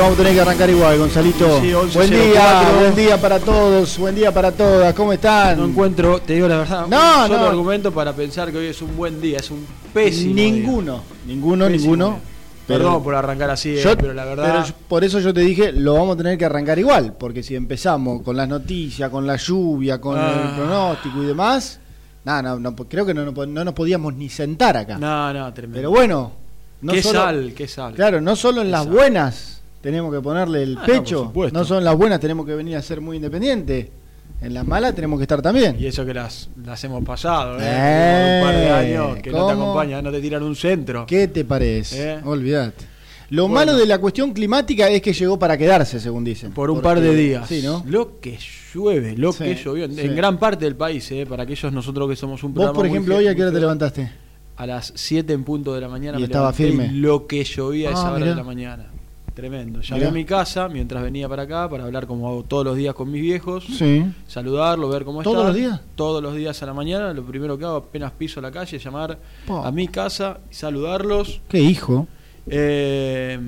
[0.00, 1.60] Lo vamos a tener que arrancar igual, Gonzalito.
[1.60, 2.30] Sí, 11, buen 04.
[2.32, 4.94] día, buen día para todos, buen día para todas.
[4.94, 5.58] ¿Cómo están?
[5.58, 7.46] No encuentro, te digo la verdad, No, un solo no.
[7.46, 10.44] argumento para pensar que hoy es un buen día, es un pésimo día.
[10.52, 12.08] ninguno, ninguno, Pésimo ninguno.
[12.12, 12.20] día.
[12.66, 14.44] Perdón por arrancar así, eh, Yo- pero la verdad.
[14.46, 17.42] pero yo- por eso yo te dije, lo vamos a tener que arrancar igual, porque
[17.42, 20.30] si empezamos con las noticias, con la lluvia, con Ah.
[20.50, 21.78] el pronóstico y demás,
[22.24, 24.96] nada, no, no, creo que no, no, no nos podíamos ni sentar acá.
[24.96, 25.76] no, no, tremendo.
[25.76, 26.32] Pero bueno,
[26.80, 27.92] no qué solo- sal, qué sal.
[27.92, 31.78] Claro, no solo en las buenas tenemos que ponerle el Ah, pecho, por no, solo
[31.78, 33.88] en las buenas tenemos que venir a ser muy independientes,
[34.42, 35.76] en las malas tenemos que estar también.
[35.78, 37.62] Y eso que las, las hemos pasado, ¿eh?
[37.64, 41.04] Eh, un par de años que no te acompañan, no te tiran un centro.
[41.06, 42.12] ¿Qué te parece?
[42.14, 42.20] Eh.
[42.24, 42.84] Olvídate.
[43.30, 43.54] Lo Bueno.
[43.54, 46.50] malo de la cuestión climática es que llegó para quedarse, según dicen.
[46.52, 47.46] Por un Porque- par de días.
[47.48, 47.84] Sí, ¿no?
[47.86, 48.36] Lo que
[48.74, 49.84] llueve, lo Sí, que llovió.
[49.84, 50.00] En, sí.
[50.00, 51.26] en gran parte del país, ¿eh?
[51.28, 53.52] Para aquellos nosotros que somos un Vos, programa por muy ejemplo, hoy a qué hora
[53.52, 54.10] te levantaste.
[54.56, 56.90] A las 7 en punto de la mañana Y me estaba firme.
[56.92, 58.30] Lo que llovía a esa Ah, hora mirá.
[58.30, 58.86] de la mañana.
[59.34, 59.80] Tremendo.
[59.92, 60.08] Mirá.
[60.08, 63.10] a mi casa mientras venía para acá para hablar como hago todos los días con
[63.10, 63.64] mis viejos.
[63.64, 64.04] Sí.
[64.26, 65.46] Saludarlo, ver cómo ¿Todos están.
[65.48, 65.80] los días?
[65.94, 67.12] Todos los días a la mañana.
[67.12, 69.18] Lo primero que hago apenas piso la calle es llamar
[69.48, 71.40] a mi casa y saludarlos.
[71.48, 72.06] Qué hijo.
[72.46, 73.38] Eh,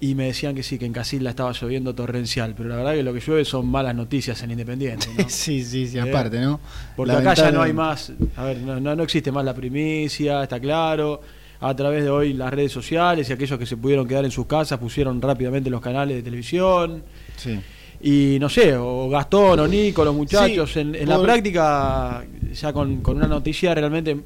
[0.00, 2.54] y me decían que sí, que en Casilda estaba lloviendo torrencial.
[2.56, 5.06] Pero la verdad que lo que llueve son malas noticias en Independiente.
[5.16, 5.24] ¿no?
[5.28, 6.58] sí, sí, sí, Eh, aparte, ¿no?
[6.96, 10.42] Porque acá ya no hay más, a ver, no, no, no existe más la primicia,
[10.42, 11.20] está claro.
[11.62, 14.46] A través de hoy las redes sociales y aquellos que se pudieron quedar en sus
[14.46, 17.02] casas pusieron rápidamente los canales de televisión.
[17.36, 17.58] Sí.
[18.02, 22.72] Y no sé, o Gastón o Nico, los muchachos, Sí, en, en la práctica ya
[22.72, 24.16] con, con una noticia realmente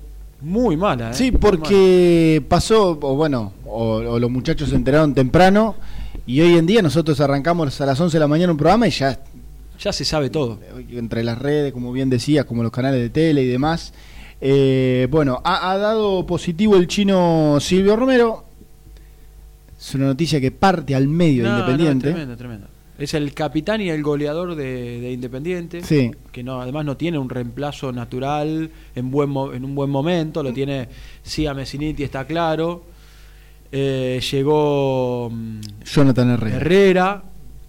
[0.40, 1.10] muy mala.
[1.10, 1.14] ¿eh?
[1.14, 5.74] Sí, porque pasó, o bueno, o, o los muchachos se enteraron temprano
[6.26, 8.90] y hoy en día nosotros arrancamos a las 11 de la mañana un programa y
[8.90, 9.18] ya.
[9.78, 10.58] Ya se sabe todo.
[10.90, 13.92] entre las redes, como bien decías, como los canales de tele y demás.
[14.40, 18.44] Eh, bueno, ha, ha dado positivo el chino Silvio Romero.
[19.78, 22.08] Es una noticia que parte al medio de no, Independiente.
[22.10, 22.66] tremendo, tremendo.
[22.98, 25.82] Es el capitán y el goleador de, de Independiente.
[25.82, 26.10] Sí.
[26.32, 30.42] que no además no tiene un reemplazo natural en buen mo- en un buen momento
[30.42, 30.88] lo tiene
[31.22, 32.84] sí a Messiniti está claro
[33.72, 36.56] Eh, llegó mm, Jonathan Herrera.
[36.56, 37.22] Herrera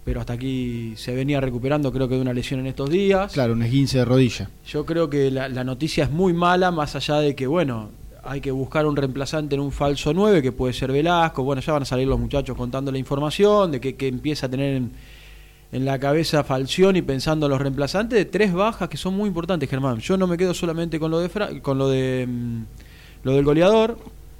[0.07, 3.51] pero hasta aquí se venía recuperando creo que de una lesión en estos días Claro,
[3.51, 4.49] un esguince de rodilla.
[4.65, 7.89] yo creo que la, la noticia es muy mala más allá de que bueno
[8.23, 11.73] hay que buscar un reemplazante en un falso 9 que puede ser Velasco bueno ya
[11.73, 14.91] van a salir los muchachos contando la información de que, que empieza a tener en,
[15.73, 19.69] en la cabeza Falcioni pensando en los reemplazantes de tres bajas que son muy importantes,
[19.69, 19.99] Germán.
[19.99, 22.63] Yo no me quedo solamente con lo de Fra- con lo de mm,
[23.23, 23.97] lo del goleador,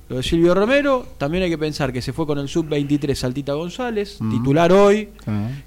[0.09, 3.54] Lo de Silvio Romero, también hay que pensar que se fue con el sub-23 Saltita
[3.54, 4.31] González, Mm.
[4.31, 5.09] titular hoy,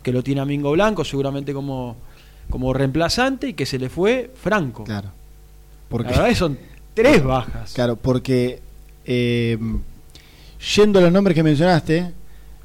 [0.03, 1.97] que lo tiene a Mingo Blanco seguramente como,
[2.49, 4.85] como reemplazante y que se le fue Franco.
[4.85, 5.09] Claro.
[5.09, 5.13] La
[5.91, 6.59] Porque, verdad que son
[6.95, 7.73] tres bajas.
[7.75, 8.61] claro, porque
[9.05, 9.59] eh,
[10.75, 12.13] yendo a los nombres que mencionaste,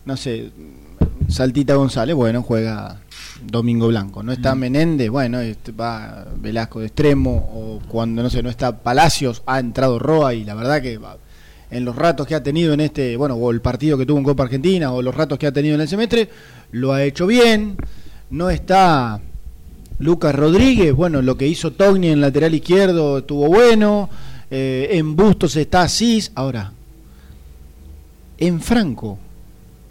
[0.06, 0.51] no sé,
[1.27, 3.01] Saltita González, bueno, juega
[3.44, 4.22] Domingo Blanco.
[4.24, 4.60] No está Mm.
[4.60, 9.60] Menéndez, bueno, este, va Velasco de extremo, o cuando no sé, no está Palacios, ha
[9.60, 11.18] entrado Roa y la verdad que va,
[11.72, 14.24] en los ratos que ha tenido en este, bueno, o el partido que tuvo en
[14.24, 16.30] Copa Argentina, o los ratos que ha tenido en el semestre,
[16.72, 17.76] lo ha hecho bien.
[18.30, 19.20] No está
[20.00, 24.10] Lucas Rodríguez, bueno, lo que hizo Togni en lateral izquierdo estuvo bueno.
[24.52, 26.32] eh, en Bustos está Asís.
[26.36, 26.72] Ahora,
[28.38, 29.18] en Franco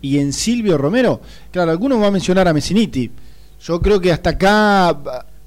[0.03, 1.21] y en Silvio Romero,
[1.51, 3.11] claro, algunos van a mencionar a Messiniti.
[3.63, 5.01] Yo creo que hasta acá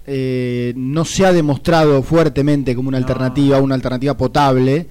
[0.05, 3.05] eh, no se ha demostrado fuertemente como una No.
[3.05, 4.87] alternativa, una alternativa potable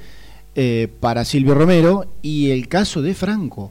[0.56, 2.06] eh, para Silvio Romero.
[2.22, 3.70] Y el caso de Franco.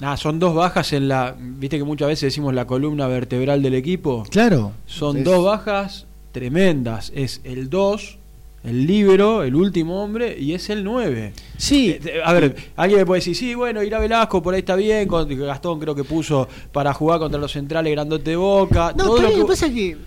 [0.00, 1.36] Ah, son dos bajas en la.
[1.38, 4.24] Viste que muchas veces decimos la columna vertebral del equipo.
[4.30, 4.72] Claro.
[4.86, 7.12] Son Es- dos bajas tremendas.
[7.14, 8.16] Es el 2,
[8.64, 11.34] el libro, el último hombre, y es el 9.
[11.58, 14.74] Sí, Eh, A ver, alguien me puede decir, sí, bueno, irá Velasco, por ahí está
[14.76, 15.06] bien.
[15.06, 18.94] Gastón creo que puso para jugar contra los centrales grandote de boca.
[18.96, 19.98] No, todo lo que, pasa que.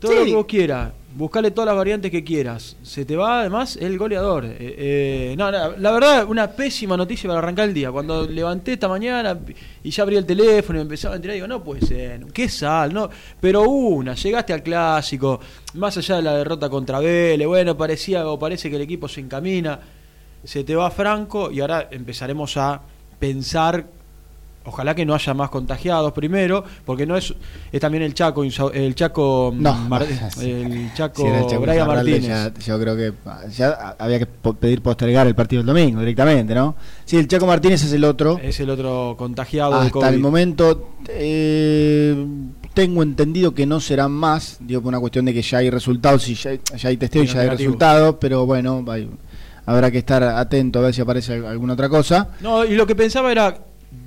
[0.00, 0.92] todo sí, lo que vos quieras.
[1.14, 2.76] Buscale todas las variantes que quieras.
[2.82, 4.46] Se te va además el goleador.
[4.46, 7.92] Eh, eh, la verdad, una pésima noticia para arrancar el día.
[7.92, 9.38] Cuando levanté esta mañana
[9.82, 13.10] y ya abrí el teléfono y empezaba a enterar, digo, no puede ser, qué sal.
[13.40, 15.38] Pero una, llegaste al clásico,
[15.74, 19.20] más allá de la derrota contra Vélez, bueno, parecía o parece que el equipo se
[19.20, 19.78] encamina,
[20.42, 22.80] se te va Franco y ahora empezaremos a
[23.18, 23.86] pensar
[24.64, 27.34] Ojalá que no haya más contagiados primero, porque no es
[27.72, 30.06] es también el Chaco el Chaco No, Mar-
[30.36, 30.50] sí.
[30.50, 32.22] el Chaco Si el Brian Martínez.
[32.26, 33.12] ya- yo creo que
[33.56, 36.76] ya había que pedir postergar el partido del domingo directamente, ¿no?
[37.04, 38.38] Sí, el Chaco Martínez es el otro.
[38.42, 40.06] Es el otro contagiado de Hasta COVID.
[40.06, 42.26] el momento eh,
[42.74, 46.28] tengo entendido que no serán más, digo por una cuestión de que ya hay resultados,
[46.28, 49.10] y ya, ya hay testeo y ya hay resultados, pero bueno, hay-
[49.66, 52.28] habrá que estar atento a ver si aparece al- alguna otra cosa.
[52.40, 53.56] No, y lo que pensaba era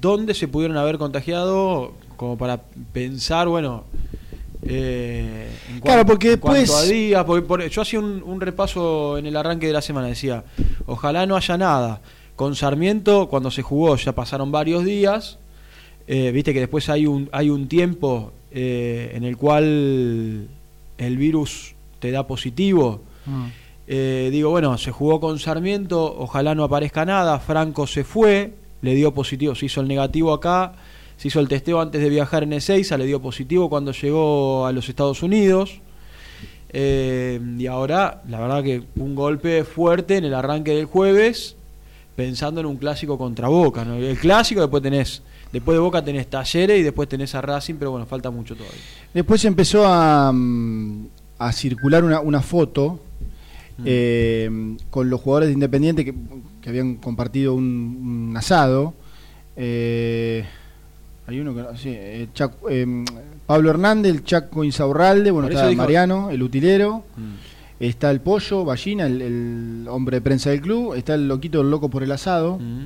[0.01, 2.61] dónde se pudieron haber contagiado, como para
[2.93, 3.83] pensar, bueno.
[4.67, 9.67] eh, en Claro, porque después- días, porque yo hacía un, un repaso en el arranque
[9.67, 10.43] de la semana, decía,
[10.87, 12.01] ojalá no haya nada.
[12.35, 15.37] Con Sarmiento, cuando se jugó, ya pasaron varios días.
[16.07, 20.47] eh, Viste que después hay un, hay un tiempo eh, en el cual
[20.97, 23.01] el virus te da positivo.
[23.87, 27.39] Eh, digo, bueno, se jugó con Sarmiento, ojalá no aparezca nada.
[27.39, 30.73] Franco se fue, le dio positivo, se hizo el negativo acá,
[31.17, 34.71] se hizo el testeo antes de viajar en Ezeiza, le dio positivo cuando llegó a
[34.71, 35.79] los Estados Unidos.
[36.69, 41.55] Eh, y ahora, la verdad que un golpe fuerte en el arranque del jueves,
[42.15, 43.83] pensando en un clásico contra Boca.
[43.83, 45.21] El clásico después tenés,
[45.53, 48.81] después de Boca tenés Talleres y después tenés a Racing, pero bueno, falta mucho todavía.
[49.13, 51.07] Después empezó a, mm,
[51.53, 52.99] circular una foto
[53.77, 53.83] Mm.
[53.85, 56.13] eh, con los jugadores de Independiente que,
[56.61, 58.93] que habían compartido un, un asado.
[59.57, 60.45] Eh,
[61.27, 62.69] hay uno que no, sí, eh, Chaco-
[63.45, 67.33] Pablo Hernández, el Chaco Insaurralde, bueno, está dijo- Mariano, el utilero, Mm.
[67.79, 71.69] está el Pollo, Ballina, el, el hombre de prensa del club, está el loquito del
[71.71, 72.85] loco por el asado, Mm.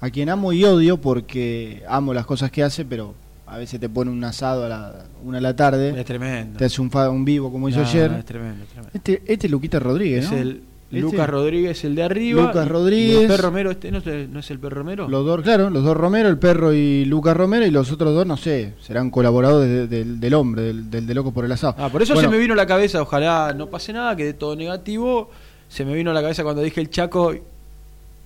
[0.00, 3.14] a quien amo y odio porque amo las cosas que hace, pero
[3.46, 4.92] a veces te pone un asado a la
[5.24, 6.58] una de la tarde, Es tremendo.
[6.58, 8.12] te hace un, un vivo como hizo No, ayer.
[8.18, 8.90] Es tremendo, es tremendo.
[8.94, 10.36] Este, este es Luquita Rodríguez, Es ¿no?
[10.38, 12.42] el Este- Lucas Rodríguez, el de arriba.
[12.42, 13.22] Lucas Rodríguez.
[13.22, 15.08] el perro Romero, este, ¿no, es- ¿no es el perro Romero?
[15.08, 18.24] Los dos, claro, los dos Romero, el perro y Lucas Romero, y los otros dos,
[18.24, 21.74] no sé, serán colaboradores de- del- del hombre, del, del de Loco por el Asado.
[21.78, 24.24] Ah, por eso Bueno, se me vino a la cabeza, ojalá no pase nada, que
[24.26, 25.28] de todo negativo.
[25.68, 27.34] Se me vino a la cabeza cuando dije el Chaco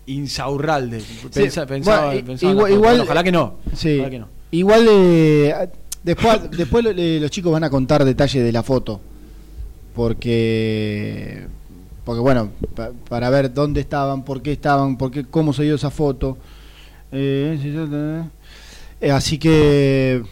[0.07, 1.03] Insaurralde.
[1.33, 3.55] Pensa- pensaba, bueno, pensaba en igual- ojalá que no.
[3.75, 3.95] Sí.
[3.97, 4.29] Ojalá que no.
[4.53, 5.69] Igual eh,
[6.03, 9.01] después, después eh, los chicos van a contar detalles de la foto.
[9.95, 11.47] Porque,
[12.05, 15.75] porque bueno, pa- para ver dónde estaban, por qué estaban, por qué, cómo se dio
[15.75, 16.39] esa foto.
[17.13, 17.75] Eh, sí.
[19.01, 20.23] Eh, así que,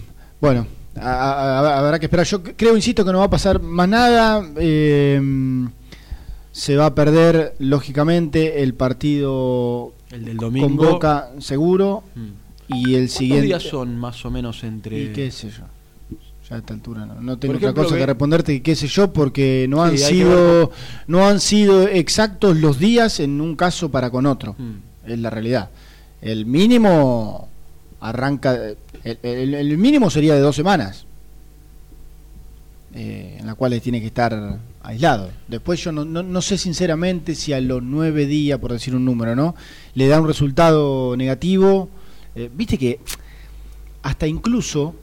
[0.40, 2.26] bueno, a- habrá que esperar.
[2.26, 4.42] Yo creo, insisto, que no va a pasar más nada.
[4.56, 5.20] Eh,
[6.52, 10.84] se va a perder, lógicamente, el partido El del con domingo.
[10.92, 12.02] Boca seguro.
[12.14, 12.47] Mm.
[12.68, 13.46] Y el ¿Cuántos siguiente.
[13.46, 15.00] días son más o menos entre.?
[15.00, 15.64] Y qué sé yo.
[16.48, 18.86] Ya a esta altura no, no tengo ejemplo, otra cosa que responderte que qué sé
[18.88, 20.70] yo porque no han Sí, sido
[21.06, 24.54] no han sido exactos los días en un caso para con otro.
[24.56, 25.10] Mm.
[25.10, 25.68] Es la realidad.
[26.22, 27.48] El mínimo
[28.00, 28.54] arranca
[29.04, 31.04] el, el- el mínimo sería de dos semanas.
[32.94, 35.30] eh, en las cuales tiene que estar aislado.
[35.46, 39.04] Después yo no, no, no sé sinceramente si a los nueve días, por decir un
[39.04, 39.54] número, ¿no?
[39.94, 41.90] Le da un resultado negativo.
[42.38, 43.00] Eh, Viste que
[44.02, 44.94] hasta incluso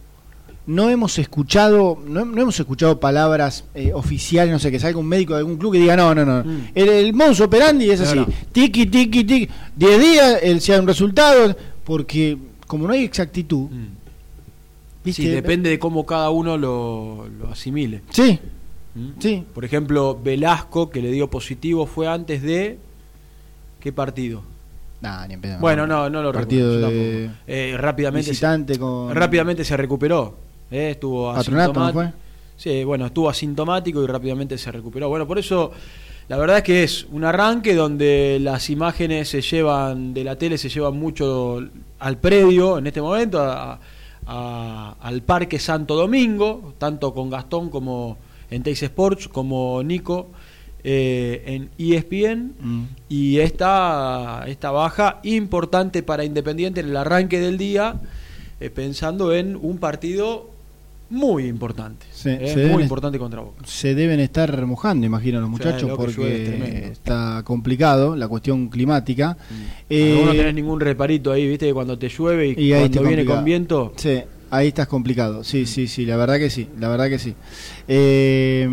[0.68, 5.06] no hemos escuchado no, no hemos escuchado palabras eh, oficiales, no sé, que salga un
[5.08, 6.44] médico de algún club que diga, no, no, no.
[6.44, 6.68] Mm.
[6.74, 8.28] El, el modus operandi es No, así, no.
[8.52, 9.50] tiki, tiki, tiki.
[9.76, 12.38] 10 días, el, si hay un resultado, porque
[12.68, 13.88] como no hay exactitud, Mm.
[15.04, 15.22] ¿viste?
[15.24, 18.02] Sí, depende de cómo cada uno lo, lo asimile.
[18.10, 18.40] Sí,
[18.96, 19.10] ¿Mm?
[19.20, 19.44] sí.
[19.54, 22.80] Por ejemplo, Velasco, que le dio positivo, fue antes de.
[23.80, 24.42] ¿Qué partido?
[25.02, 27.30] Nah, ni en pedo, Bueno, no, no lo Partido de.
[27.48, 30.36] Eh, rápidamente, se, con rápidamente se recuperó.
[30.72, 32.14] eh, estuvo Patronato, ¿no asintomático.
[32.18, 32.26] fue?
[32.58, 35.10] Sí, bueno, estuvo asintomático y rápidamente se recuperó.
[35.10, 35.72] Bueno, por eso
[36.30, 40.58] la verdad es que es un arranque donde las imágenes se llevan de la tele,
[40.58, 41.60] se llevan mucho
[42.00, 43.80] al predio en este momento, a-
[44.26, 48.18] a- al Parque Santo Domingo, tanto con Gastón como
[48.50, 50.30] en Teis Sports, como Nico
[50.88, 52.54] eh, en ESPN.
[52.60, 52.84] Mm.
[53.10, 57.96] Y esta, esta baja importante para Independiente en el arranque del día,
[58.60, 60.52] eh, pensando en un partido
[61.10, 62.06] muy importante.
[62.26, 63.64] Eh, se muy importante contra Boca.
[63.66, 69.38] Se deben estar remojando, imagino, los muchachos, es porque está complicado la cuestión climática.
[69.90, 73.02] Eh, Vos no tenés ningún reparito ahí, viste, que cuando te llueve y, cuando viene
[73.02, 73.36] complicado.
[73.36, 73.94] con viento.
[73.96, 75.44] Sí, ahí estás complicado.
[75.44, 77.34] Sí, sí, sí, la verdad que sí, la verdad que sí.
[77.88, 78.68] Eh,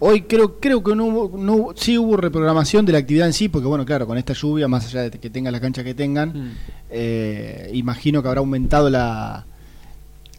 [0.00, 3.32] hoy creo creo que no hubo, no hubo- sí hubo reprogramación de la actividad en
[3.32, 5.94] sí, porque bueno, claro, con esta lluvia, más allá de que tengan la cancha que
[5.94, 6.50] tengan, Mm.
[6.90, 9.44] eh, imagino que habrá aumentado la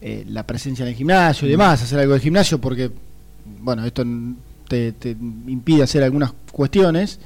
[0.02, 2.90] eh, la presencia en el gimnasio y demás, hacer algo del gimnasio, porque
[3.60, 4.02] bueno, esto
[4.68, 7.18] te, te impide hacer algunas cuestiones.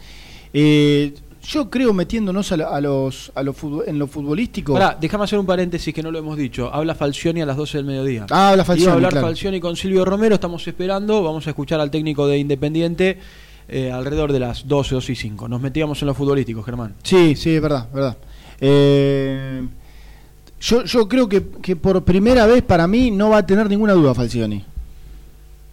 [0.52, 1.14] Eh,
[1.46, 4.72] yo creo metiéndonos a, lo- a los, a los en lo futbolístico.
[4.74, 6.72] Pará, déjame hacer un paréntesis que no lo hemos dicho.
[6.72, 8.26] Habla Falcioni a las 12 del mediodía.
[8.30, 9.26] Ah, habla Falcioni, Iba a hablar claro.
[9.28, 13.18] Falcioni con Silvio Romero, estamos esperando, vamos a escuchar al técnico de Independiente
[13.68, 15.48] eh, alrededor de las 12, 12 y 5.
[15.48, 16.94] Nos metíamos en lo futbolístico, Germán.
[17.02, 18.16] Sí, sí, es verdad, verdad.
[18.60, 19.66] Eh,
[20.60, 23.92] yo, yo creo que, que por primera vez para mí no va a tener ninguna
[23.92, 24.64] duda Falcioni.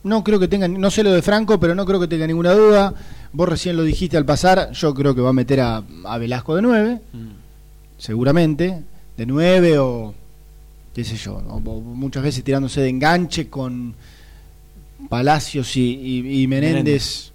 [0.03, 2.53] No creo que tenga, no sé lo de Franco, pero no creo que tenga ninguna
[2.53, 2.93] duda.
[3.33, 6.55] Vos recién lo dijiste al pasar, yo creo que va a meter a, a Velasco
[6.55, 6.99] de 9,
[7.97, 8.83] seguramente,
[9.17, 10.13] de 9 o
[10.93, 13.95] qué sé yo, o- o muchas veces tirándose de enganche con
[15.09, 17.31] Palacios y, y- y Menéndez, Menéndez.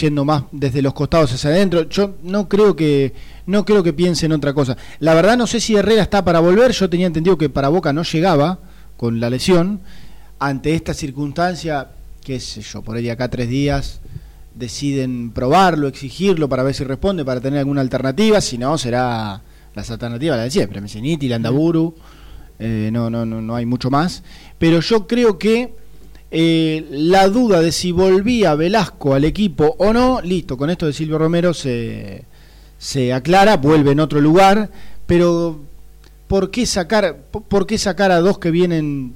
[0.00, 1.88] yendo más desde los costados hacia adentro.
[1.88, 3.12] Yo no creo que
[3.46, 4.76] no creo que piense en otra cosa.
[5.00, 6.72] La verdad no sé si Herrera está para volver.
[6.72, 8.58] Yo tenía entendido que para Boca no llegaba
[8.96, 9.80] con la lesión.
[10.38, 11.88] Ante esta circunstancia,
[12.22, 14.00] qué sé yo, por ahí de acá tres días
[14.54, 18.40] deciden probarlo, exigirlo para ver si responde, para tener alguna alternativa.
[18.40, 19.42] Si no, será
[19.74, 20.80] las alternativas las de siempre.
[20.80, 21.94] Messiniti, Landaburu.
[22.58, 24.22] Eh, no, no, no, no hay mucho más.
[24.58, 25.74] Pero yo creo que
[26.36, 30.92] eh, la duda de si volvía Velasco al equipo o no, listo, con esto de
[30.92, 32.24] Silvio Romero se,
[32.76, 34.68] se aclara, vuelve en otro lugar,
[35.06, 35.60] pero
[36.26, 39.12] ¿por qué sacar, por, qué sacar a dos que vienen, mm,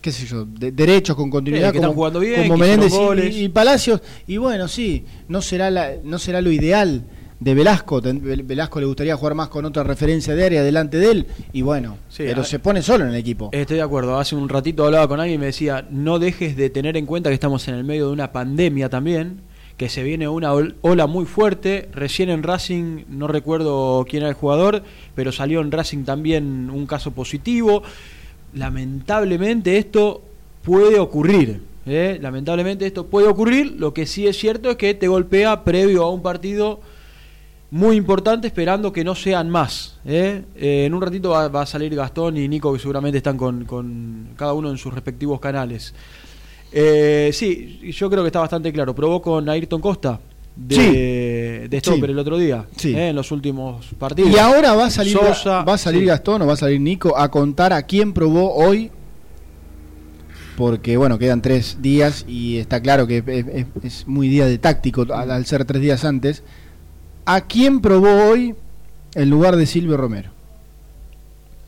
[0.00, 2.92] qué sé yo, de- derechos con continuidad Sí, que están jugando bien, como Menéndez
[3.34, 4.00] y- Palacios?
[4.26, 7.04] Y bueno, sí, no será, la, no será lo ideal
[7.38, 11.26] de Velasco, Velasco le gustaría jugar más con otra referencia de área delante de él,
[11.54, 13.48] y bueno, Sí, pero a- se pone solo en el equipo.
[13.52, 14.18] Estoy de acuerdo.
[14.18, 17.30] Hace un ratito hablaba con alguien y me decía, no dejes de tener en cuenta
[17.30, 19.40] que estamos en el medio de una pandemia también,
[19.78, 21.88] que se viene una ol- ola muy fuerte.
[21.94, 24.82] Recién en Racing, no recuerdo quién era el jugador,
[25.14, 27.82] pero salió en Racing también un caso positivo.
[28.54, 30.22] Lamentablemente esto
[30.62, 31.62] puede ocurrir.
[31.86, 32.18] ¿eh?
[32.20, 33.76] Lamentablemente esto puede ocurrir.
[33.78, 36.80] Lo que sí es cierto es que te golpea previo a un partido
[37.70, 39.98] muy importante, esperando que no sean más.
[40.04, 40.42] ¿eh?
[40.56, 44.30] Eh, en un ratito va, a salir Gastón y Nico, que seguramente están con, con
[44.36, 45.94] cada uno en sus respectivos canales.
[46.72, 48.94] Sí, yo creo que está bastante claro.
[48.94, 50.20] Probó con Ayrton Costa
[50.56, 51.68] de, Sí.
[51.68, 52.12] de Stopper Sí.
[52.12, 52.94] el otro día, Sí.
[52.94, 53.08] ¿eh?
[53.08, 54.30] en los últimos partidos.
[54.30, 56.04] Y ahora va a salir, Sosa, va a salir.
[56.06, 58.90] Gastón o va a salir Nico a contar a quién probó hoy.
[60.56, 64.58] Porque bueno, quedan tres días y está claro que es, es- es muy día de
[64.58, 66.42] táctico al, al ser tres días antes.
[67.24, 68.54] ¿A quién probó hoy
[69.14, 70.30] en lugar de Silvio Romero?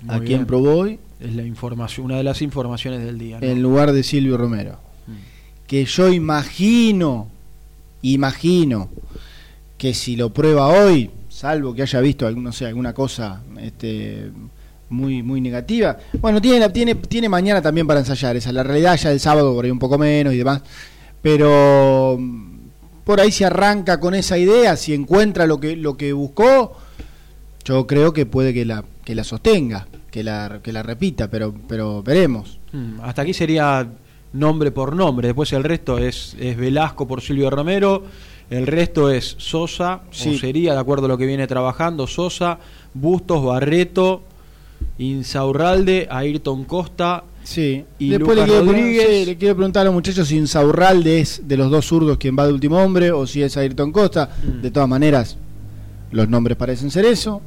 [0.02, 3.38] Muy ¿A quién probó hoy Es la información, una de las informaciones del día.
[3.40, 3.46] ¿no?
[3.46, 4.72] en lugar de Silvio Romero?
[5.06, 5.12] Mm.
[5.68, 7.28] Que yo imagino,
[8.02, 8.90] imagino
[9.78, 14.30] que si lo prueba hoy, salvo que haya visto no sé, alguna cosa este,
[14.90, 18.96] muy muy negativa, bueno, tiene, tiene, tiene mañana también para ensayar, esa es la realidad,
[18.96, 20.62] ya el sábado por ahí un poco menos y demás,
[21.20, 22.52] pero mm,
[23.04, 26.76] por ahí se arranca con esa idea, si encuentra lo que, lo que buscó,
[27.64, 31.54] yo creo que puede que la, que la sostenga, que la, que la repita, pero,
[31.66, 32.58] pero veremos.
[32.72, 33.88] Mm, Hasta aquí sería
[34.32, 35.28] nombre por nombre.
[35.28, 38.02] Después el resto es, es Velasco por Silvio Romero,
[38.50, 40.34] el resto es Sosa, Sí.
[40.34, 42.58] o sería, de acuerdo a lo que viene trabajando, Sosa,
[42.94, 44.22] Bustos, Barreto,
[44.98, 47.24] Insaurralde, Ayrton Costa.
[47.44, 49.06] Sí, Y después le quiero, pregun- Rodríguez.
[49.08, 52.36] sí, le quiero preguntar a los muchachos si Insaurralde es de los dos zurdos quien
[52.38, 54.30] va de último hombre o si es Ayrton Costa.
[54.42, 54.62] Mm.
[54.62, 55.36] De todas maneras,
[56.12, 57.42] los nombres parecen ser eso.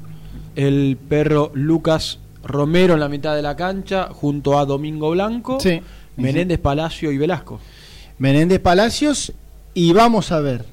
[0.58, 5.82] el perro Lucas Romero en la mitad de la cancha, junto a Domingo Blanco, Sí.
[6.18, 7.60] Menéndez Palacio y Velasco.
[8.18, 9.34] Menéndez Palacios
[9.74, 10.66] y vamos a ver.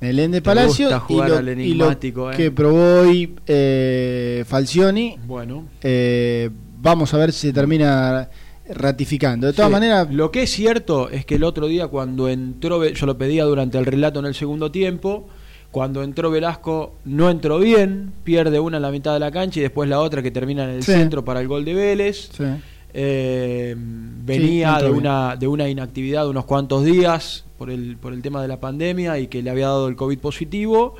[0.00, 1.98] Menéndez Te Palacios y lo, y lo ¿eh?
[2.36, 5.16] que probó hoy eh, Falcioni.
[5.26, 6.48] Bueno, eh,
[6.80, 8.28] vamos a ver si se termina
[8.70, 9.46] ratificando.
[9.48, 9.72] De todas Sí.
[9.72, 13.44] maneras, Lo que es cierto es que el otro día cuando entró, yo lo pedía
[13.44, 15.28] durante el relato en el segundo tiempo,
[15.70, 19.62] cuando entró Velasco no entró bien, pierde una en la mitad de la cancha y
[19.62, 20.92] después la otra que termina en el Sí.
[20.92, 22.30] centro para el gol de Vélez.
[22.32, 22.44] sí.
[22.92, 28.22] Eh, venía de una de una inactividad de unos cuantos días por el por el
[28.22, 30.96] tema de la pandemia y que le había dado el covid positivo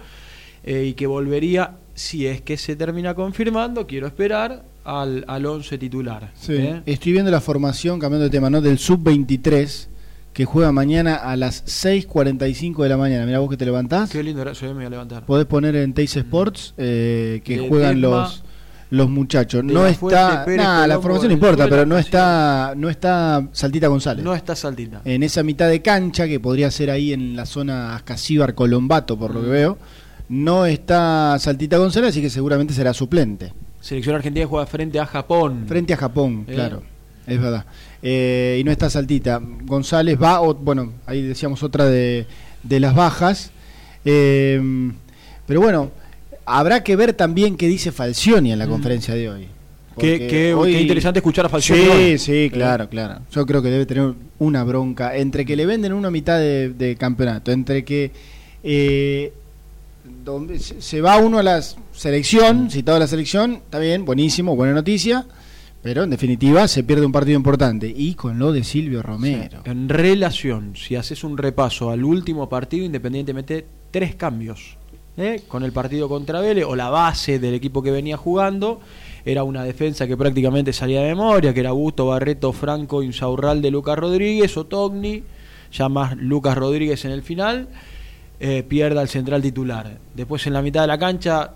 [0.62, 5.78] eh, y que volvería si es que se termina confirmando quiero esperar al al 11
[5.78, 6.54] titular Sí.
[6.54, 6.82] ¿eh?
[6.87, 8.61] Estoy viendo la formación, cambiando de tema, ¿no?
[8.61, 9.88] Del sub-23
[10.32, 13.26] que juega mañana a las 6.45 de la mañana.
[13.26, 14.11] Mira vos que te levantás.
[14.11, 18.00] qué lindo se me voy a levantar Podés poner en Teis Sports que De juegan
[18.00, 18.44] los
[18.90, 19.64] los muchachos.
[19.66, 22.88] de No la está, Pérez, nada, la Colombo, formación no importa, pero no está no
[22.90, 24.25] está Saltita González.
[24.25, 27.94] no está saltita En esa mitad de cancha que podría ser ahí en la zona
[27.94, 29.35] Ascasíbar Colombato por Mm.
[29.35, 29.78] lo que veo,
[30.28, 33.52] no está Saltita González, así que seguramente será suplente.
[33.80, 36.54] selección argentina juega frente a Japón Frente a Japón, Eh.
[36.54, 36.82] claro.
[37.26, 37.64] Es verdad.
[38.02, 39.40] Eh, y no está Saltita.
[39.62, 42.26] González va, o, bueno, ahí decíamos otra de,
[42.64, 43.52] de las bajas.
[44.04, 44.61] Eh,
[45.47, 45.90] pero bueno,
[46.47, 48.70] habrá que ver también qué dice Falcioni en la Mm.
[48.70, 49.49] conferencia de hoy.
[49.99, 52.18] qué, qué- hoy- qué interesante escuchar a Falcioni Sí, hoy.
[52.18, 53.20] sí, claro, claro.
[53.32, 56.97] Yo creo que debe tener una bronca entre que le venden una mitad de, de
[56.97, 58.11] campeonato, entre que
[58.62, 59.32] eh,
[60.25, 61.60] donde se se va uno a la
[61.93, 65.26] selección, citado a la selección, está bien, buenísimo, buena noticia,
[65.82, 67.93] pero en definitiva se pierde un partido importante.
[67.95, 69.60] Y con lo de Silvio Romero.
[69.65, 74.76] En relación, si haces un repaso al último partido, independientemente, tres cambios.
[75.21, 75.43] ¿Eh?
[75.47, 78.80] Con el partido contra Vélez, o la base del equipo que venía jugando,
[79.25, 83.99] era una defensa que prácticamente salía de memoria, que era Busto, Barreto, Franco, Insaurralde, Lucas
[83.99, 85.23] Rodríguez, Otogni,
[85.73, 87.69] ya más Lucas Rodríguez en el final,
[88.41, 89.99] eh, pierda el central titular.
[90.15, 91.52] Después en la mitad de la cancha,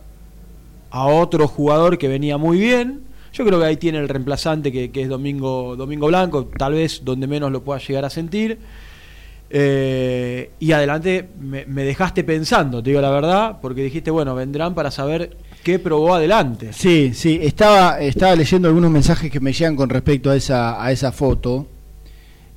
[0.91, 3.03] a otro jugador que venía muy bien.
[3.33, 7.05] Yo creo que ahí tiene el reemplazante que, que es Domingo, Domingo Blanco, tal vez
[7.05, 8.59] donde menos lo pueda llegar a sentir.
[9.57, 14.91] Eh, y adelante me, dejaste pensando, te digo la verdad, porque dijiste, bueno, vendrán para
[14.91, 16.73] saber qué probó adelante.
[16.73, 20.91] Sí, sí, estaba, estaba leyendo algunos mensajes que me llegan con respecto a esa, a
[20.91, 21.69] esa foto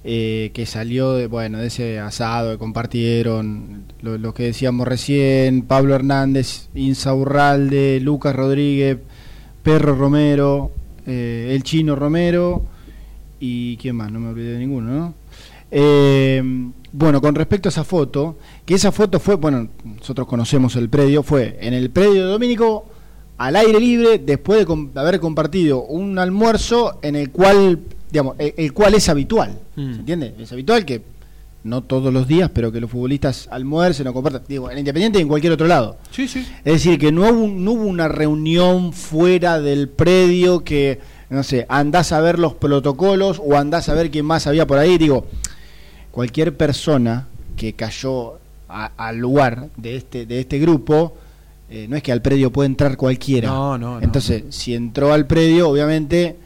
[0.04, 5.94] eh, que salió de, bueno, de ese asado que compartieron, lo, que decíamos recién, Pablo
[5.94, 8.98] Hernández, Insaurralde, Lucas Rodríguez,
[9.62, 10.72] Perro Romero,
[11.06, 12.66] eh, el Chino Romero
[13.40, 15.14] y quién más, no me olvidé de ninguno, ¿no?
[16.98, 21.22] Bueno, con respecto a esa foto, que esa foto fue, bueno, nosotros conocemos el predio,
[21.24, 22.86] fue en el predio de Domínico,
[23.38, 27.80] al aire libre, después de com- haber compartido un almuerzo en el cual,
[28.12, 29.94] digamos, el, el cual es habitual, Mm.
[29.94, 30.34] ¿se entiende?
[30.40, 31.04] Es habitual que,
[31.64, 35.22] no todos los días, pero que los futbolistas almuercen o compartan, digo, en Independiente y
[35.24, 35.98] en cualquier otro lado.
[36.12, 36.40] Sí, sí.
[36.64, 41.66] Es decir, que no hubo, no hubo una reunión fuera del predio que, no sé,
[41.70, 44.98] andás a ver los protocolos o andás a ver quién más había por ahí.
[44.98, 45.26] Digo,
[46.18, 51.16] cualquier persona que cayó a- al lugar de este, de este grupo,
[51.70, 53.50] eh, no es que al predio puede entrar cualquiera.
[53.50, 54.02] No, no, no.
[54.02, 56.38] Entonces, si entró al predio, obviamente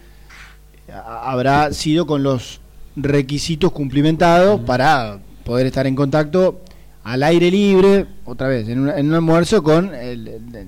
[0.94, 2.60] a- habrá sido con los
[2.98, 6.60] requisitos cumplimentados para poder estar en contacto
[7.06, 10.68] al aire libre, otra vez, en, una- en un almuerzo con el, el- el-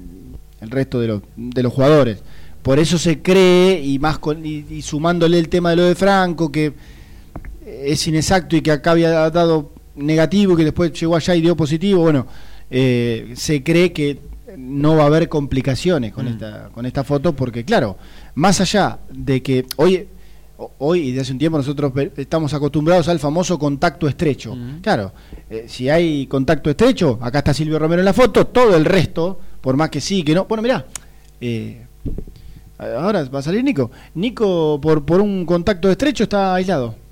[0.62, 2.20] el resto de los, de los jugadores.
[2.62, 5.96] Por eso se cree, y más con, y, y sumándole el tema de lo de
[5.96, 6.72] Franco, que
[7.66, 11.56] es inexacto y que acá había dado negativo y que después llegó allá y dio
[11.56, 12.28] positivo, bueno,
[12.70, 14.20] eh, se cree que
[14.58, 16.30] no va a haber complicaciones con Mm.
[16.30, 17.98] esta con esta foto porque claro,
[18.36, 20.08] más allá de que hoy
[20.78, 24.56] hoy y desde hace un tiempo nosotros estamos acostumbrados al famoso contacto estrecho.
[24.56, 24.82] Mm.
[24.82, 25.12] Claro,
[25.50, 29.40] eh, si hay contacto estrecho, acá está Silvio Romero en la foto, todo el resto,
[29.60, 30.86] por más que sí, que no, bueno, mirá,
[31.42, 31.86] eh,
[32.78, 33.92] ahora va a salir Nico.
[34.16, 37.03] Nico por por un contacto estrecho está aislado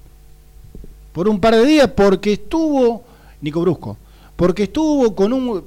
[1.13, 3.03] por un par de días porque estuvo
[3.41, 3.97] Nico Brusco,
[4.35, 5.63] porque estuvo con un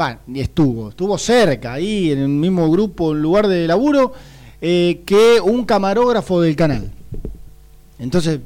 [0.00, 4.12] va, ni estuvo, estuvo cerca ahí en el mismo grupo, en lugar de laburo,
[4.60, 6.90] eh, que un camarógrafo del canal.
[7.98, 8.40] Entonces,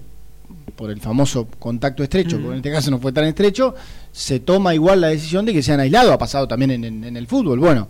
[0.75, 3.75] por el famoso contacto estrecho, que en este caso no fue tan estrecho,
[4.13, 6.13] se toma igual la decisión de que sean aislados.
[6.13, 7.59] Ha pasado también en, en- en el fútbol.
[7.59, 7.89] Bueno,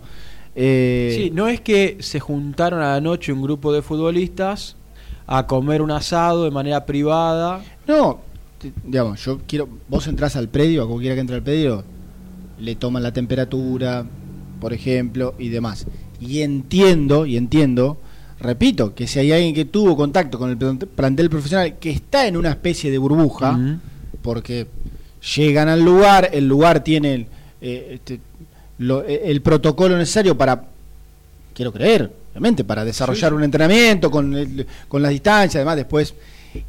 [0.55, 4.75] eh, Sí, no es que se juntaron a la noche un grupo de futbolistas
[5.25, 7.61] a comer un asado de manera privada.
[7.87, 8.19] no,
[8.85, 9.67] digamos, yo quiero.
[9.87, 11.83] Vos entrás al predio, a cualquiera que entre al predio,
[12.59, 14.05] le toman la temperatura,
[14.59, 15.85] por ejemplo, y demás.
[16.19, 17.97] Y entiendo, y entiendo.
[18.39, 22.37] Repito, que si hay alguien que tuvo contacto con el plantel- profesional que está en
[22.37, 23.57] una especie de burbuja,
[24.21, 24.67] porque
[25.35, 27.25] llegan al lugar, el lugar tiene el,
[27.61, 28.19] eh, este,
[28.77, 30.65] lo- eh, el protocolo necesario para,
[31.55, 36.13] quiero creer, obviamente, para desarrollar un entrenamiento con, el- con las distancias, además después,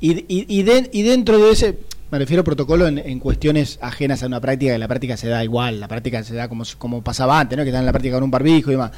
[0.00, 1.78] y, y, y, de- y dentro de ese,
[2.10, 5.28] me refiero a protocolo en, en cuestiones ajenas a una práctica, que la práctica se
[5.28, 7.64] da igual, la práctica se da como, como pasaba antes, ¿no?
[7.64, 8.92] que están en la práctica con un barbijo y demás.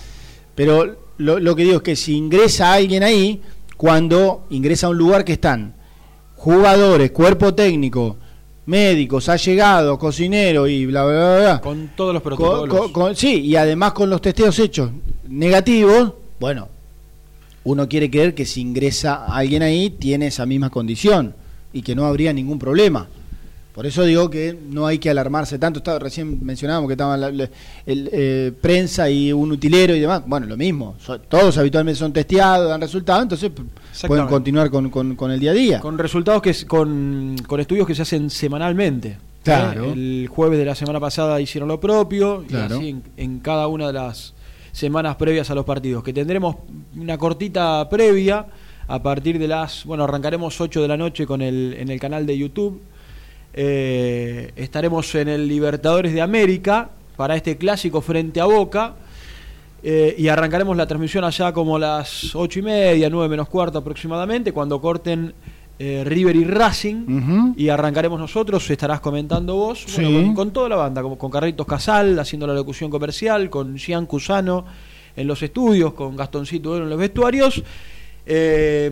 [0.55, 3.41] Pero lo, lo que digo es que si ingresa alguien ahí,
[3.77, 5.75] cuando ingresa a un lugar que están
[6.37, 8.17] jugadores, cuerpo técnico,
[8.67, 11.61] médicos, allegados, cocinero y bla, bla, bla, bla.
[11.61, 12.77] Con todos los Con- protocolos.
[12.79, 14.91] con- con- sí, y además con los testeos hechos
[15.29, 16.69] negativos, bueno,
[17.65, 21.35] uno quiere creer que si ingresa alguien ahí tiene esa misma condición
[21.73, 23.09] y que no habría ningún problema.
[23.75, 25.79] Por eso digo que no hay que alarmarse tanto.
[25.79, 27.49] Estaba, recién mencionábamos que estaban la, la-
[27.87, 30.23] el, eh, prensa y un utilero y demás.
[30.27, 30.97] Bueno, lo mismo.
[31.01, 33.51] So- todos habitualmente son testeados, dan resultados, entonces
[34.07, 35.81] pueden continuar con, con- con el día a día.
[35.81, 39.19] Con resultados que con, con estudios que se hacen semanalmente.
[39.45, 39.85] Claro.
[39.85, 39.93] ¿eh?
[39.93, 42.75] El jueves de la semana pasada hicieron lo propio, Claro.
[42.75, 44.35] y así en, en cada una de las
[44.73, 46.03] semanas previas a los partidos.
[46.03, 46.57] Que tendremos
[46.97, 48.47] una cortita previa
[48.89, 49.85] a partir de las.
[49.85, 52.81] Bueno, arrancaremos 8 de la noche con el, en el canal de YouTube.
[53.53, 58.95] Eh, estaremos en el Libertadores de América para este clásico frente a Boca.
[59.83, 64.53] Eh, y arrancaremos la transmisión allá como las ocho y media, nueve menos cuarto aproximadamente,
[64.53, 65.33] cuando corten
[65.83, 66.97] eh, River y Racing.
[67.09, 67.55] Ujú.
[67.57, 70.03] Y arrancaremos nosotros, estarás comentando vos, Sí.
[70.05, 73.79] bueno, con, con toda la banda, como con Carlitos Casal haciendo la locución comercial, con
[73.79, 74.67] Gian Cusano
[75.17, 77.63] en los estudios, con Gastoncito en los vestuarios.
[78.27, 78.91] Eh,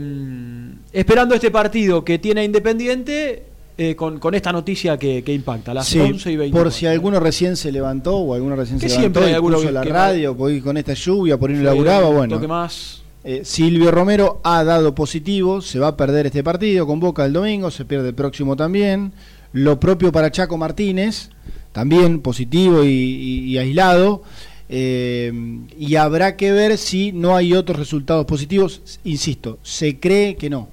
[0.92, 3.44] esperando este partido que tiene Independiente
[3.76, 6.58] eh, con, con esta noticia que, que impacta, las Sí, 11 y 20.
[6.58, 9.34] por si alguno recién se levantó o alguno recién Que se siempre levantó hay y
[9.34, 12.34] alguno puso que- la que- radio, con esta lluvia, por no laburaba, bueno.
[12.34, 13.02] toque más.
[13.30, 17.34] Eh, Silvio Romero ha dado positivo, se va a perder este partido con Boca el
[17.34, 19.12] domingo, se pierde el próximo también.
[19.52, 21.28] Lo propio para Chaco Martínez,
[21.72, 24.22] también positivo y aislado.
[24.70, 25.30] Eh,
[25.78, 28.98] y habrá que ver si no hay otros resultados positivos.
[29.04, 30.70] Insisto, se cree que no.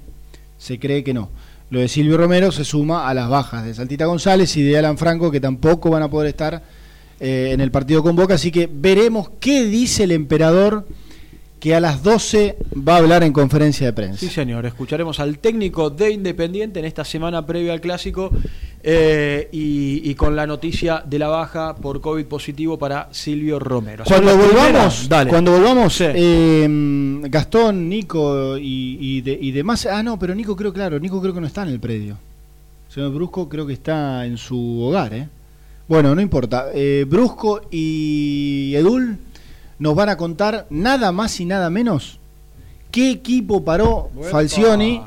[0.58, 1.28] Se cree que no.
[1.70, 4.98] Lo de Silvio Romero se suma a las bajas de Saltita González y de Alan
[4.98, 6.63] Franco, que tampoco van a poder estar
[7.20, 8.36] eh, en el partido con Boca.
[8.36, 10.88] Así que veremos qué dice el emperador
[11.65, 14.19] que a las 12 va a hablar en conferencia de prensa.
[14.19, 14.67] Sí, señor.
[14.67, 18.30] Escucharemos al técnico de Independiente en esta semana previa al clásico
[18.84, 24.04] eh, y, y con la noticia de la baja por COVID positivo para Silvio Romero.
[24.06, 25.10] Cuando volvamos.
[25.10, 25.32] Dale.
[25.32, 26.04] cuando volvamos, Sí.
[26.08, 29.88] eh, Gastón, Nico y, y, de- y demás.
[29.88, 32.15] Ah, no, pero Nico creo, claro, Nico creo que no está en el predio.
[32.89, 35.28] Señor Brusco creo que está en su hogar, ¿eh?
[35.88, 36.67] Bueno, no importa.
[36.75, 39.17] Eh, Brusco y Edul
[39.79, 42.19] nos van a contar nada más y nada menos
[42.95, 44.31] qué equipo paró Uepa.
[44.31, 45.01] Falcioni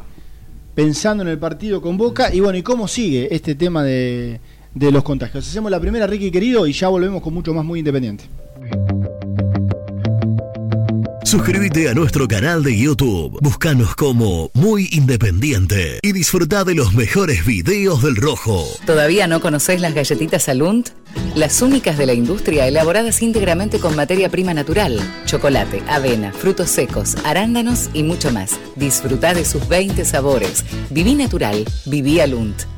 [0.74, 4.40] pensando en el partido con Boca y bueno, y cómo sigue este tema de,
[4.74, 5.48] de los contagios.
[5.48, 8.24] Hacemos la primera, Ricky querido, y ya volvemos con mucho más muy independiente.
[11.28, 13.38] Suscríbete a nuestro canal de YouTube.
[13.42, 18.64] Búscanos como Muy Independiente y disfruta de los mejores videos del Rojo.
[18.86, 20.88] ¿Todavía no conocés las galletitas Alunt?
[21.34, 27.14] Las únicas de la industria elaboradas íntegramente con materia prima natural, chocolate, avena, frutos secos,
[27.24, 28.58] arándanos y mucho más.
[28.76, 30.64] Disfruta de sus 20 sabores.
[30.88, 32.77] Viví natural, viví Alunt.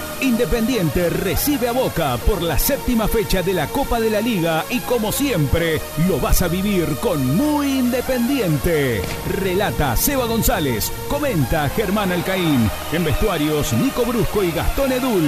[0.21, 4.79] Independiente recibe a Boca por la séptima fecha de la Copa de la Liga y
[4.81, 9.01] como siempre lo vas a vivir con Muy Independiente.
[9.39, 15.27] Relata Seba González, comenta Germán Alcaín, en vestuarios Nico Brusco y Gastón Edul.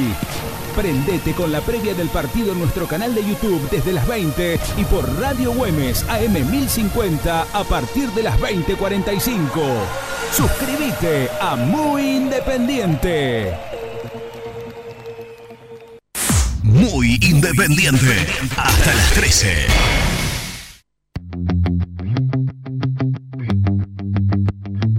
[0.75, 4.84] Prendete con la previa del partido en nuestro canal de YouTube desde las 20 y
[4.86, 9.49] por Radio Güemes AM 1050 a partir de las 20:45.
[10.32, 13.72] Suscríbete a Muy Independiente.
[16.73, 18.25] Muy independiente.
[18.57, 19.67] Hasta las 13.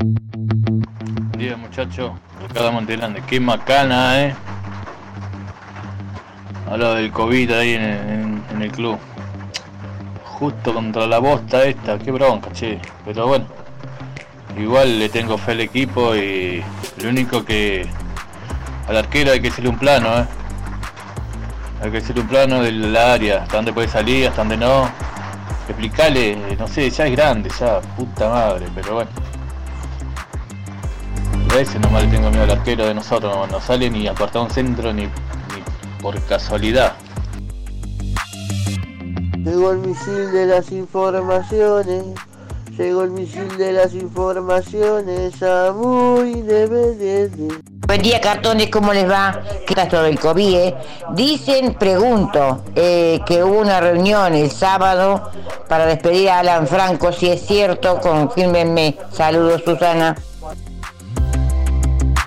[0.04, 2.12] Buen día muchachos,
[2.48, 4.34] Ricardo Montelande, qué macana, eh.
[6.70, 8.98] Habla del COVID ahí en, en- en el club.
[10.24, 12.78] Justo contra la bosta esta, qué bronca, che.
[13.04, 13.46] Pero bueno,
[14.58, 16.62] igual le tengo fe al equipo y
[17.02, 17.86] lo único que
[18.88, 20.24] al arquero hay que hacerle un plano, eh.
[21.84, 24.88] Hay que hacerle un plano del área, hasta dónde puede salir, hasta dónde no.
[25.68, 29.10] Explicarle, no sé, ya es grande, ya, puta madre, pero bueno.
[31.50, 34.14] A veces nomás le tengo miedo al arquero de nosotros, no, no sale ni a
[34.14, 35.10] cortar un centro ni, ni
[36.00, 36.94] por casualidad.
[39.44, 42.06] Llegó el misil de las informaciones.
[42.76, 47.54] Llegó el misil de las informaciones a muy independiente.
[47.86, 49.42] Buen día, cartones, ¿cómo les va?
[49.64, 50.56] ¿Qué tal todo el COVID?
[50.56, 50.74] eh?
[51.14, 55.30] Dicen, pregunto, eh, que hubo una reunión el sábado
[55.68, 57.12] para despedir a Alan Franco.
[57.12, 58.96] Si es cierto, confírmenme.
[59.12, 60.16] Saludos, Susana.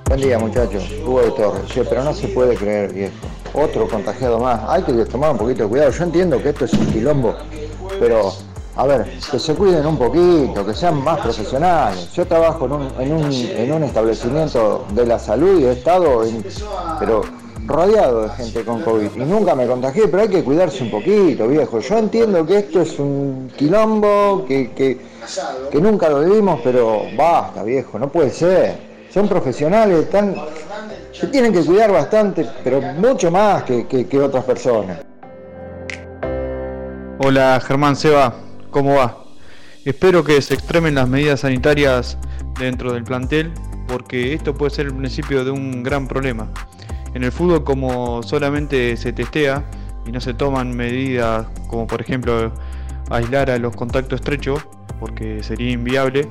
[0.07, 1.65] Buen día muchachos, Hugo de Torres.
[1.67, 3.13] Che, pero no se puede creer, viejo.
[3.53, 4.61] Otro contagiado más.
[4.69, 5.91] Hay que tomar un poquito de cuidado.
[5.91, 7.35] Yo entiendo que esto es un quilombo,
[7.99, 8.31] pero
[8.77, 12.11] a ver, que se cuiden un poquito, que sean más profesionales.
[12.13, 16.23] Yo trabajo en un, en un, en un establecimiento de la salud y he estado
[16.23, 16.45] en-
[16.99, 17.21] pero
[17.65, 21.47] rodeado de gente con COVID y nunca me contagié, pero hay que cuidarse un poquito,
[21.47, 21.79] viejo.
[21.79, 24.99] Yo entiendo que esto es un quilombo, que,
[25.81, 28.77] nunca lo vivimos, pero basta, viejo, no puede ser.
[29.11, 30.35] Son profesionales, están,
[31.11, 34.99] se tienen que cuidar bastante, pero mucho más que- que otras personas.
[37.19, 38.31] Hola Germán Seba,
[38.77, 39.17] ¿cómo va?
[39.85, 42.15] Espero que se extremen las medidas sanitarias
[42.59, 43.51] dentro del plantel
[43.87, 46.47] porque esto puede ser el principio de un gran problema.
[47.15, 49.67] En el fútbol como solamente se testea
[50.05, 52.53] y no se toman medidas como por ejemplo
[53.09, 54.63] aislar a los contactos estrechos
[54.99, 56.27] porque sería inviable,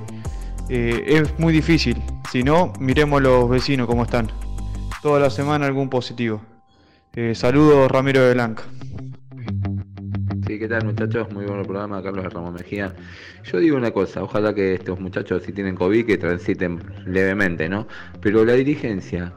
[0.69, 2.01] eh, es muy difícil.
[2.31, 4.31] Si no, miremos los vecinos cómo están.
[5.03, 6.41] Toda la semana algún positivo.
[7.17, 8.63] Eh, saludos Ramiro de Blanca.
[10.47, 11.29] Sí, ¿qué tal muchachos?
[11.33, 12.95] Muy bueno programa, Carlos Ramón Mejía.
[13.43, 17.89] Yo digo una cosa, ojalá que estos muchachos si tienen COVID que transiten levemente, ¿no?
[18.21, 19.33] Pero la dirigencia,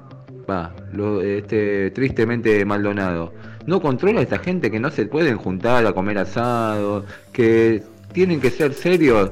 [0.47, 3.33] va, lo, este, tristemente Maldonado,
[3.65, 7.81] no controla a esta gente que no se pueden juntar a comer asado, que
[8.13, 9.31] tienen que ser serios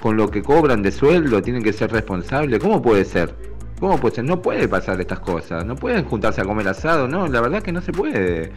[0.00, 2.60] con lo que cobran de sueldo, tienen que ser responsables.
[2.60, 3.34] ¿Cómo puede ser?
[3.80, 4.24] ¿Cómo puede ser?
[4.24, 7.72] No puede pasar estas cosas, no pueden juntarse a comer asado, no, la verdad que
[7.72, 8.52] no se puede.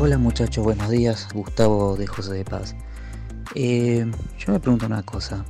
[0.00, 1.28] Hola muchachos, buenos días.
[1.34, 2.74] Gustavo de José de Paz.
[3.54, 5.44] Eh, yo me pregunto una cosa.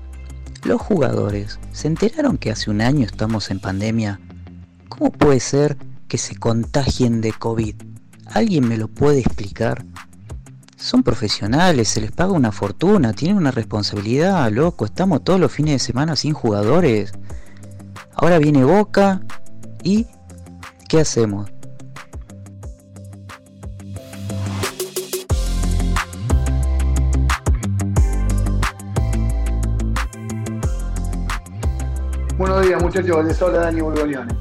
[0.64, 4.20] ¿Los jugadores se enteraron que hace un año estamos en pandemia?
[4.88, 5.76] ¿Cómo puede ser
[6.08, 7.76] que se contagien de COVID?
[8.26, 9.84] ¿Alguien me lo puede explicar?
[10.76, 14.84] Son profesionales, se les paga una fortuna, tienen una responsabilidad, loco.
[14.84, 17.12] Estamos todos los fines de semana sin jugadores.
[18.16, 19.22] Ahora viene Boca
[19.84, 20.08] y
[20.88, 21.48] ¿qué hacemos?
[32.42, 33.24] Buenos días, muchachos.
[33.24, 34.34] Les habla Dani Borgognone.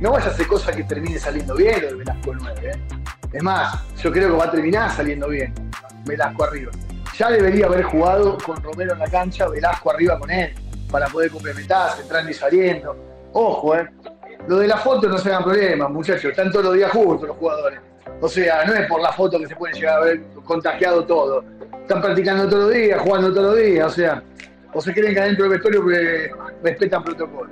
[0.00, 2.60] No vaya a hacer cosas que termine saliendo bien lo de Velasco 9.
[2.62, 2.80] ¿eh?
[3.30, 5.52] Es más, yo creo que va a terminar saliendo bien
[6.06, 6.72] Velasco arriba.
[7.18, 10.54] Ya debería haber jugado con Romero en la cancha, Velasco arriba con él,
[10.90, 12.96] para poder complementarse, entrando y saliendo.
[13.34, 13.86] Ojo, ¿eh?
[14.48, 16.30] Lo de la foto no se hagan problemas, muchachos.
[16.30, 17.80] Están todos los días juntos los jugadores.
[18.22, 21.44] O sea, no es por la foto que se puede llegar a ver contagiado todo.
[21.82, 24.22] Están practicando todos los días, jugando todos los días, o sea,
[24.74, 26.30] o se creen que adentro del vestuario que
[26.62, 27.50] respetan protocolo.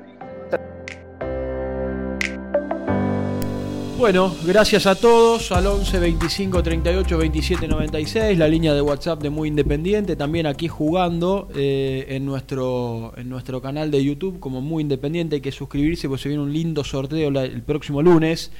[3.98, 9.28] Bueno, gracias a todos, al 11 25 38 27 96, la línea de WhatsApp de
[9.28, 14.80] Muy Independiente, también aquí jugando eh, en, nuestro, en nuestro canal de YouTube como Muy
[14.84, 18.50] Independiente, hay que suscribirse porque se viene un lindo sorteo la- el próximo lunes,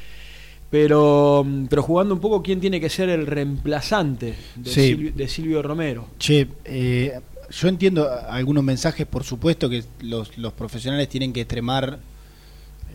[0.68, 4.88] pero, pero jugando un poco quién tiene que ser el reemplazante de, Sí.
[4.88, 6.04] Silvio, de Silvio Romero.
[6.18, 7.18] Che, eh,
[7.50, 11.98] yo entiendo algunos mensajes, por supuesto, que los, los profesionales tienen que extremar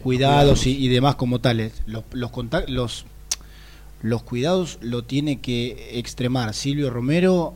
[0.01, 1.81] cuidados y, demás como tales.
[1.87, 3.05] Los, los, contac- los,
[4.01, 7.53] los cuidados lo tiene que extremar Silvio Romero,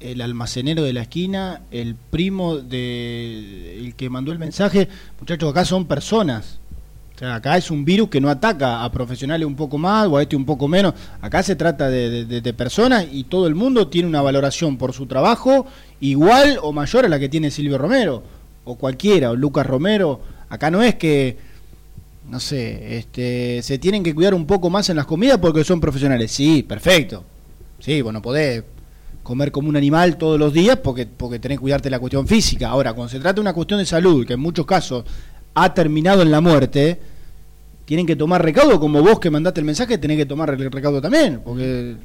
[0.00, 4.88] el almacenero de la esquina, el primo de el que mandó el mensaje.
[5.20, 6.58] Muchachos, acá son personas.
[7.14, 10.16] O sea, acá es un virus que no ataca a profesionales un poco más o
[10.16, 10.94] a este un poco menos.
[11.20, 15.66] Acá se trata de personas y todo el mundo tiene una valoración por su trabajo
[16.02, 18.22] igual o mayor a la que tiene Silvio Romero
[18.64, 20.20] o cualquiera, o Lucas Romero.
[20.48, 21.36] Acá no es que,
[22.28, 25.80] no sé, este, se tienen que cuidar un poco más en las comidas porque son
[25.80, 26.30] profesionales.
[26.30, 27.24] Sí, perfecto.
[27.78, 28.64] Sí, bueno, podés
[29.22, 32.68] comer como un animal todos los días porque, porque tenés que cuidarte la cuestión física.
[32.68, 35.04] Ahora, cuando se trata de una cuestión de salud, que en muchos casos
[35.54, 36.98] ha terminado en la muerte,
[37.84, 41.00] tienen que tomar recaudo, como vos que mandaste el mensaje, tenés que tomar el recaudo
[41.00, 41.96] también, porque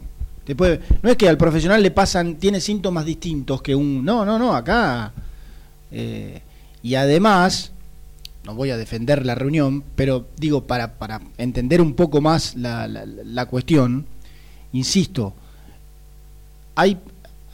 [0.56, 4.56] no es que al profesional le pasan, tiene síntomas distintos que un, no, no, no,
[4.56, 5.12] acá,
[5.92, 6.42] eh,
[6.84, 7.72] y además,
[8.46, 12.88] no voy a defender la reunión, pero digo, para, para entender un poco más la,
[12.88, 14.06] la, cuestión,
[14.74, 15.34] insisto,
[16.76, 16.98] hay,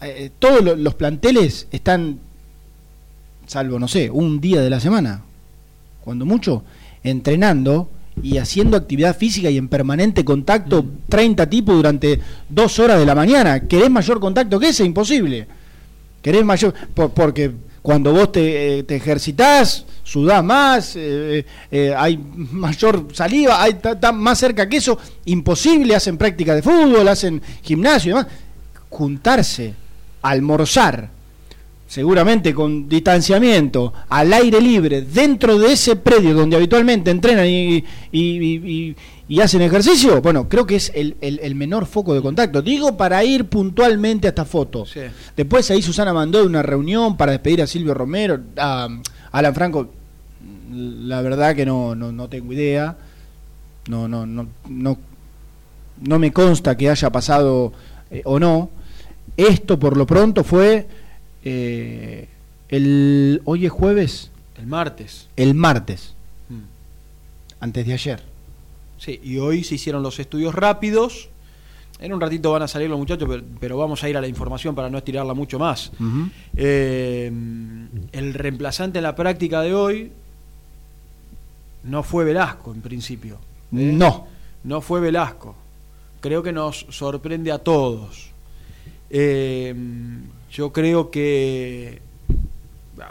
[0.02, 2.20] eh, todos lo- los planteles están,
[3.48, 5.22] salvo, no sé, un día de la semana,
[6.04, 6.64] cuando mucho,
[7.04, 7.90] entrenando
[8.22, 13.16] y haciendo actividad física y en permanente contacto, 30 tipos durante dos horas de la
[13.16, 13.62] mañana.
[13.62, 14.84] ¿Querés mayor contacto que ese?
[14.86, 15.48] Imposible.
[16.22, 16.74] ¿Querés mayor?
[16.94, 17.52] por- porque
[17.82, 19.02] cuando vos te, eh, te
[20.04, 23.76] sudás más, eh, eh, hay mayor saliva, hay
[24.14, 28.28] más cerca que eso, imposible, hacen práctica de fútbol, hacen gimnasio y demás.
[28.90, 29.74] Juntarse,
[30.22, 31.10] almorzar,
[31.94, 37.84] seguramente con distanciamiento, al aire libre, dentro de ese predio donde habitualmente entrenan y, y-
[38.12, 38.56] y-
[38.90, 38.96] y-
[39.28, 42.64] y hacen ejercicio, bueno, creo que es el, el- el menor foco de contacto.
[42.64, 44.86] Digo para ir puntualmente a esta foto.
[45.38, 48.88] Después ahí Susana mandó una reunión para despedir a Silvio Romero, a
[49.32, 49.90] Alan Franco,
[50.72, 52.98] la verdad que no, no, no tengo idea.
[53.88, 54.98] No, no, no, no,
[56.02, 57.72] no me consta que haya pasado
[58.10, 58.72] eh, o no.
[59.38, 60.88] Esto por lo pronto fue
[61.44, 62.28] eh,
[62.70, 65.28] el hoy es jueves, El martes.
[65.36, 66.14] el martes,
[66.50, 66.60] Mm.
[67.60, 68.24] antes de ayer.
[68.98, 71.30] Sí, y hoy se hicieron los estudios rápidos.
[72.00, 74.28] En un ratito van a salir los muchachos, pero, pero vamos a ir a la
[74.28, 75.92] información para no estirarla mucho más.
[76.56, 77.32] Eh,
[78.12, 80.12] el reemplazante en la práctica de hoy
[81.84, 83.36] no fue Velasco en principio.
[83.36, 83.92] ¿eh?
[83.94, 84.28] No.
[84.64, 85.56] No fue Velasco.
[86.22, 88.30] Creo que nos sorprende a todos.
[89.10, 89.74] Eh,
[90.54, 92.00] yo creo que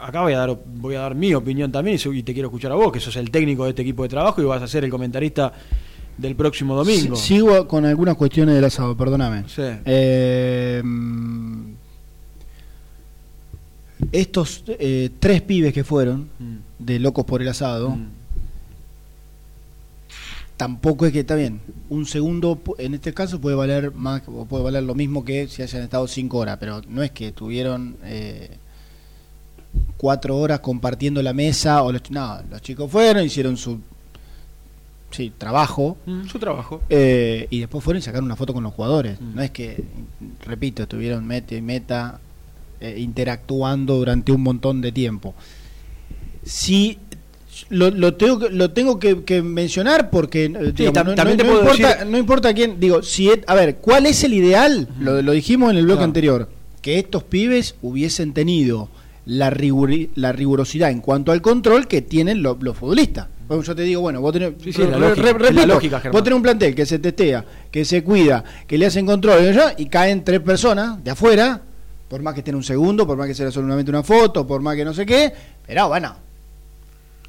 [0.00, 2.76] acá voy a dar voy a dar mi opinión también y te quiero escuchar a
[2.76, 4.90] vos, que sos el técnico de este equipo de trabajo y vas a ser el
[4.90, 5.52] comentarista
[6.18, 7.16] del próximo domingo.
[7.16, 9.44] Si- Sigo con algunas cuestiones del asado, perdóname.
[9.48, 9.62] Sí.
[9.84, 11.62] Eh, mm,
[14.12, 16.56] estos eh, tres pibes que fueron Mm.
[16.78, 17.96] de Locos por el Asado,
[20.62, 21.60] tampoco es que está bien.
[21.88, 25.60] Un segundo, en este caso, puede valer más o puede valer lo mismo que si
[25.60, 28.58] hayan estado cinco horas, pero no es que tuvieron eh,
[29.96, 31.82] cuatro horas compartiendo la mesa.
[31.82, 33.80] o los, No, los chicos fueron, hicieron su
[35.10, 35.96] sí, trabajo.
[36.06, 36.80] Mm, su trabajo.
[36.88, 39.20] Eh, y después fueron y sacaron una foto con los jugadores.
[39.20, 39.82] No es que,
[40.46, 42.20] repito, estuvieron meta y meta
[42.80, 45.34] eh, interactuando durante un montón de tiempo.
[46.44, 47.00] Sí,
[47.70, 51.42] lo, lo tengo, que- lo tengo que, que mencionar porque eh, digamos, no, también no-
[51.42, 52.80] te no puedo importa, decir- no importa quién.
[52.80, 54.88] Digo, si a ver, ¿cuál es el ideal?
[55.00, 56.48] Lo, lo dijimos en el bloque anterior.
[56.80, 58.88] Que estos pibes hubiesen tenido
[59.24, 63.28] la, riguri- la rigurosidad en cuanto al control que tienen lo- los futbolistas.
[63.46, 66.12] Bueno, yo te digo, bueno, vos tenés, Sí, sí, la lógica, repito, Germán.
[66.12, 69.40] vos tenés un plantel que se testea, que se cuida, que le hacen control
[69.76, 71.60] y caen tres personas de afuera,
[72.08, 74.74] por más que estén un segundo, por más que sea solamente una foto, por más
[74.74, 75.32] que no sé qué,
[75.66, 76.14] pero bueno,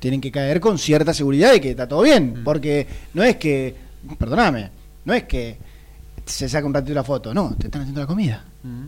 [0.03, 2.43] tienen que caer con cierta seguridad de que está todo bien, Mm.
[2.43, 3.73] porque no es que,
[4.19, 4.69] perdóname,
[5.05, 5.55] no es que
[6.25, 8.43] se saca un ratito la foto, no, te están haciendo la comida.
[8.63, 8.87] Mm.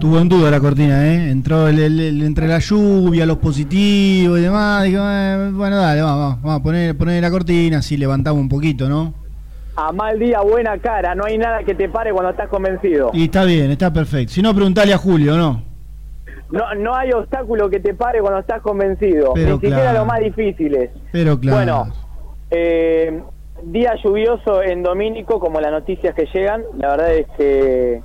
[0.01, 1.31] Tuvo en duda la cortina, ¿eh?
[1.31, 4.85] Entró el, el- entre la lluvia, los positivos y demás.
[4.85, 8.49] Dijo, eh, bueno, dale, vamos, vamos, vamos a poner, poner la cortina, así levantamos un
[8.49, 9.12] poquito, ¿no?
[9.81, 11.14] A mal día, buena cara.
[11.14, 13.11] No hay nada que te pare cuando estás convencido.
[13.12, 14.33] Y está bien, está perfecto.
[14.33, 15.62] Si no, preguntale a Julio, ¿no?
[16.51, 19.33] No, no hay obstáculo que te pare cuando estás convencido.
[19.35, 19.99] Pero Ni siquiera claro.
[19.99, 20.91] los más difíciles.
[21.12, 21.57] Pero claro.
[21.85, 21.93] Bueno,
[22.51, 23.22] eh,
[23.62, 26.64] día lluvioso en Domínico, como las noticias que llegan.
[26.76, 28.03] La verdad es que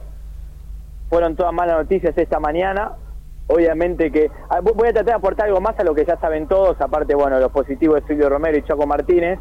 [1.10, 2.92] fueron todas malas noticias esta mañana.
[3.48, 6.18] Obviamente que ah, vo- voy a tratar de aportar algo más a lo que ya
[6.20, 9.38] saben todos, aparte, bueno, los positivos de Silvio Romero y Chaco Martínez,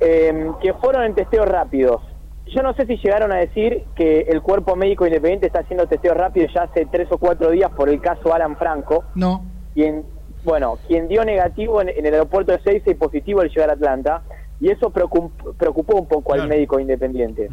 [0.00, 2.00] eh, que fueron en testeos rápidos.
[2.46, 6.16] Yo no sé si llegaron a decir que el cuerpo médico independiente está haciendo testeos
[6.16, 9.44] rápidos ya hace tres o cuatro días por el caso Alan Franco No.
[9.72, 10.04] quien,
[10.44, 13.72] bueno, quien dio negativo en, en el aeropuerto de Seiza y positivo al llegar a
[13.72, 14.22] Atlanta,
[14.60, 17.48] y eso preocup- preocupó un poco al médico independiente.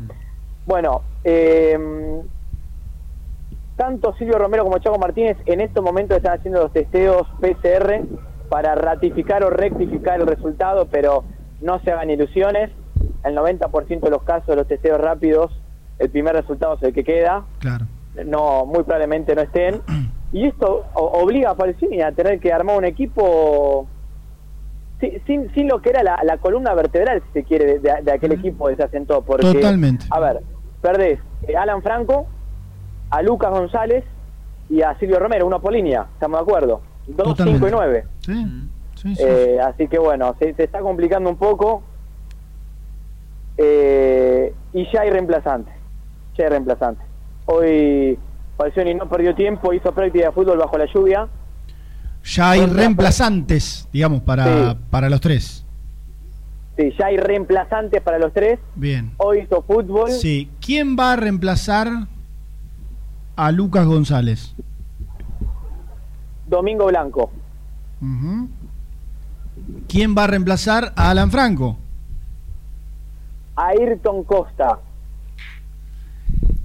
[0.65, 1.77] Bueno, eh,
[3.75, 8.01] tanto Silvio Romero como Chaco Martínez en estos momentos están haciendo los testeos PCR
[8.49, 11.23] para ratificar o rectificar el resultado, pero
[11.61, 12.69] no se hagan ilusiones.
[13.23, 15.51] El 90% de los casos de los testeos rápidos,
[15.99, 17.85] el primer resultado es el que queda Claro.
[18.25, 19.81] no muy probablemente no estén
[20.33, 23.87] y esto o- obliga a Falcini a tener que armar un equipo
[24.99, 28.01] si- sin, sin lo que era la, la columna vertebral si se quiere de, de-
[28.03, 30.05] de aquel equipo que se asentó porque Totalmente.
[30.09, 30.41] a ver
[30.81, 32.27] perdés eh, Alan Franco
[33.09, 34.03] a Lucas González
[34.69, 37.59] y a Silvio Romero uno por línea estamos de acuerdo dos Totalmente.
[37.59, 38.45] cinco y nueve Sí,
[39.01, 39.23] sí, sí.
[39.25, 41.83] eh, así que bueno, se, se está complicando un poco.
[43.57, 45.73] Eh, y ya hay reemplazantes.
[46.37, 47.05] Ya hay reemplazantes.
[47.45, 48.17] Hoy
[48.57, 51.27] Falcioni no perdió tiempo, hizo práctica de fútbol bajo la lluvia.
[52.23, 54.77] Ya hay reemplazantes, digamos, para, Sí.
[54.89, 55.65] para los tres.
[56.77, 58.59] Sí, ya hay reemplazantes para los tres.
[58.75, 59.11] Bien.
[59.17, 60.09] Hoy hizo fútbol.
[60.11, 60.49] Sí.
[60.63, 61.87] ¿Quién va a reemplazar
[63.35, 64.55] a Lucas González?
[66.47, 67.31] Domingo Blanco.
[68.01, 68.49] Ujú.
[69.87, 71.77] ¿Quién va a reemplazar a Alan Franco?
[73.55, 74.79] Ayrton Costa.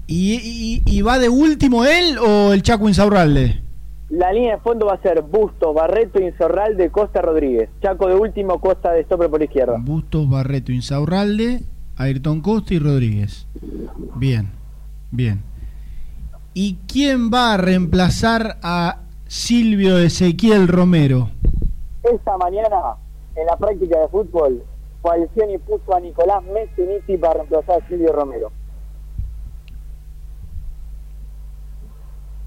[0.07, 3.61] ¿Y, y- y va de último él o el Chaco Insaurralde?
[4.09, 7.69] La línea de fondo va a ser Busto, Barreto, Insorral de Costa Rodríguez.
[7.83, 9.79] Chaco de último, Costa de stopper por izquierda.
[9.81, 11.63] Bustos, Barreto, Insaurralde,
[11.97, 13.49] Ayrton Costa y Rodríguez.
[14.15, 14.51] Bien,
[15.11, 15.41] bien.
[16.55, 21.31] ¿Y quién va a reemplazar a Silvio Ezequiel Romero?
[22.13, 22.97] Esta mañana,
[23.35, 24.63] en la práctica de fútbol,
[25.03, 28.51] Falcioni puso a Nicolás Messiniti para reemplazar a Silvio Romero.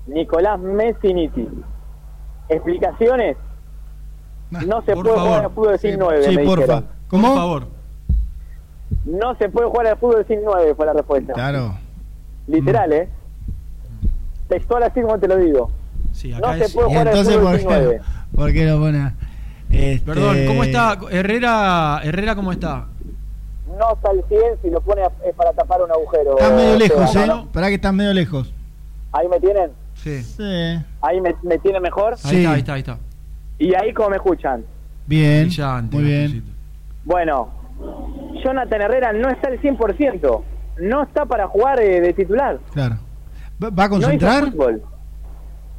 [0.08, 1.48] Nicolás Messiniti.
[2.50, 3.38] ¿Explicaciones?
[4.66, 5.28] No se por puede favor.
[5.30, 6.62] jugar al fútbol sin 9, Sí, me porfa.
[6.62, 6.88] dijeron.
[7.10, 7.28] ¿Cómo?
[7.28, 7.68] Por favor.
[9.06, 11.34] No se puede jugar al fútbol sin 9, fue la respuesta.
[11.34, 11.76] Claro.
[12.48, 13.10] Literal, ¿eh?
[14.48, 15.70] Textual así como te lo digo.
[16.12, 18.02] Sí, No se puede ¿Y jugar al fútbol por sin qué, 9.
[18.36, 19.12] por qué lo pone?
[19.70, 20.98] Este, Perdón, ¿cómo está?
[21.12, 22.88] Herrera, Herrera ¿cómo está?
[23.78, 26.38] No está al 100 si lo pone a- es para tapar un agujero.
[26.40, 27.34] Está medio lejos, Esteban, ¿eh?
[27.34, 27.46] ¿no?
[27.52, 28.52] Pará que estás medio lejos.
[29.12, 29.72] Ahí me tienen.
[29.96, 30.22] Sí.
[30.24, 30.80] Sí.
[31.02, 32.14] Ahí me, me tienen mejor.
[32.14, 32.38] Ahí Sí.
[32.38, 32.98] está, ahí está, ahí está.
[33.60, 34.64] Y ahí como me escuchan.
[35.06, 35.46] Bien.
[35.48, 36.44] Brillante, Muy bien.
[37.06, 37.50] Bueno,
[38.44, 40.44] Jonathan Herrera no está al 100%.
[40.82, 42.60] No está para jugar eh, de titular.
[42.74, 42.98] Claro.
[43.62, 44.46] ¿Va, a No concentrar?
[44.52, 44.82] fútbol.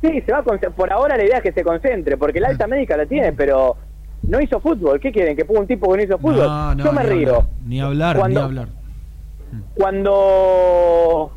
[0.03, 0.43] Sí, se va a.
[0.43, 3.77] Por ahora la idea es que se concentre, porque la alta médica la tiene, pero
[4.23, 4.99] no hizo fútbol.
[5.01, 5.37] ¿Qué quieren?
[5.37, 6.47] ¿Que ponga un tipo que no hizo fútbol?
[6.47, 7.35] No, no, Yo me ni río.
[7.37, 8.69] hablar, Ni hablar, Cuando- ni hablar.
[9.75, 11.31] Cuando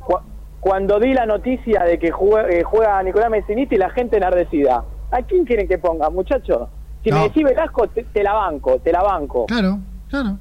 [0.00, 0.20] cu-
[0.60, 4.84] cuando di la noticia de que juega, eh, juega Nicolás Messiniti, la gente enardecida.
[5.10, 6.68] ¿A quién quieren que ponga, muchachos?
[7.02, 7.16] Si No.
[7.18, 9.46] me decís Velasco, te, te la banco, te la banco.
[9.46, 10.38] Claro, claro.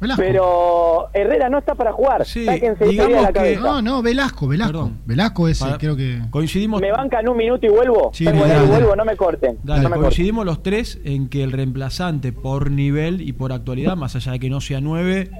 [0.00, 0.22] Velasco.
[0.22, 2.24] Pero Herrera no está para jugar.
[2.24, 3.60] Sáquense idea de la cabeza.
[3.60, 4.92] No, no, Velasco, Velasco.
[5.04, 6.22] Velasco es, eh, creo que.
[6.30, 6.80] Coincidimos.
[6.80, 8.10] ¿Me bancan un minuto y vuelvo?
[8.14, 8.66] Sí, dale, ahí y dale.
[8.68, 9.58] vuelvo, no me corten.
[9.64, 10.02] Dale, no me corten.
[10.02, 14.38] coincidimos los tres en que el reemplazante por nivel y por actualidad, más allá de
[14.38, 15.30] que no sea nueve,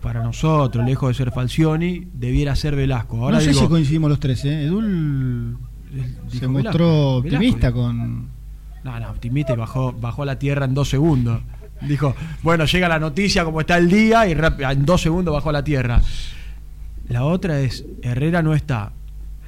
[0.00, 3.18] para nosotros, lejos de ser Falcioni, debiera ser Velasco.
[3.18, 4.64] Ahora no sé digo, si coincidimos los tres, ¿eh?
[4.64, 5.58] Edul
[6.28, 7.80] se mostró Velasco, optimista Velasco.
[7.80, 8.28] con.
[8.82, 11.40] No, no, optimista y bajó, bajó a la tierra en dos segundos.
[11.88, 15.52] Dijo, bueno, llega la noticia como está el día y en dos segundos bajó a
[15.52, 16.00] la tierra.
[17.08, 18.92] La otra es, Herrera no está.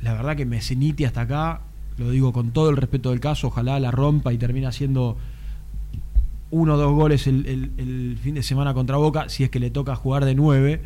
[0.02, 1.60] La verdad que Messiniti hasta acá,
[1.98, 5.16] lo digo con todo el respeto del caso, ojalá la rompa y termine haciendo
[6.50, 9.58] uno o dos goles el, el- el fin de semana contra Boca, si es que
[9.58, 10.82] le toca jugar de nueve.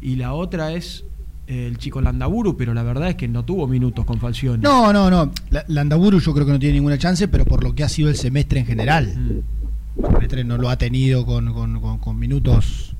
[0.00, 1.04] Y la otra es
[1.48, 4.62] eh, el chico Landaburu, pero la verdad es que no tuvo minutos con Falcioni.
[4.62, 5.30] No, no, no.
[5.50, 8.08] La- Landaburu yo creo que no tiene ninguna chance, pero por lo que ha sido
[8.08, 9.12] el semestre en general.
[9.16, 9.67] Mm.
[10.02, 12.94] Semestre no lo ha tenido con, con- con- con minutos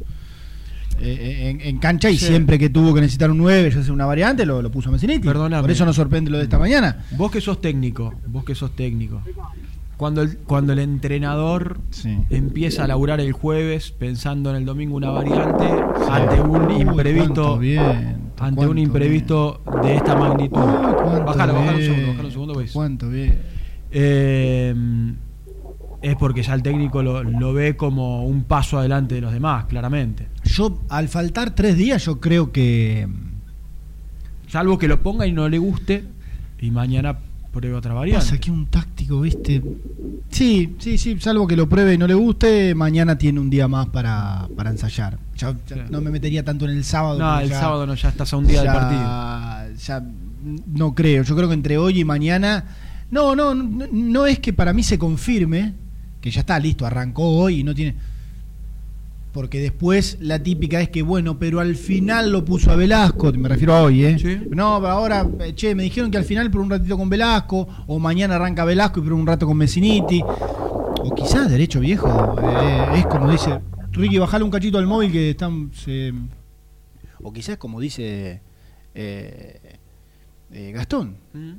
[1.00, 2.26] eh, en, en cancha y Sí.
[2.26, 5.26] siempre que tuvo que necesitar un 9, ya sea una variante, lo, lo puso Messiniti.
[5.26, 5.62] Perdóname.
[5.62, 7.04] Por eso nos sorprende lo de esta mañana.
[7.16, 9.22] Vos que sos técnico, vos que sos técnico.
[9.96, 11.78] Cuando el, cuando el entrenador
[12.30, 15.64] empieza a laburar el jueves pensando en el domingo una variante
[16.10, 17.60] ante un Uy, imprevisto
[18.38, 20.56] ante un imprevisto de esta magnitud.
[20.56, 22.72] cuánto Bájalo, bájalo un segundo, bájalo un segundo, pues.
[22.72, 23.38] Cuánto bien.
[23.90, 24.74] Eh,
[26.02, 29.64] es porque ya el técnico lo, lo ve como un paso adelante de los demás,
[29.66, 30.28] claramente.
[30.44, 33.08] Yo, al faltar tres días, yo creo que.
[34.48, 36.04] Salvo que lo ponga y no le guste
[36.60, 37.18] y mañana
[37.52, 38.24] pruebe otra variante.
[38.24, 39.62] Pasa que un táctico, ¿viste?
[40.30, 43.68] Sí, sí, sí, salvo que lo pruebe y no le guste, mañana tiene un día
[43.68, 45.18] más para, para ensayar.
[45.36, 47.18] Ya, ya no me metería tanto en el sábado.
[47.18, 49.76] No, el ya- sábado no, ya estás a un día del partido.
[49.86, 50.02] Ya
[50.66, 51.22] no creo.
[51.24, 52.64] Yo creo que entre hoy y mañana.
[53.10, 55.72] No, no, no, no es que para mí se confirme
[56.20, 57.94] que ya está listo, arrancó hoy y no tiene.
[59.32, 63.48] Porque después la típica es que, bueno, pero al final lo puso a Velasco, me
[63.48, 64.16] refiero a hoy, ¿eh?
[64.50, 67.68] No, pero ahora, eh, che, me dijeron que al final por un ratito con Velasco,
[67.86, 70.22] o mañana arranca Velasco y por un rato con Messiniti.
[70.24, 73.60] O quizás derecho viejo, eh, es como dice,
[73.92, 75.70] Ricky, bajale un cachito al móvil que están...
[75.74, 76.12] se-
[77.22, 78.40] O quizás como dice
[78.94, 79.77] eh,
[80.50, 81.16] eh, Gastón,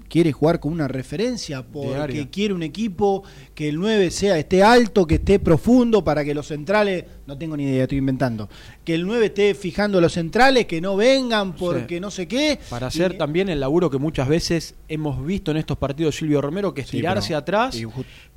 [0.08, 3.24] quiere jugar con una referencia porque quiere un equipo
[3.54, 7.56] que el 9 sea esté alto, que esté profundo para que los centrales, no tengo
[7.56, 8.50] ni idea, estoy inventando,
[8.84, 12.00] que el 9 esté fijando a los centrales, que no vengan porque Sí.
[12.02, 12.60] no sé qué.
[12.70, 16.74] Para hacer también el laburo que muchas veces hemos visto en estos partidos Silvio Romero,
[16.74, 17.78] que es Sí, tirarse pero- atrás,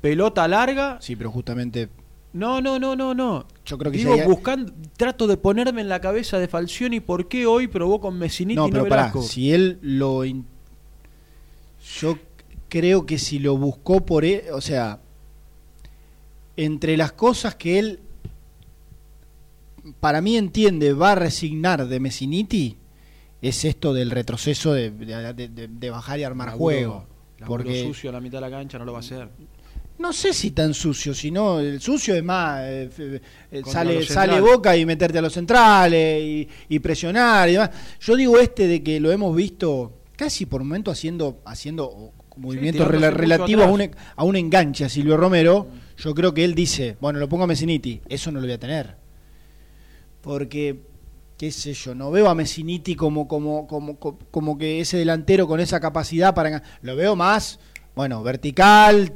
[0.01, 0.97] pelota larga.
[1.01, 1.89] Sí, pero justamente
[2.33, 3.45] No, no, no, no, no.
[3.65, 7.45] Yo creo que Digo, buscando, trato de ponerme en la cabeza de Falcioni por qué
[7.45, 10.25] hoy probó con Messiniti No, y pero no pará, si él lo...
[10.25, 10.45] in-
[11.99, 12.17] Yo
[12.69, 14.99] creo que si lo buscó por él, o sea,
[16.57, 17.99] entre las cosas que él,
[19.99, 22.77] para mí entiende, va a resignar de Messiniti,
[23.41, 27.05] es esto del retroceso de, de- de- de bajar y armar Laburo- juego.
[27.39, 29.29] laburo Porque sucio a la mitad de la cancha no lo va a hacer.
[29.99, 33.21] No sé si tan sucio, sino el sucio es más, eh,
[33.51, 37.69] eh, sale, sale boca y meterte a los centrales y, y presionar y demás.
[37.99, 43.65] Yo digo este de que lo hemos visto casi por momento haciendo, haciendo movimientos relativos
[43.65, 44.03] a un, atrás.
[44.15, 45.67] a un enganche a Silvio Romero.
[45.97, 48.59] Yo creo que él dice, bueno, lo pongo a Messiniti, eso no lo voy a
[48.59, 48.97] tener.
[50.21, 50.81] Porque,
[51.37, 55.59] qué sé yo, no veo a Messiniti como, como, como, como, que ese delantero con
[55.59, 56.63] esa capacidad para...
[56.81, 57.59] Lo veo más,
[57.95, 59.13] bueno, vertical,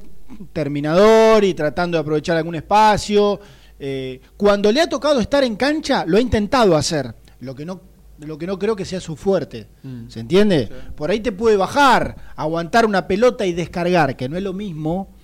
[0.54, 3.40] terminador y tratando de aprovechar algún espacio.
[3.80, 7.14] Eh, cuando le ha tocado estar en cancha, lo ha intentado hacer.
[7.40, 7.82] Lo que no,
[8.20, 9.68] lo que no creo que sea su fuerte.
[9.84, 10.10] Mm.
[10.10, 10.70] ¿Se entiende?
[10.96, 15.17] Por ahí te puede bajar, aguantar una pelota y descargar, que no es lo mismo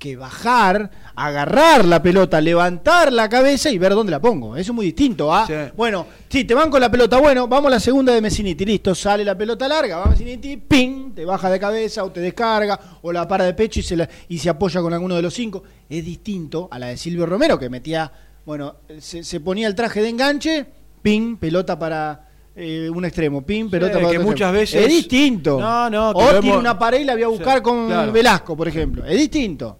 [0.00, 4.56] que bajar, agarrar la pelota, levantar la cabeza y ver dónde la pongo.
[4.56, 5.32] Eso es muy distinto.
[5.32, 5.46] ¿ah?
[5.76, 8.94] Bueno, si te van con la pelota, bueno, vamos a la segunda de Messiniti, listo,
[8.94, 13.12] sale la pelota larga, va Messiniti, ping, te baja de cabeza o te descarga o
[13.12, 15.62] la para de pecho y se, la- y se apoya con alguno de los cinco.
[15.88, 18.10] Es distinto a la de Silvio Romero que metía,
[18.46, 20.66] bueno, se, se ponía el traje de enganche,
[21.02, 22.26] ping, pelota para...
[22.56, 24.60] eh, un extremo, ping, pelota para que otro muchas extremo.
[24.60, 25.60] veces- Es distinto.
[25.60, 28.12] No, no, o tiene hemos- una pared y la voy a buscar Sí, con claro.
[28.12, 29.04] Velasco, por ejemplo.
[29.04, 29.76] Es distinto.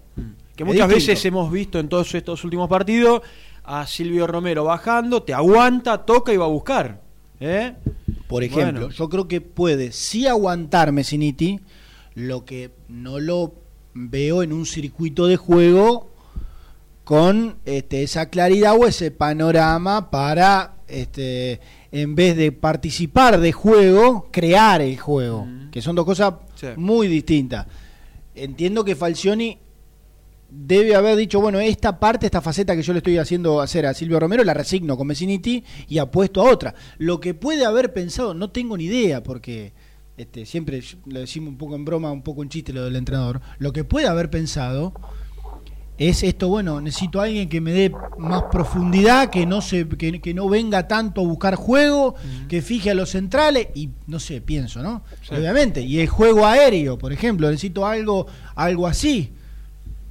[0.61, 3.21] Que muchas veces hemos visto en todos estos últimos partidos
[3.63, 7.01] a Silvio Romero bajando, te aguanta, toca y va a buscar.
[7.39, 7.73] ¿eh?
[8.27, 8.89] Por ejemplo, Bueno.
[8.95, 11.59] yo creo que puede sí aguantar Messiniti,
[12.13, 13.55] lo que no lo
[13.95, 16.11] veo en un circuito de juego
[17.03, 21.59] con este, esa claridad o ese panorama para, este,
[21.91, 26.67] en vez de participar de juego, crear el juego, que son dos cosas Sí.
[26.77, 27.65] muy distintas.
[28.35, 29.57] Entiendo que Falcioni
[30.51, 33.93] debe haber dicho, bueno, esta parte, esta faceta que yo le estoy haciendo hacer a
[33.93, 36.75] Silvio Romero, la resigno con Messiniti y apuesto a otra.
[36.97, 39.73] Lo que puede haber pensado, no tengo ni idea, porque
[40.17, 43.41] este, siempre lo decimos un poco en broma, un poco en chiste lo del entrenador,
[43.59, 44.93] lo que puede haber pensado
[45.97, 50.19] es esto, bueno, necesito a alguien que me dé más profundidad, que no se, que,
[50.19, 52.15] que no venga tanto a buscar juego,
[52.49, 55.03] que fije a los centrales, y no sé, pienso, ¿no?
[55.29, 55.81] Obviamente.
[55.81, 58.25] Y el juego aéreo, por ejemplo, necesito algo,
[58.55, 59.33] algo así.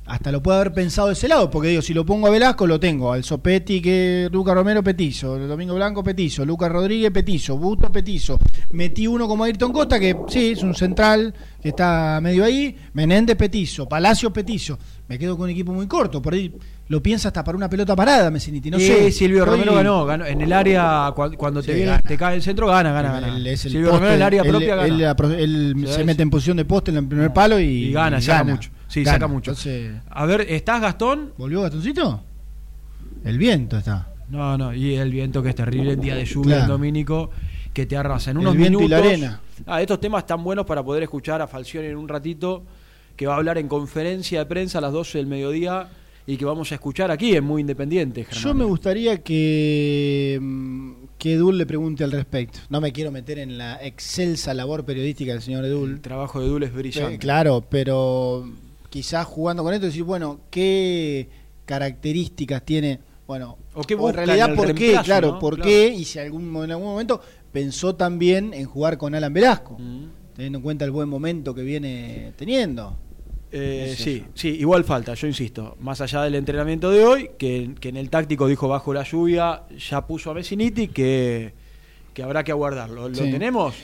[0.07, 2.67] Hasta lo puede haber pensado de ese lado, porque digo, si lo pongo a Velasco,
[2.67, 3.13] lo tengo.
[3.13, 5.39] Al Sopetti, que Lucas Romero, Petizo.
[5.39, 6.45] Domingo Blanco, Petizo.
[6.45, 7.57] Lucas Rodríguez, Petizo.
[7.57, 8.37] Busto, Petizo.
[8.73, 11.33] Metí uno como Ayrton Costa, que sí, es un central
[11.63, 12.75] que está medio ahí.
[12.93, 13.89] Menéndez, Petizo.
[13.89, 14.77] Palacio, Petizo.
[15.07, 16.21] Me quedo con un equipo muy corto.
[16.21, 16.53] Por ahí
[16.89, 18.69] lo piensa hasta para una pelota parada, Messiniti.
[18.69, 19.13] No Sí, sé.
[19.13, 20.27] Silvio Estoy- Romero ganó, ganó.
[20.27, 22.03] En el área, cua- cuando te, Sí, viene- gana.
[22.03, 23.29] te cae el centro, gana, gana, gana.
[23.37, 25.15] El Silvio poste, Romero en el área propia gana.
[25.39, 28.71] él se mete en posición de poste en el primer palo y, Y gana, mucho.
[28.91, 29.15] Sí, Gana.
[29.17, 29.53] saca mucho.
[29.53, 31.33] Entonces, A ver, ¿estás Gastón?
[31.39, 32.23] ¿Volvió Gastoncito?
[33.25, 34.09] El viento está.
[34.29, 36.63] No, no, y el viento que es terrible en día de lluvia Claro.
[36.63, 37.31] en Domínico,
[37.73, 38.31] que te arrasa.
[38.31, 38.91] En El unos y minutos.
[38.91, 39.41] la arena.
[39.67, 42.63] Ah, estos temas están buenos para poder escuchar a Falcioni en un ratito,
[43.17, 45.89] que va a hablar en conferencia de prensa a las 12 del mediodía
[46.27, 48.43] y que vamos a escuchar aquí en Muy Independiente, Germán.
[48.45, 52.61] Yo me gustaría que, mm, que Edul le pregunte al respecto.
[52.71, 55.91] No me quiero meter en la excelsa labor periodística del señor Edul.
[55.91, 57.15] El trabajo de Edul es brillante.
[57.17, 58.49] Eh, claro, pero
[58.91, 61.29] quizás jugando con esto decir, bueno, ¿qué
[61.65, 63.01] características tiene?
[63.27, 64.99] Bueno, O qué en realidad, ¿por qué?
[65.05, 65.39] Claro, ¿no?
[65.39, 65.69] ¿por Claro.
[65.71, 65.89] qué?
[65.89, 67.21] Y si algún, en algún momento
[67.53, 70.05] pensó también en jugar con Alan Velasco, Mm.
[70.35, 72.97] teniendo en cuenta el buen momento que viene teniendo.
[73.53, 74.31] Eh, sí, eso.
[74.35, 78.09] sí, igual falta, yo insisto, más allá del entrenamiento de hoy, que, que en el
[78.11, 81.53] táctico dijo bajo la lluvia, ya puso a Messiniti, que,
[82.15, 83.09] que habrá que aguardarlo.
[83.09, 83.31] ¿Lo Sí.
[83.31, 83.75] tenemos?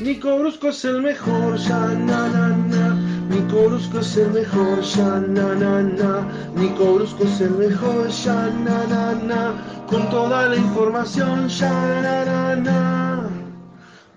[0.00, 2.94] Nico Brusco es el mejor, ya na na na.
[3.28, 6.26] Nico Brusco es el mejor, ya na na na.
[6.56, 9.84] Nico Brusco es el mejor, ya na na na.
[9.86, 11.70] Con toda la información, ya
[12.00, 13.30] na na na.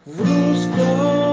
[0.05, 1.23] Brusco.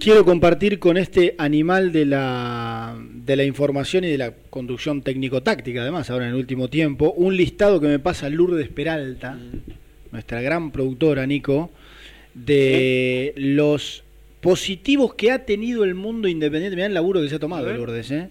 [0.00, 5.82] Quiero compartir con este animal de la, de la información y de la conducción técnico-táctica,
[5.82, 9.36] además, ahora en el último tiempo, un listado que me pasa Lourdes Peralta,
[10.12, 11.70] nuestra gran productora, Nico,
[12.34, 14.04] de los
[14.40, 16.76] positivos que ha tenido el mundo independiente.
[16.76, 17.70] Mirá el laburo que se ha tomado.
[17.72, 18.28] Lourdes, ¿eh?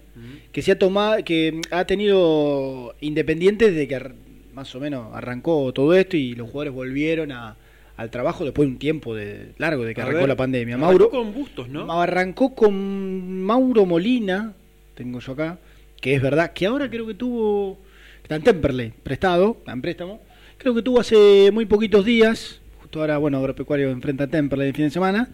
[0.52, 4.12] que se ha tomado, que ha tenido independiente desde que
[4.54, 7.56] más o menos arrancó todo esto y los jugadores volvieron a-
[7.96, 10.74] al trabajo después de un tiempo de largo de que A arrancó ver, la pandemia.
[10.76, 11.92] arrancó Mauro con Bustos, ¿no?
[12.00, 14.54] Arrancó con Mauro Molina,
[14.94, 15.58] tengo yo acá,
[16.00, 17.78] que es verdad que ahora creo que tuvo
[18.22, 20.20] está en Temperley, prestado, en préstamo.
[20.58, 24.74] Creo que tuvo hace muy poquitos días, justo ahora, bueno, Agropecuario enfrenta a Temperley el
[24.74, 25.28] fin de semana.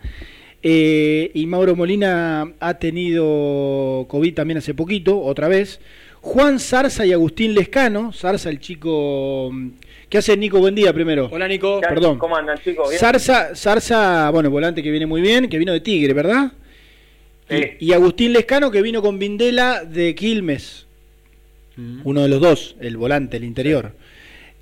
[0.62, 5.81] Eh, y Mauro Molina ha tenido COVID también hace poquito, otra vez.
[6.20, 8.12] Juan Zarza y Agustín Lescano.
[8.12, 9.51] Zarza, el chico.
[9.53, 9.68] mm,
[10.09, 10.59] ¿Qué hace Nico?
[10.59, 11.29] Buen día primero.
[11.33, 11.81] Hola Nico.
[11.81, 12.18] Perdón.
[12.18, 12.89] ¿Cómo andan, chicos?
[12.89, 13.01] ¿Bien?
[13.01, 16.53] Zarza, Zarza, bueno, volante que viene muy bien, que vino de Tigre, ¿verdad?
[17.51, 20.87] Y, y Agustín Lescano que vino con Vindela de Quilmes.
[22.05, 23.93] Uno de los dos, el volante, el interior.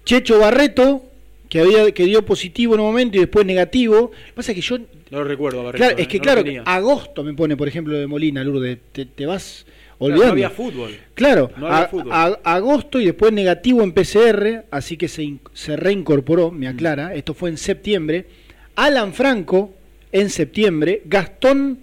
[0.05, 1.05] Checho Barreto,
[1.49, 4.11] que había que dio positivo en un momento y después negativo.
[4.35, 7.23] Pasa que yo No lo recuerdo, Barreto, Claro, eh, es que no lo claro, agosto
[7.25, 9.67] me pone, por ejemplo, de Molina, Lourdes, te, te vas
[9.99, 10.27] olvidando.
[10.27, 10.97] no había fútbol.
[11.15, 12.13] Claro, No había a- fútbol.
[12.13, 16.75] a- agosto y después negativo en PCR, así que se, se reincorporó, me Mm.
[16.75, 18.27] aclara, esto fue en septiembre.
[18.75, 19.75] Alan Franco
[20.11, 21.81] en septiembre, Gastón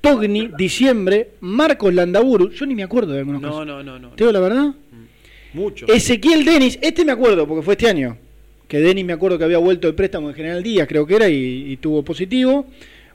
[0.00, 3.66] Togni, diciembre, Marcos Landaburu, yo ni me acuerdo de algunos No, casos.
[3.66, 4.08] no, no, no.
[4.10, 4.74] ¿Te digo la verdad?
[5.54, 5.86] Mucho.
[5.86, 8.16] Ezequiel Denis, este me acuerdo porque fue este año.
[8.68, 11.28] Que Denis me acuerdo que había vuelto de préstamo en General Díaz, creo que era,
[11.28, 12.66] y, y tuvo positivo.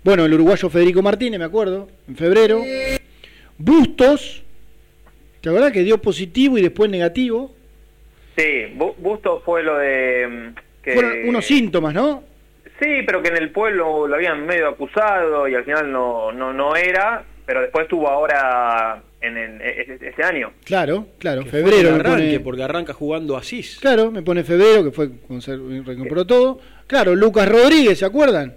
[0.03, 2.61] Bueno, el uruguayo Federico Martínez, me acuerdo, en febrero.
[3.57, 4.43] Bustos,
[5.41, 7.53] ¿te acuerdas que dio positivo y después negativo?
[8.37, 10.27] Sí, Bu- Busto fue lo de...
[10.27, 10.93] mm, Que...
[10.93, 12.23] Fueron unos síntomas, ¿no?
[12.79, 16.53] Sí, pero que en el pueblo lo habían medio acusado y al final no, no,
[16.53, 20.51] no era, pero después estuvo ahora en el, e- e- este año.
[20.63, 22.39] Claro, claro, Que febrero me arranque, pone.
[22.41, 23.77] porque arranca jugando Asís.
[23.81, 26.59] Claro, me pone febrero, que fue cuando se reincorporó todo.
[26.87, 28.55] Claro, Lucas Rodríguez, ¿se acuerdan?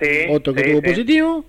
[0.00, 0.88] Sí, Otro que sí, tuvo sí.
[0.88, 1.44] positivo.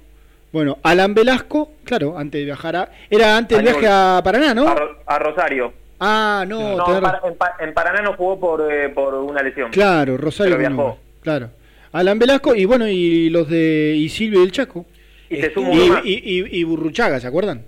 [0.51, 2.91] Bueno, Alan Velasco, claro, antes de viajar a...
[3.09, 4.67] Era antes del viaje a Paraná, ¿no?
[4.67, 5.73] A, Ro- a Rosario.
[5.99, 9.71] Ah, no, No, en, en en Paraná no jugó por, eh, por una lesión.
[9.71, 10.57] Claro, Rosario.
[10.57, 10.99] Pero viajó.
[11.21, 11.49] Claro.
[11.93, 14.85] Alan Velasco y bueno, y los de y Silvio del Chaco.
[15.37, 16.05] Y te sumo y, uno más.
[16.05, 17.63] y, y- y Burruchaga, ¿se acuerdan?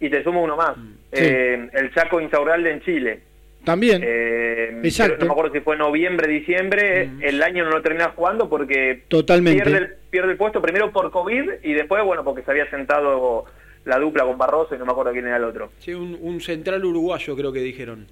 [0.00, 0.76] Y te sumo uno más.
[0.76, 0.92] Mm.
[1.12, 3.20] Eh, el Chaco Insaurralde en Chile.
[3.64, 4.02] También.
[4.04, 5.18] Eh, Exacto.
[5.20, 7.08] No me acuerdo si fue noviembre, diciembre.
[7.20, 9.62] El año no lo termina jugando porque Totalmente.
[9.62, 13.44] pierde el, pierde el puesto primero por COVID y después, bueno, porque se había sentado
[13.84, 15.72] la dupla con Barroso y no me acuerdo quién era el otro.
[15.78, 18.06] Sí, un, un central uruguayo creo que dijeron.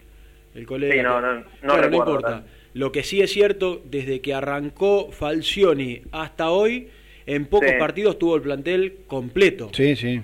[0.55, 0.94] El colega.
[0.94, 2.44] Sí, no, no, no Claro, recuerdo, importa.
[2.74, 6.88] Lo que sí es cierto, desde que arrancó Falcioni hasta hoy,
[7.27, 7.77] en pocos Sí.
[7.79, 9.70] partidos tuvo el plantel completo.
[9.75, 10.20] Sí, sí.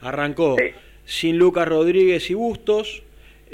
[0.00, 0.56] Arrancó
[1.04, 3.02] sin Lucas Rodríguez y Bustos.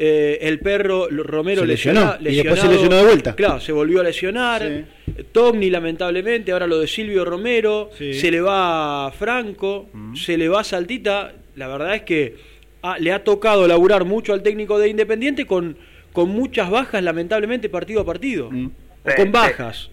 [0.02, 3.34] eh, el perro Romero Se lesionó, y después se lesionó de vuelta.
[3.36, 4.86] Claro, se volvió a lesionar.
[5.32, 7.90] Togni, lamentablemente, ahora lo de Silvio Romero.
[7.98, 8.14] Sí.
[8.14, 11.34] Se le va a Franco, se le va a Saltita.
[11.56, 12.34] La verdad es que
[12.82, 15.76] ah, le ha tocado laburar mucho al técnico de Independiente con,
[16.14, 18.48] con muchas bajas, lamentablemente, partido a partido.
[18.48, 18.70] O Sí,
[19.16, 19.30] con sí.
[19.32, 19.90] bajas.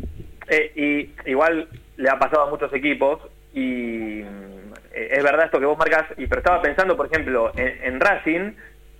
[0.47, 1.67] Eh, y igual
[1.97, 3.19] le ha pasado a muchos equipos
[3.53, 7.51] y mm, eh, es verdad esto que vos marcas, y pero estaba pensando, por ejemplo,
[7.57, 8.51] en, en Racing,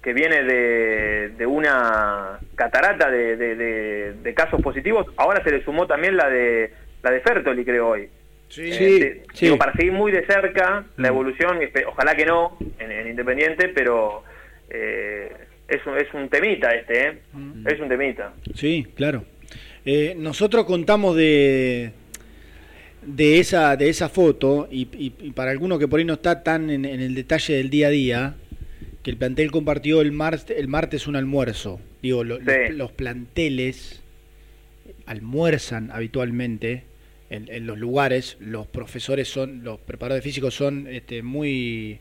[0.02, 5.64] que viene de, de una catarata de, de- de- de casos positivos, ahora se le
[5.64, 6.72] sumó también la de
[7.04, 8.10] la de Fertoli, creo hoy.
[8.50, 12.58] Sí, Eh, sí, digo, para seguir muy de cerca la evolución, espe- ojalá que no
[12.80, 14.24] en, en Independiente, pero
[14.70, 15.32] eh,
[15.68, 17.18] es, un, es un temita este, ¿eh?
[17.66, 18.32] Es un temita.
[18.56, 19.24] Sí, claro.
[19.86, 21.92] Eh, nosotros contamos de
[23.08, 26.44] de esa de esa foto y, y- y para alguno que por ahí no está
[26.44, 28.36] tan en, en el detalle del día a día
[29.02, 31.80] que el plantel compartió el martes el martes un almuerzo.
[32.02, 34.02] Digo lo- los, los planteles
[35.06, 36.84] almuerzan habitualmente
[37.30, 38.38] en, en los lugares.
[38.40, 42.00] Los profesores son los preparadores físicos son este, muy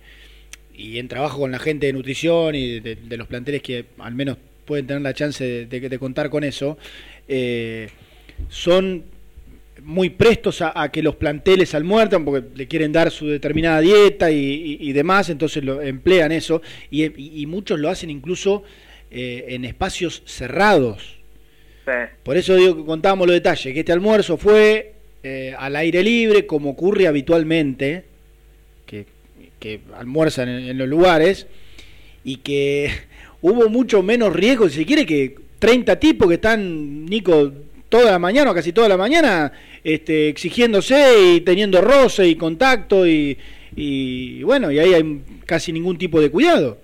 [0.75, 4.15] y en trabajo con la gente de nutrición y de, de los planteles que al
[4.15, 4.37] menos
[4.67, 6.77] pueden tener la chance de, de- de contar con eso,
[7.29, 7.89] eh,
[8.49, 9.05] son
[9.83, 14.31] muy prestos a, a que los planteles almuerzan porque le quieren dar su determinada dieta
[14.31, 14.37] y,
[14.81, 18.63] y- y demás, entonces lo emplean eso y, y- y muchos lo hacen incluso
[19.11, 21.17] eh, en espacios cerrados.
[21.85, 21.93] Sí.
[22.25, 26.47] Por eso digo que contábamos los detalles, que este almuerzo fue eh, al aire libre,
[26.47, 28.05] como ocurre habitualmente,
[28.87, 29.07] que,
[29.61, 31.47] que almuerzan en, en los lugares,
[32.25, 32.91] y que
[33.43, 37.53] hubo mucho menos riesgo, si se quiere, que 30 tipos que están, Nico,
[37.89, 39.53] toda la mañana o casi toda la mañana,
[39.85, 43.39] este, exigiéndose y teniendo roce y contacto, y,
[43.75, 46.79] y bueno, y ahí hay casi ningún tipo de cuidado.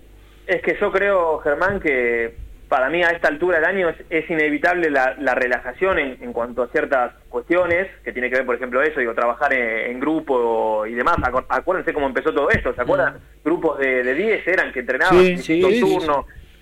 [0.47, 2.35] Es que yo creo, Germán, que
[2.69, 6.33] para mí a esta altura del año es, es inevitable la, la relajación en, en
[6.33, 10.01] cuanto a ciertas cuestiones, que tiene que ver, por ejemplo, eso, digo, trabajar en, en
[10.01, 11.17] grupo y demás.
[11.19, 13.19] Acu- Acuérdense cómo empezó todo esto, ¿se acuerdan?
[13.45, 15.21] Grupos de, de 10 eran que entrenaban Mm.
[15.23, 16.09] Sí, en sí, distintos sí,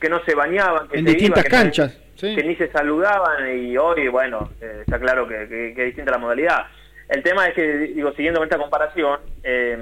[0.01, 2.35] que no se bañaban, que En se distintas iban, que no- canchas, sí.
[2.35, 6.13] que ni se saludaban y hoy, bueno, eh, está claro que, que- que es distinta
[6.13, 6.67] la modalidad.
[7.09, 9.77] El tema es que, digo, siguiendo con esta comparación, eh,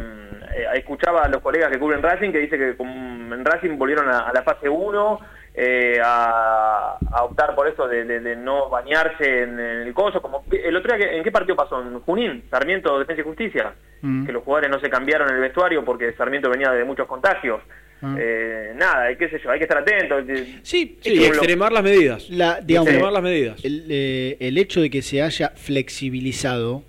[0.56, 2.88] eh, escuchaba a los colegas que cubren Racing que dice que con-
[3.32, 5.20] en Racing volvieron a, a la fase 1
[5.54, 10.22] eh, a, a optar por eso de, de- de no bañarse en, el coso.
[10.22, 11.82] Como, el otro día, ¿en qué partido pasó?
[11.82, 12.44] ¿En Junín?
[12.50, 13.72] ¿Sarmiento, Defensa y Justicia?
[14.00, 14.24] Mm.
[14.26, 17.60] Que los jugadores no se cambiaron en el vestuario porque Sarmiento venía de muchos contagios.
[18.01, 18.16] Ah.
[18.18, 20.24] Eh, nada, qué sé yo, hay que estar atentos.
[20.62, 22.30] Sí, Sí, extremar las medidas.
[22.30, 23.64] La, digamos, extremar las medidas.
[23.64, 26.84] El, eh, el hecho de que se haya flexibilizado,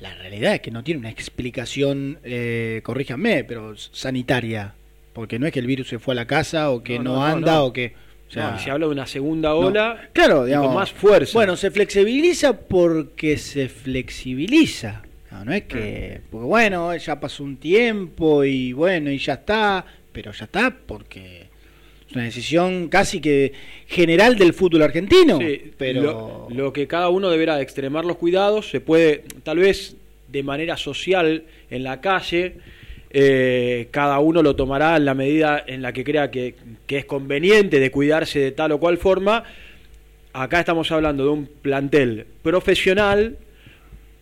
[0.00, 4.74] la realidad es que no tiene una explicación, eh, corríjanme, pero sanitaria.
[5.12, 7.10] Porque no es que el virus se fue a la casa o que no, No,
[7.14, 7.64] no, no, anda no.
[7.66, 7.94] o que.
[8.28, 9.56] O sea, No, y se habla de una segunda no.
[9.58, 11.32] ola Claro, y digamos, con más fuerza.
[11.34, 15.02] Bueno, se flexibiliza porque se flexibiliza.
[15.30, 16.20] No, no es que.
[16.30, 19.84] Porque bueno, ya pasó un tiempo y bueno, y ya está.
[20.12, 21.46] Pero ya está porque
[22.08, 23.52] es una decisión casi que
[23.86, 25.38] general del fútbol argentino.
[25.38, 26.02] Sí, pero.
[26.02, 29.96] lo, lo que cada uno deberá extremar los cuidados, se puede, tal vez
[30.28, 32.56] de manera social en la calle,
[33.12, 36.54] eh, cada uno lo tomará en la medida en la que crea que,
[36.86, 39.44] que es conveniente de cuidarse de tal o cual forma.
[40.32, 43.36] Acá estamos hablando de un plantel profesional,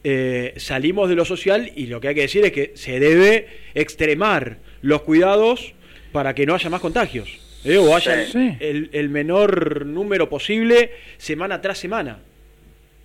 [0.04, 3.48] eh, salimos de lo social y lo que hay que decir es que se debe
[3.74, 5.74] extremar los cuidados
[6.12, 7.44] para que no haya más contagios.
[7.64, 7.76] ¿eh?
[7.76, 8.56] o haya Sí.
[8.60, 12.18] el, el menor número posible semana tras semana.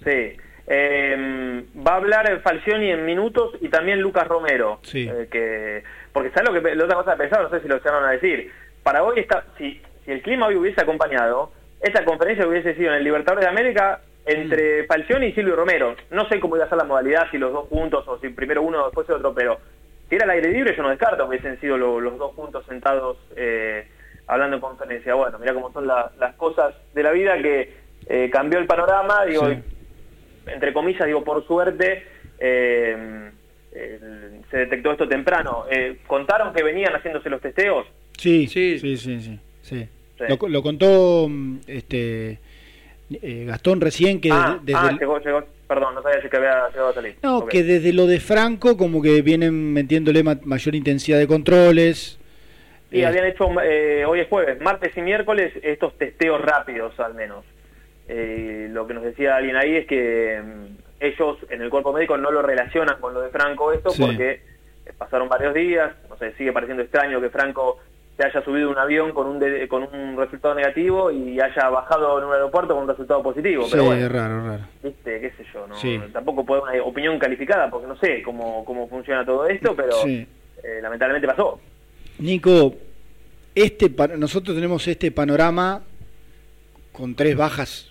[0.04, 0.38] Sí.
[0.68, 4.80] Eh, va a hablar Falcioni en minutos y también Lucas Romero.
[4.84, 5.10] Sí.
[5.10, 5.84] Eh, que,
[6.14, 7.42] porque ¿sabes lo que la otra cosa de pensar?
[7.44, 8.52] No sé si lo llegaron a decir.
[8.84, 12.96] Para hoy, está, si, si el clima hoy hubiese acompañado, esta conferencia hubiese sido en
[12.96, 15.96] el Libertadores de América entre Falcioni y Silvio Romero.
[16.12, 18.62] No sé cómo iba a ser la modalidad, si los dos juntos o si primero
[18.62, 19.60] uno después el otro, pero
[20.10, 22.66] si era el aire libre, yo no descarto que hubiesen sido lo- los dos juntos
[22.68, 23.88] sentados eh,
[24.28, 25.14] hablando en conferencia.
[25.16, 27.74] Bueno, mira cómo son la- las cosas de la vida que
[28.08, 29.58] eh, cambió el panorama, digo, Sí.
[30.48, 32.04] entre comillas, digo, por suerte.
[32.40, 33.32] eh,
[34.52, 35.66] se detectó esto temprano.
[35.72, 37.86] Eh, ¿Contaron que venían haciéndose los testeos?
[38.18, 39.40] Sí, sí, sí, sí, sí.
[39.62, 39.88] sí.
[40.28, 42.40] Lo, lo contó mm, este
[43.22, 45.44] eh, Gastón recién que ah, desde ah, el- llegó, llegó.
[45.68, 47.16] Perdón, no sabía si que había llegado a salir.
[47.24, 52.20] no, que desde lo de Franco como que vienen metiéndole ma- mayor intensidad de controles.
[52.92, 57.16] Sí, Eh, habían hecho, eh, hoy es jueves, martes y miércoles, estos testeos rápidos al
[57.16, 57.44] menos.
[58.08, 60.66] Eh, lo que nos decía alguien ahí es que mm,
[61.00, 64.02] ellos en el cuerpo médico no lo relacionan con lo de Franco esto Sí.
[64.04, 64.32] porque
[64.86, 67.80] eh, pasaron varios días, no sé, sigue pareciendo extraño que Franco
[68.18, 72.20] se haya subido un avión con un de- con un resultado negativo y haya bajado
[72.20, 74.64] en un aeropuerto con un resultado positivo, sí, pero bueno, es raro, raro.
[74.84, 76.00] viste, qué sé yo, no, Sí.
[76.12, 80.28] tampoco puedo una opinión calificada porque no sé cómo, cómo funciona todo esto, pero Sí.
[80.64, 81.60] eh, lamentablemente pasó.
[82.20, 82.76] Nico,
[83.56, 85.82] este nosotros tenemos este panorama
[86.92, 87.90] con tres bajas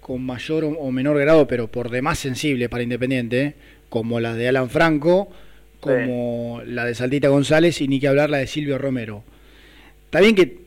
[0.00, 3.54] con mayor o, menor grado, pero por demás sensible para Independiente, ¿eh?
[3.88, 5.28] como la de Alan Franco,
[5.78, 9.22] como la de Saltita González y ni que hablar la de Silvio Romero.
[10.12, 10.58] Está bien que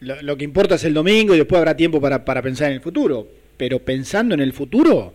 [0.00, 2.74] lo, lo que importa es el domingo y después habrá tiempo para, para pensar en
[2.74, 5.14] el futuro, pero pensando en el futuro,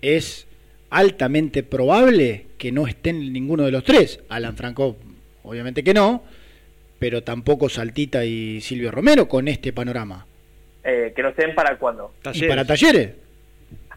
[0.00, 0.46] es
[0.88, 4.20] altamente probable que no estén ninguno de los tres.
[4.28, 4.96] Alan Franco,
[5.42, 6.22] obviamente que no,
[7.00, 10.24] pero tampoco Saltita y Silvio Romero con este panorama.
[10.84, 12.12] Eh, que no estén para cuándo.
[12.34, 13.16] ¿Y para talleres?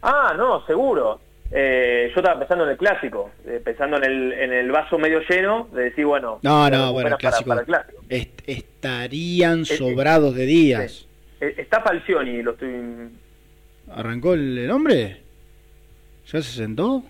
[0.01, 1.21] Ah, no, seguro.
[1.51, 5.21] Eh, yo estaba pensando en el clásico, eh, pensando en el, en el vaso medio
[5.29, 7.49] lleno, de decir, bueno, No, no, bueno, el clásico.
[7.49, 8.03] Para, para el clásico.
[8.09, 11.07] Est- estarían sobrados de días.
[11.39, 12.71] Eh, Está Falcioni, lo estoy...
[13.91, 15.21] ¿Arrancó el, el hombre?
[16.31, 17.03] ¿Ya se sentó?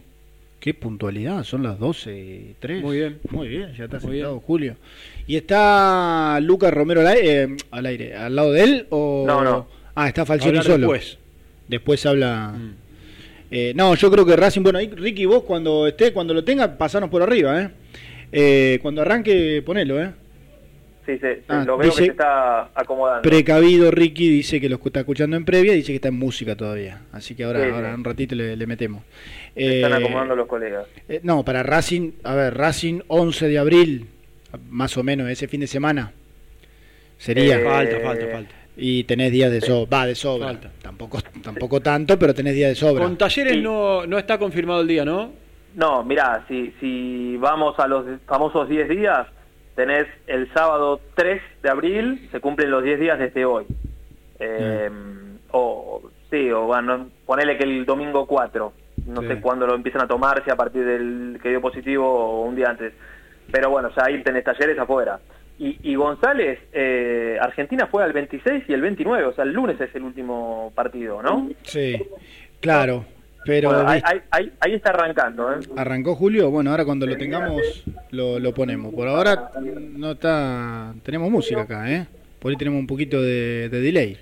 [0.59, 2.83] Qué puntualidad, son las 12 y 3.
[2.83, 3.19] Muy bien.
[3.31, 4.75] Muy bien, ya está Muy sentado Julio.
[5.25, 8.87] ¿Y está Lucas Romero al aire, eh, al aire, al lado de él?
[8.89, 9.23] O...
[9.25, 9.67] No, no.
[9.95, 10.77] Ah, está Falcioni solo.
[10.87, 11.17] después.
[11.67, 12.53] Después habla...
[13.49, 16.77] Eh, no, yo creo que Racing, bueno, ahí, Ricky, vos cuando esté, cuando lo tenga,
[16.77, 17.69] pasanos por arriba, ¿eh?
[18.31, 20.11] Eh, cuando arranque, ponelo, ¿eh?
[21.05, 23.21] Sí, sí, sí, Ah, lo veo dice- que se está acomodando.
[23.21, 27.03] Precavido Ricky dice que lo está escuchando en previa, dice que está en música todavía.
[27.13, 27.95] Así que ahora, Sí, ahora sí.
[27.95, 29.03] un ratito le, le metemos.
[29.55, 30.85] Se están Eh, acomodando los colegas.
[31.07, 34.07] eh, no, para Racing, a ver, Racing 11 de abril,
[34.69, 36.11] más o menos, ese fin de semana.
[37.17, 37.57] Sería.
[37.61, 38.55] Eh, Falta, falta, falta.
[38.77, 39.97] Y tenés días de sobra.
[39.99, 40.55] Va, de sobra.
[40.81, 43.03] Tampoco, tampoco tanto, pero tenés días de sobra.
[43.03, 45.31] Con Talleres no, no está confirmado el día, ¿no?
[45.75, 49.27] No, mirá, si, si vamos a los famosos 10 días,
[49.75, 53.65] tenés el sábado 3 de abril, se cumplen los 10 días desde hoy.
[54.39, 54.89] Eh,
[55.51, 58.73] O, sí, o bueno, ponele que el domingo 4,
[59.07, 59.27] no Sí.
[59.29, 62.55] sé cuándo lo empiezan a tomar, si a partir del que dio positivo o un
[62.55, 62.93] día antes.
[63.49, 65.19] Pero bueno, ya ahí tenés talleres afuera.
[65.59, 69.79] Y, y González, eh, Argentina fue al 26 y el 29, o sea, el lunes
[69.81, 71.49] es el último partido, ¿no?
[71.63, 72.01] Sí,
[72.59, 73.05] claro.
[73.45, 75.59] Pero Bueno, ahí, ahí- ahí- está arrancando, ¿eh?
[75.77, 76.49] arrancó Julio.
[76.51, 77.61] Bueno, ahora cuando lo tengamos
[78.11, 78.93] lo, lo ponemos.
[78.93, 80.93] Por ahora no está.
[81.03, 82.05] Tenemos música acá, ¿eh?
[82.39, 84.17] Por ahí tenemos un poquito de, de delay.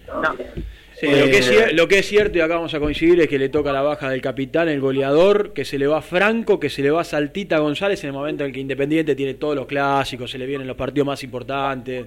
[0.99, 3.27] Sí, Eh, lo, que es, lo que es cierto, y acá vamos a coincidir, es
[3.27, 6.69] que le toca la baja del capitán, el goleador, que se le va Franco, que
[6.69, 9.65] se le va Saltita González en el momento en el que Independiente tiene todos los
[9.65, 12.05] clásicos, se le vienen los partidos más importantes.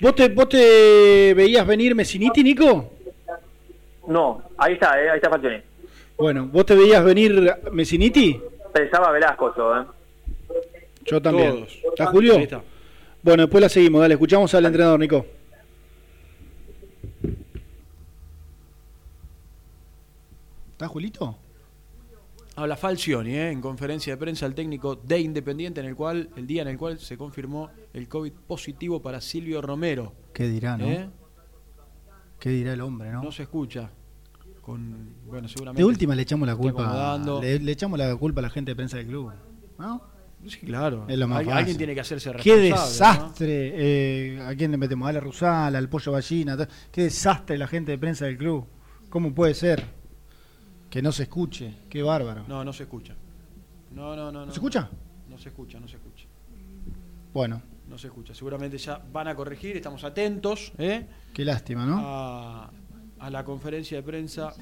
[0.00, 2.94] ¿Vos te, vos te veías venir Messiniti, Nico?
[4.06, 5.58] No, ahí está, eh, ahí está Falcioni.
[6.16, 8.40] Bueno, ¿vos te veías venir Messiniti?
[8.72, 9.84] Pensaba Velasco yo, ¿eh?
[11.04, 11.50] Yo también.
[11.56, 11.78] Todos.
[11.90, 12.36] ¿Está Julio?
[12.36, 12.62] Ahí está.
[13.22, 15.26] Bueno, después la seguimos, dale, escuchamos al entrenador, Nico.
[20.78, 21.36] ¿Está Julito?
[22.54, 23.50] Habla Falcioni, ¿eh?
[23.50, 26.78] en conferencia de prensa el técnico de Independiente, en el cual el día en el
[26.78, 30.12] cual se confirmó el COVID positivo para Silvio Romero.
[30.32, 30.84] ¿Qué dirá, no?
[30.86, 31.10] ¿Eh?
[32.38, 33.24] ¿Qué dirá el hombre, no?
[33.24, 33.90] No se escucha.
[34.62, 37.18] Con, bueno, seguramente De última le echamos la culpa.
[37.42, 39.32] Le, le echamos la culpa a la gente de prensa del club.
[39.80, 40.00] ¿No?
[40.46, 41.06] Sí, claro.
[41.08, 41.58] Es lo más Al- fácil.
[41.58, 42.70] alguien tiene que hacerse Qué responsable.
[42.70, 43.26] ¿no?
[43.26, 43.72] desastre.
[43.74, 45.08] eh, ¿A quién le metemos?
[45.08, 46.56] A la Rusal, al Pollo Gallina.
[46.92, 48.64] Qué desastre la gente de prensa del club.
[49.10, 49.97] ¿Cómo puede ser?
[50.90, 51.74] Que no se escuche.
[51.90, 52.44] Qué bárbaro.
[52.48, 53.14] No, no se escucha.
[53.94, 54.40] No, no, no.
[54.46, 54.88] ¿No, se escucha?
[55.28, 56.24] No se escucha, no se escucha.
[57.34, 58.34] Bueno, No se escucha.
[58.34, 61.06] Seguramente ya van a corregir, estamos atentos ¿eh?
[61.32, 61.98] qué lástima, ¿no?
[62.00, 62.70] a,
[63.18, 64.52] a la conferencia de prensa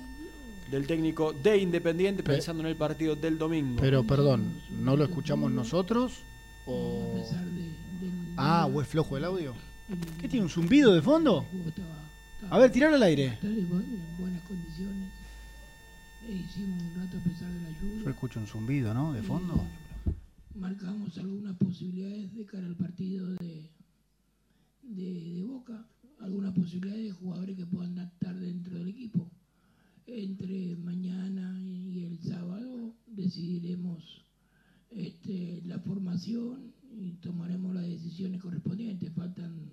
[0.70, 3.78] del técnico de Independiente Pe- pensando en el partido del domingo.
[3.80, 6.20] Pero perdón, ¿no lo escuchamos nosotros?
[6.66, 7.24] O...
[8.36, 9.54] Ah, ¿o es flojo el audio?
[10.20, 11.46] ¿Qué tiene un zumbido de fondo?
[12.50, 13.38] A ver, tiralo al aire.
[13.42, 13.68] en
[14.18, 15.12] buenas condiciones.
[16.28, 18.02] E hicimos un rato a pesar de la lluvia.
[18.04, 19.12] Yo escucho un zumbido, ¿no?
[19.12, 19.64] De fondo.
[20.56, 23.70] marcamos algunas posibilidades de cara al partido de,
[24.82, 25.86] de, de Boca,
[26.18, 29.30] algunas posibilidades de jugadores que puedan estar dentro del equipo.
[30.06, 34.24] Entre mañana y el sábado decidiremos
[34.90, 39.12] este, la formación y tomaremos las decisiones correspondientes.
[39.12, 39.72] Faltan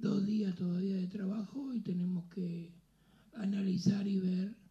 [0.00, 2.74] dos días todavía de trabajo y tenemos que
[3.34, 4.61] analizar y ver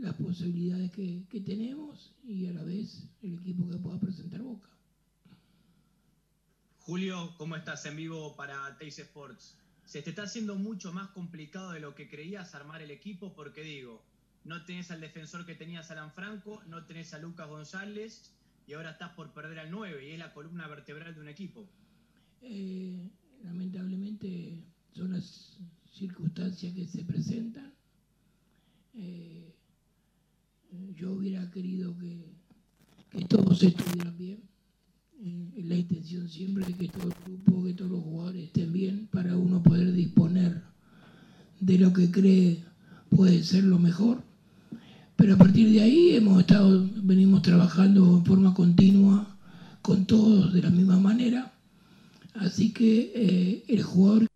[0.00, 4.68] las posibilidades que, que tenemos y a la vez el equipo que pueda presentar Boca.
[6.80, 9.56] Julio, ¿cómo estás en vivo para Teis Sports?
[9.84, 13.62] Se te está haciendo mucho más complicado de lo que creías armar el equipo porque
[13.62, 14.02] digo,
[14.44, 18.32] no tenés al defensor que tenías Alan Franco, no tenés a Lucas González
[18.66, 21.68] y ahora estás por perder al 9 y es la columna vertebral de un equipo.
[22.42, 23.10] Eh,
[23.44, 25.58] lamentablemente son las
[25.92, 27.74] circunstancias que se presentan.
[28.94, 29.54] Eh,
[30.96, 32.24] yo hubiera querido que,
[33.10, 34.40] que todos estuvieran bien.
[35.22, 39.08] Eh, la intención siempre es que todo el grupo, que todos los jugadores estén bien
[39.12, 40.62] para uno poder disponer
[41.60, 42.64] de lo que cree
[43.10, 44.22] puede ser lo mejor.
[45.16, 49.36] Pero a partir de ahí hemos estado, venimos trabajando en forma continua
[49.82, 51.52] con todos de la misma manera.
[52.34, 54.26] Así que eh, el jugador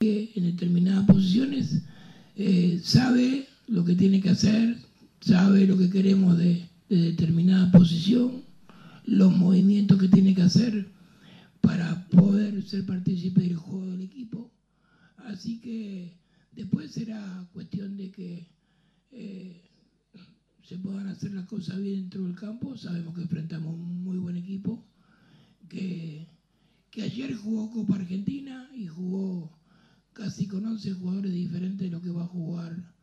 [0.00, 1.82] que en determinadas posiciones
[2.34, 4.78] eh, sabe lo que tiene que hacer,
[5.20, 8.42] sabe lo que queremos de, de determinada posición,
[9.04, 10.88] los movimientos que tiene que hacer
[11.60, 14.52] para poder ser partícipe del juego del equipo.
[15.16, 16.18] Así que
[16.52, 18.46] después será cuestión de que
[19.12, 19.62] eh,
[20.62, 22.76] se puedan hacer las cosas bien dentro del campo.
[22.76, 24.84] Sabemos que enfrentamos un muy buen equipo,
[25.68, 26.26] que,
[26.90, 29.58] que ayer jugó Copa Argentina y jugó
[30.12, 32.93] casi con 11 jugadores diferentes de lo que va a jugar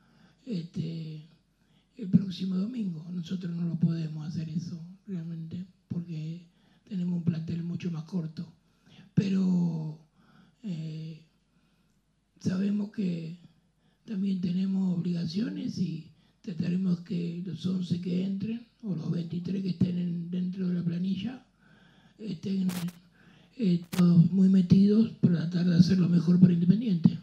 [0.45, 1.21] este,
[1.97, 3.05] el próximo domingo.
[3.11, 6.45] Nosotros no lo podemos hacer eso realmente porque
[6.87, 8.51] tenemos un plantel mucho más corto.
[9.13, 9.99] Pero
[10.63, 11.21] eh,
[12.39, 13.37] sabemos que
[14.05, 16.07] también tenemos obligaciones y
[16.41, 20.83] trataremos que los 11 que entren o los 23 que estén en- dentro de la
[20.83, 21.45] planilla
[22.17, 22.67] estén
[23.57, 27.19] eh, todos muy metidos para tratar de hacer lo mejor para Independiente.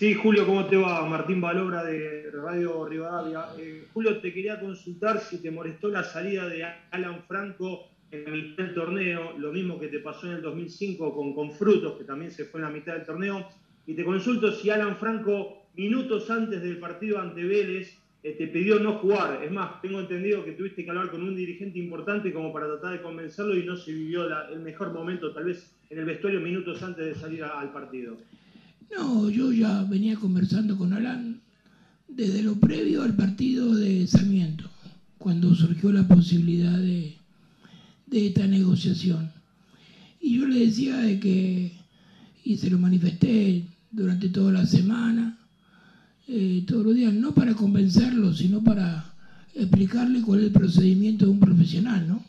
[0.00, 1.04] Sí, Julio, ¿cómo te va?
[1.06, 3.48] Martín Valobra de Radio Rivadavia.
[3.58, 8.30] Eh, Julio, te quería consultar si te molestó la salida de Alan Franco en la
[8.30, 12.04] mitad del torneo, lo mismo que te pasó en el 2005 con, con Frutos, que
[12.04, 13.46] también se fue en la mitad del torneo.
[13.86, 18.80] Y te consulto si Alan Franco, minutos antes del partido ante Vélez, eh, te pidió
[18.80, 19.44] no jugar.
[19.44, 22.92] Es más, tengo entendido que tuviste que hablar con un dirigente importante como para tratar
[22.92, 26.40] de convencerlo y no se vivió la- el mejor momento, tal vez en el vestuario,
[26.40, 28.16] minutos antes de salir al partido.
[28.96, 31.40] No, yo ya venía conversando con Alan
[32.08, 34.68] desde lo previo al partido de Sarmiento,
[35.18, 37.16] cuando surgió la posibilidad de,
[38.10, 39.30] esta negociación.
[40.20, 41.72] Y yo le decía de que,
[42.44, 45.38] y se lo manifesté durante toda la semana,
[46.26, 49.14] eh, todos los días, no para convencerlo, sino para
[49.54, 52.24] explicarle cuál es el procedimiento de un profesional, ¿no?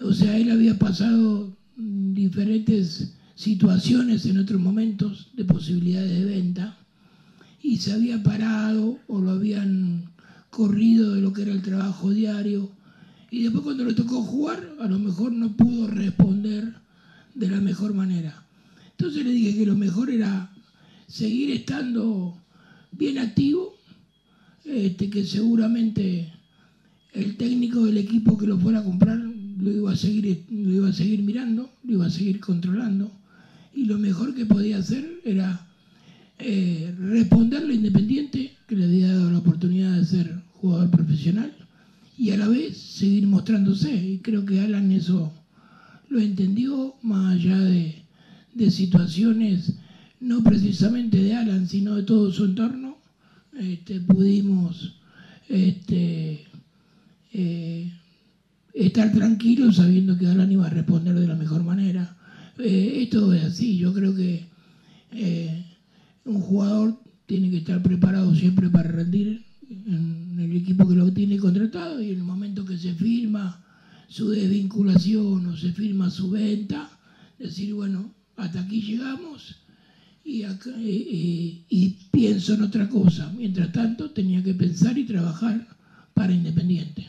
[0.00, 6.78] O sea, él había pasado diferentes situaciones en otros momentos de posibilidades de venta
[7.62, 10.10] y se había parado o lo habían
[10.50, 12.72] corrido de lo que era el trabajo diario
[13.30, 16.74] y después cuando le tocó jugar a lo mejor no pudo responder
[17.34, 18.42] de la mejor manera.
[18.92, 20.50] Entonces le dije que lo mejor era
[21.06, 22.38] seguir estando
[22.92, 23.76] bien activo,
[24.64, 26.32] este, que seguramente
[27.12, 30.88] el técnico del equipo que lo fuera a comprar lo iba a seguir, lo iba
[30.88, 33.10] a seguir mirando, lo iba a seguir controlando.
[33.76, 35.68] Y lo mejor que podía hacer era
[36.38, 41.52] eh, responderle Independiente, que le había dado la oportunidad de ser jugador profesional,
[42.16, 43.94] y a la vez seguir mostrándose.
[43.94, 45.30] Y creo que Alan eso
[46.08, 47.96] lo entendió más allá de,
[48.54, 49.74] de situaciones,
[50.20, 52.96] no precisamente de Alan, sino de todo su entorno.
[53.58, 54.96] Este, pudimos
[55.50, 56.46] este,
[57.34, 57.92] eh,
[58.72, 62.16] estar tranquilos sabiendo que Alan iba a responder de la mejor manera.
[62.58, 64.46] Eh, esto es así, yo creo que
[65.12, 65.64] eh,
[66.24, 71.36] un jugador tiene que estar preparado siempre para rendir en el equipo que lo tiene
[71.38, 73.62] contratado y en el momento que se firma
[74.08, 76.88] su desvinculación o se firma su venta,
[77.38, 79.56] decir, bueno, hasta aquí llegamos
[80.24, 83.32] y, acá- eh, y pienso en otra cosa.
[83.36, 85.66] Mientras tanto, tenía que pensar y trabajar
[86.14, 87.06] para Independiente.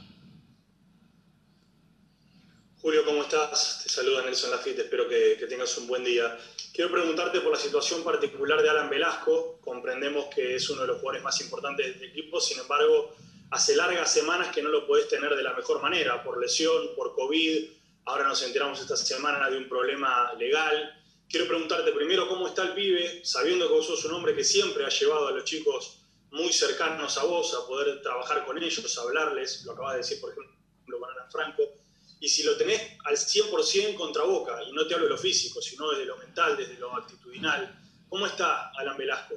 [2.88, 3.82] Julio, ¿cómo estás?
[3.84, 6.40] Te saluda Nelson Lafitte, espero que, que tengas un buen día.
[6.74, 9.60] Quiero preguntarte por la situación particular de Alan Velasco.
[9.60, 13.14] Comprendemos que es uno de los jugadores más importantes del equipo, sin embargo,
[13.52, 17.14] hace largas semanas que no lo podés tener de la mejor manera, por lesión, por
[17.14, 17.72] COVID,
[18.06, 20.98] ahora nos enteramos esta semana de un problema legal.
[21.28, 24.86] Quiero preguntarte primero cómo está el pibe, sabiendo que vos sos un hombre que siempre
[24.86, 26.00] ha llevado a los chicos
[26.32, 30.32] muy cercanos a vos, a poder trabajar con ellos, hablarles, lo acabas de decir, por
[30.32, 30.56] ejemplo,
[31.02, 31.64] con Ana Franco,
[32.20, 35.62] y si lo tenés al 100% contra Boca, y no te hablo de lo físico,
[35.62, 37.76] sino desde lo mental, desde lo actitudinal,
[38.10, 39.36] ¿cómo está Alan Velasco?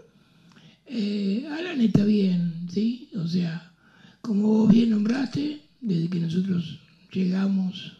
[0.87, 3.11] Eh, Alan está bien, ¿sí?
[3.17, 3.73] O sea,
[4.21, 6.79] como vos bien nombraste, desde que nosotros
[7.13, 7.93] llegamos,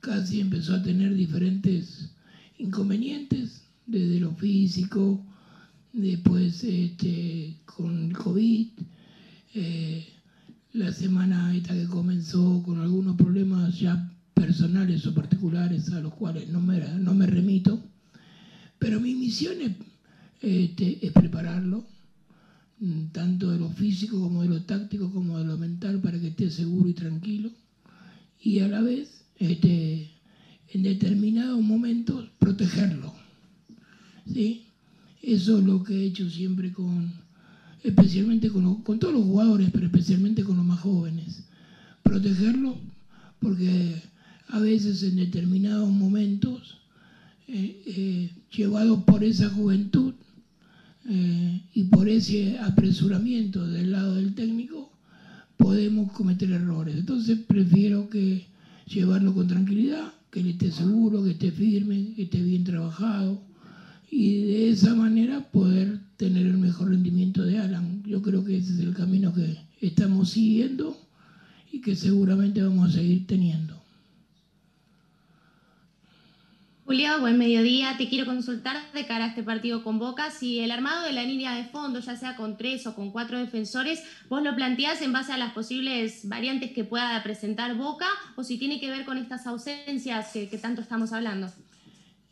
[0.00, 2.10] casi empezó a tener diferentes
[2.58, 5.24] inconvenientes, desde lo físico,
[5.92, 8.68] después este, con el COVID,
[9.54, 10.06] eh,
[10.74, 16.48] la semana esta que comenzó con algunos problemas ya personales o particulares a los cuales
[16.48, 17.82] no me, no me remito,
[18.78, 19.72] pero mi misión es,
[20.40, 21.84] este, es prepararlo,
[22.80, 26.28] mm, tanto de lo físico como de lo táctico como de lo mental, para que
[26.28, 27.50] esté seguro y tranquilo,
[28.40, 30.10] y a la vez, este,
[30.70, 33.12] en determinados momentos, protegerlo.
[34.32, 34.66] ¿sí?
[35.22, 37.12] Eso es lo que he hecho siempre con,
[37.82, 41.44] especialmente con, con todos los jugadores, pero especialmente con los más jóvenes.
[42.02, 42.78] Protegerlo
[43.40, 44.02] porque
[44.48, 46.78] a veces en determinados momentos,
[47.46, 50.14] eh, eh, llevados por esa juventud
[51.08, 54.90] eh, y por ese apresuramiento del lado del técnico,
[55.56, 56.96] podemos cometer errores.
[56.96, 58.46] Entonces prefiero que
[58.86, 63.42] llevarlo con tranquilidad, que él esté seguro, que esté firme, que esté bien trabajado
[64.10, 68.02] y de esa manera poder tener el mejor rendimiento de Alan.
[68.06, 70.96] Yo creo que ese es el camino que estamos siguiendo
[71.70, 73.77] y que seguramente vamos a seguir teniendo.
[76.88, 77.98] Julio, buen mediodía.
[77.98, 81.22] Te quiero consultar de cara a este partido con Boca si el armado de la
[81.22, 85.12] línea de fondo, ya sea con tres o con cuatro defensores, vos lo planteás en
[85.12, 88.06] base a las posibles variantes que pueda presentar Boca
[88.36, 91.52] o si tiene que ver con estas ausencias que, tanto estamos hablando.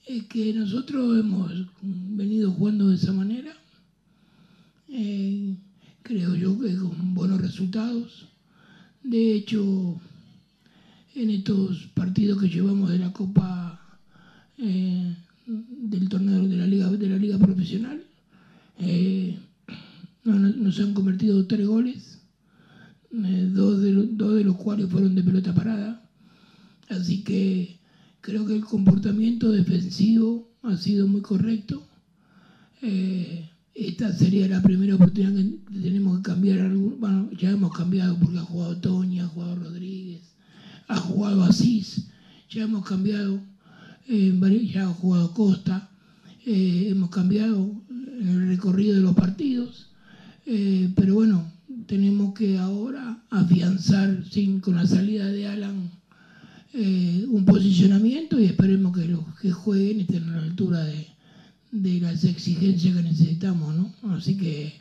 [0.06, 1.52] Es que nosotros hemos
[1.82, 3.54] venido jugando de esa manera.
[4.88, 5.54] Eh,
[6.00, 8.26] creo yo que con buenos resultados.
[9.02, 10.00] De hecho,
[11.14, 13.65] en estos partidos que llevamos de la Copa
[14.58, 15.14] eh,
[15.46, 18.02] del torneo de la liga de la liga profesional.
[18.78, 19.38] Eh,
[20.24, 22.20] nos han convertido tres goles,
[23.12, 26.02] eh, dos, de los cuales fueron de pelota parada.
[26.88, 27.78] Así que
[28.20, 31.86] creo que el comportamiento defensivo ha sido muy correcto.
[33.74, 36.74] esta sería la primera oportunidad que tenemos que cambiar.
[36.74, 40.22] Bueno, ya hemos cambiado porque ha jugado Toña, ha jugado Rodríguez,
[40.88, 42.08] ha jugado Asís.
[42.48, 43.40] Ya hemos cambiado
[44.08, 45.90] eh, ha jugado Costa,
[46.44, 49.88] eh, hemos cambiado el recorrido de los partidos,
[50.46, 51.50] eh, pero bueno,
[51.86, 55.90] tenemos que ahora afianzar sin, con la salida de Alan
[57.28, 61.06] un posicionamiento y esperemos que los que jueguen estén a la altura de,
[61.72, 63.94] de las exigencias que necesitamos, ¿no?
[64.12, 64.74] Así que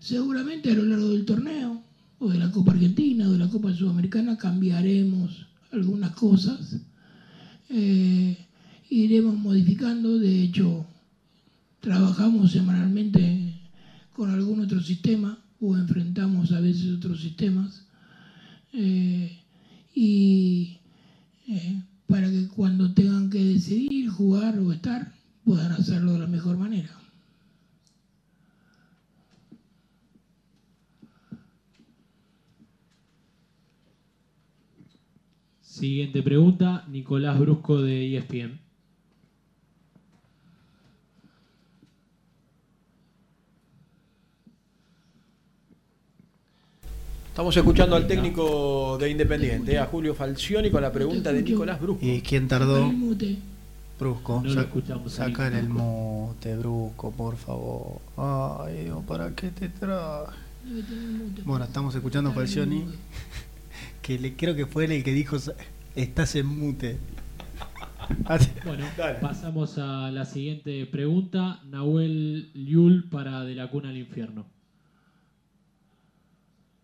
[0.00, 1.82] seguramente a lo largo del torneo,
[2.18, 6.76] o de la Copa Argentina, o de la Copa Sudamericana, cambiaremos algunas cosas
[7.72, 8.36] eh,
[8.90, 10.18] iremos modificando.
[10.18, 10.86] De hecho,
[11.80, 13.54] trabajamos semanalmente
[14.12, 17.86] con algún otro sistema o enfrentamos a veces otros sistemas.
[18.74, 19.38] Eh,
[19.94, 20.78] y
[21.48, 25.12] eh, para que cuando tengan que decidir jugar o estar,
[25.44, 27.01] puedan hacerlo de la mejor manera.
[35.72, 38.60] Siguiente pregunta, Nicolás Brusco de ESPN.
[47.28, 52.04] Estamos escuchando al técnico de Independiente, a Julio Falcioni, con la pregunta de Nicolás Brusco.
[52.04, 52.92] ¿Y quién tardó?
[53.98, 54.42] Brusco.
[54.44, 55.10] No lo escuchamos.
[55.10, 57.98] Sacar el mote, Brusco, por favor.
[58.18, 60.36] Ay, Dios, ¿para qué te traje?
[61.46, 62.84] Bueno, estamos escuchando a Falcioni
[64.02, 65.36] que le, creo que fue él el que dijo
[65.94, 66.98] estás en mute.
[68.66, 68.84] bueno,
[69.20, 71.60] pasamos a la siguiente pregunta.
[71.64, 74.46] Nahuel Liul para De la Cuna al Infierno.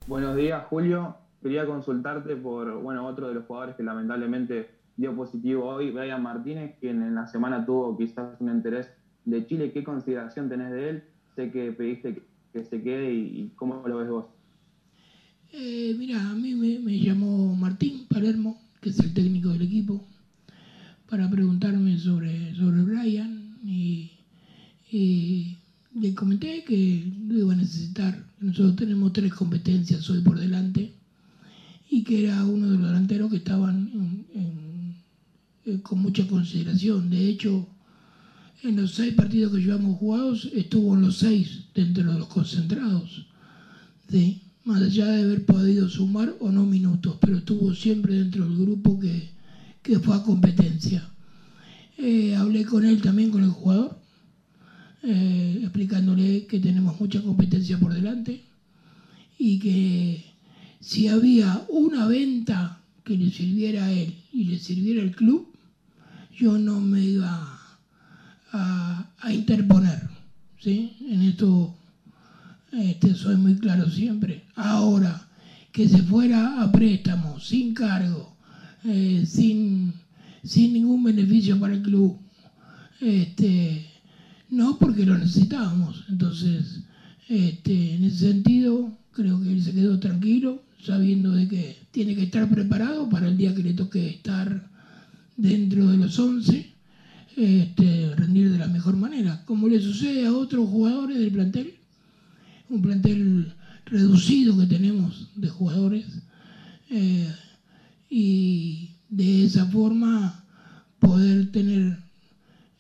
[0.07, 1.17] Buenos días, Julio.
[1.43, 6.77] Quería consultarte por bueno otro de los jugadores que lamentablemente dio positivo hoy, Brian Martínez,
[6.81, 8.91] quien en la semana tuvo quizás un interés
[9.25, 9.73] de Chile.
[9.73, 11.05] ¿Qué consideración tenés de él?
[11.35, 12.23] Sé que pediste
[12.53, 14.38] que se quede y cómo lo ves vos.
[15.95, 20.05] Mira, a mí me, llamó Martín Palermo, que es el técnico del equipo,
[21.09, 24.11] para preguntarme sobre, sobre Brian y,
[25.95, 28.25] le comenté que lo iba a necesitar.
[28.41, 30.93] Nosotros tenemos tres, competencias hoy por delante
[31.91, 34.25] y que era uno de los delanteros que estaban
[35.65, 37.11] eh, con mucha consideración.
[37.11, 37.67] De hecho,
[38.63, 43.27] en los seis partidos que llevamos jugados, estuvo en los seis dentro de los concentrados.
[44.11, 44.43] ¿sí?
[44.65, 45.47] Más allá de haber
[45.99, 49.31] sumar o no minutos, pero estuvo siempre dentro del grupo que,
[49.83, 51.11] que fue a competencia.
[51.97, 53.99] Eh, hablé con él también, con el jugador,
[55.03, 58.45] eh, explicándole que tenemos mucha competencia por delante
[59.41, 60.25] y que
[60.81, 65.49] si había una venta que le sirviera a él y le sirviera al club,
[66.39, 67.59] yo no me iba
[68.53, 70.09] a, interponer.
[70.61, 70.97] ¿sí?
[71.11, 71.75] En esto
[72.73, 74.45] este, soy muy claro siempre.
[74.55, 75.28] Ahora,
[75.73, 78.37] que se fuera a préstamo, sin cargo,
[78.85, 79.93] eh, sin,
[80.43, 82.17] sin ningún beneficio para el club,
[83.01, 83.87] este,
[84.51, 86.05] no porque lo necesitábamos.
[86.09, 86.81] Entonces,
[87.29, 92.25] este, en ese sentido, creo que él se quedó tranquilo, sabiendo de que tiene que
[92.25, 94.69] estar preparado para el día que le toque estar
[95.37, 96.73] dentro de los 11,
[97.37, 101.75] este, rendir de la mejor manera, como le sucede a otros jugadores del plantel,
[102.69, 103.53] un plantel
[103.91, 106.07] reducido que tenemos de jugadores,
[106.91, 107.33] eh,
[108.11, 110.45] y de esa forma
[110.99, 111.99] poder tener,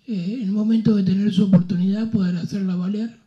[0.06, 3.18] eh, el momento de tener su oportunidad, poder hacerla valer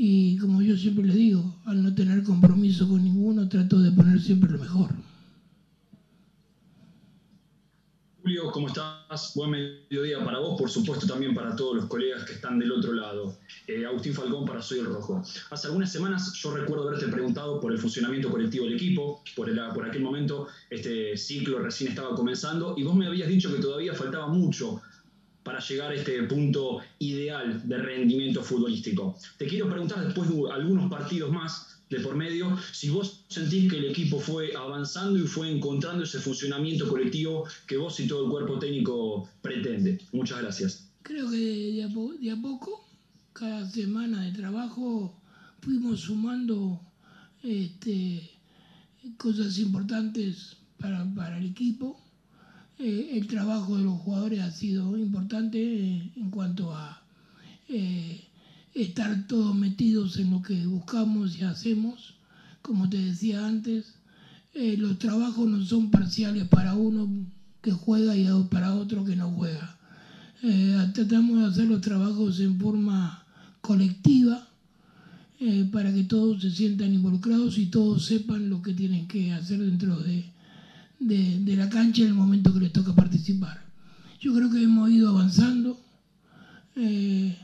[0.00, 4.20] y como yo siempre les digo, al no tener compromiso con ninguno, trato de poner
[4.20, 4.94] siempre lo mejor.
[8.28, 9.32] Julio, ¿cómo estás?
[9.36, 12.92] Buen mediodía para vos, por supuesto también para todos los colegas que están del otro
[12.92, 13.38] lado.
[13.66, 15.22] Eh, Agustín Falcón para Soy el Rojo.
[15.48, 19.88] Hace algunas semanas yo recuerdo haberte preguntado por el funcionamiento colectivo del equipo, por, por
[19.88, 24.26] aquel momento este ciclo recién estaba comenzando y vos me habías dicho que todavía faltaba
[24.26, 24.82] mucho
[25.42, 29.16] para llegar a este punto ideal de rendimiento futbolístico.
[29.38, 33.78] Te quiero preguntar después de algunos partidos más de por medio, si vos sentís que
[33.78, 38.30] el equipo fue avanzando y fue encontrando ese funcionamiento colectivo que vos y todo el
[38.30, 39.98] cuerpo técnico pretende.
[40.12, 40.88] Muchas gracias.
[41.02, 42.86] Creo que de a, poco,
[43.32, 45.14] cada semana de trabajo,
[45.62, 46.80] fuimos sumando
[47.42, 48.30] este,
[49.16, 51.98] cosas importantes para, el equipo
[52.78, 57.02] eh, el trabajo de los jugadores ha sido importante eh, en cuanto a
[57.68, 58.27] eh,
[58.82, 62.14] estar todos metidos en lo que buscamos y hacemos.
[62.62, 63.94] Como te decía antes,
[64.54, 67.08] los trabajos no son parciales para uno
[67.60, 69.78] que juega y para otro que no juega.
[70.92, 73.24] tratamos de hacer los trabajos en forma
[73.60, 74.48] colectiva
[75.72, 79.96] para que todos se sientan involucrados y todos sepan lo que tienen que hacer dentro
[80.00, 80.24] de,
[80.98, 83.62] de, la cancha en el momento que les toca participar.
[84.20, 85.80] Yo creo que hemos ido avanzando.
[86.74, 87.36] Eh,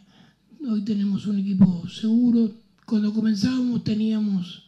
[0.68, 2.52] hoy tenemos un equipo seguro.
[2.86, 4.64] Cuando comenzábamos teníamos,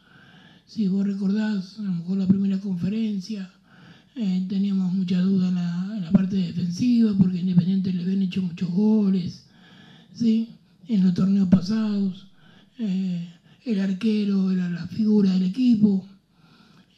[0.66, 3.50] si vos recordás, a lo mejor la primera conferencia,
[4.14, 9.44] eh, teníamos mucha duda en la, parte defensiva porque Independiente le habían hecho muchos goles
[10.14, 10.48] ¿sí?
[10.88, 12.28] en los torneos pasados.
[12.78, 13.28] Eh,
[13.64, 16.06] el arquero era la figura del equipo.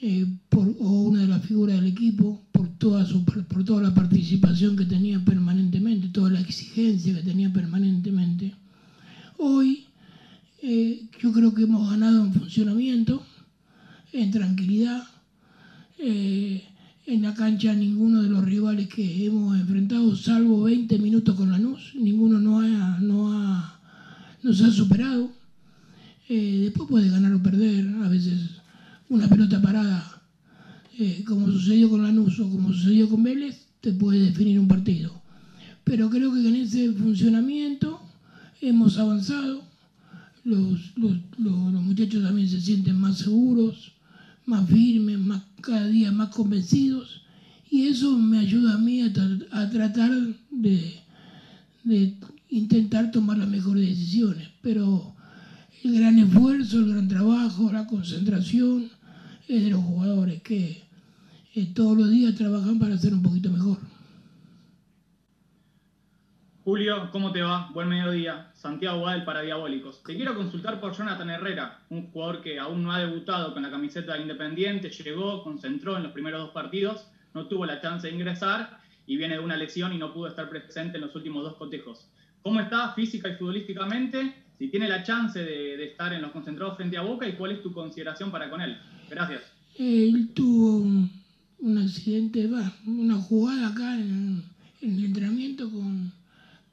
[0.00, 4.76] Eh, o una de las figuras del equipo por toda, su, por toda la participación
[4.76, 8.54] que tenía permanentemente, toda la exigencia que tenía permanentemente.
[9.40, 9.84] Hoy
[10.62, 13.22] eh, yo creo que hemos ganado en funcionamiento,
[14.12, 15.04] en tranquilidad.
[16.00, 16.64] Eh,
[17.06, 21.92] en la cancha ninguno de los rivales que hemos enfrentado, salvo 20 minutos con Lanús,
[21.94, 23.80] ninguno no ha, no ha,
[24.42, 25.30] nos ha superado.
[26.28, 28.40] después puede ganar o perder, a veces
[29.08, 30.20] una pelota parada,
[30.98, 35.12] eh, como sucedió con Lanús o como sucedió con Vélez, te puede definir un partido.
[35.84, 38.07] Pero creo que en ese funcionamiento
[38.60, 39.62] hemos avanzado,
[40.44, 40.96] los,
[41.36, 43.92] muchachos también se sienten más seguros,
[44.46, 47.22] más firmes, más, cada día más convencidos,
[47.70, 50.10] y eso me ayuda a mí a, tratar
[50.50, 50.94] de,
[51.84, 52.14] de
[52.48, 54.48] intentar tomar las mejores decisiones.
[54.62, 55.14] Pero
[55.84, 58.88] el gran esfuerzo, el gran trabajo, la concentración,
[59.48, 60.82] es de los jugadores que
[61.54, 63.78] eh, todos los días trabajan para ser un poquito mejor.
[66.68, 67.70] Julio, ¿cómo te va?
[67.72, 68.50] Buen mediodía.
[68.52, 70.02] Santiago Guadel para Diabólicos.
[70.02, 73.70] Te quiero consultar por Jonathan Herrera, un jugador que aún no ha debutado con la
[73.70, 78.12] camiseta de Independiente, llegó, concentró en los primeros dos partidos, no tuvo la chance de
[78.12, 81.56] ingresar y viene de una lesión y no pudo estar presente en los últimos dos
[81.56, 82.06] cotejos.
[82.42, 84.34] ¿Cómo está física y futbolísticamente?
[84.58, 87.62] Si tiene la chance de, estar en los concentrados frente a Boca y cuál es
[87.62, 88.76] tu consideración para con él.
[89.08, 89.40] Gracias.
[89.78, 90.86] Él tuvo
[91.60, 92.46] un, accidente,
[92.84, 94.44] una jugada acá en,
[94.82, 96.12] el entrenamiento con,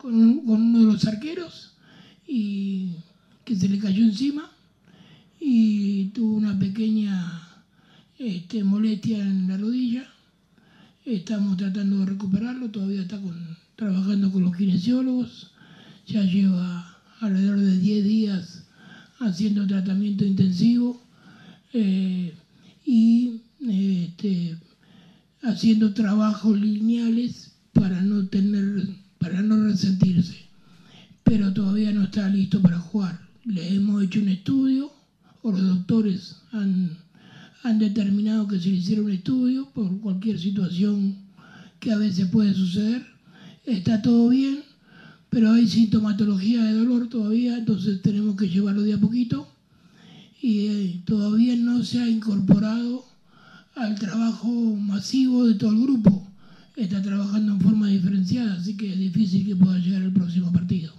[0.06, 1.74] uno de los arqueros
[2.28, 2.92] y
[3.44, 4.52] que se le cayó encima
[5.40, 7.42] y tuvo una pequeña
[8.18, 10.08] este, molestia en la rodilla.
[11.06, 15.52] Estamos tratando de recuperarlo, todavía está con, trabajando con los kinesiólogos,
[16.08, 18.64] ya lleva alrededor de 10 días
[19.20, 21.02] haciendo tratamiento intensivo
[21.74, 22.34] eh,
[22.86, 24.58] y este,
[25.42, 28.88] haciendo trabajos lineales para no tener,
[29.20, 30.36] para no resentirse,
[31.24, 33.20] pero todavía no está listo para jugar.
[33.46, 34.92] Le hemos hecho un estudio,
[35.42, 36.98] o los doctores han,
[37.80, 41.16] determinado que se le hiciera un estudio por cualquier situación
[41.80, 43.06] que a veces puede suceder.
[43.66, 44.60] Está todo bien,
[45.30, 49.48] pero hay sintomatología de dolor todavía, entonces tenemos que llevarlo de a poquito
[50.42, 53.06] y eh, todavía no se ha incorporado
[53.76, 56.28] al trabajo masivo de todo el grupo.
[56.76, 60.94] Está trabajando en forma diferenciada, así que es difícil que pueda llegar al próximo partido.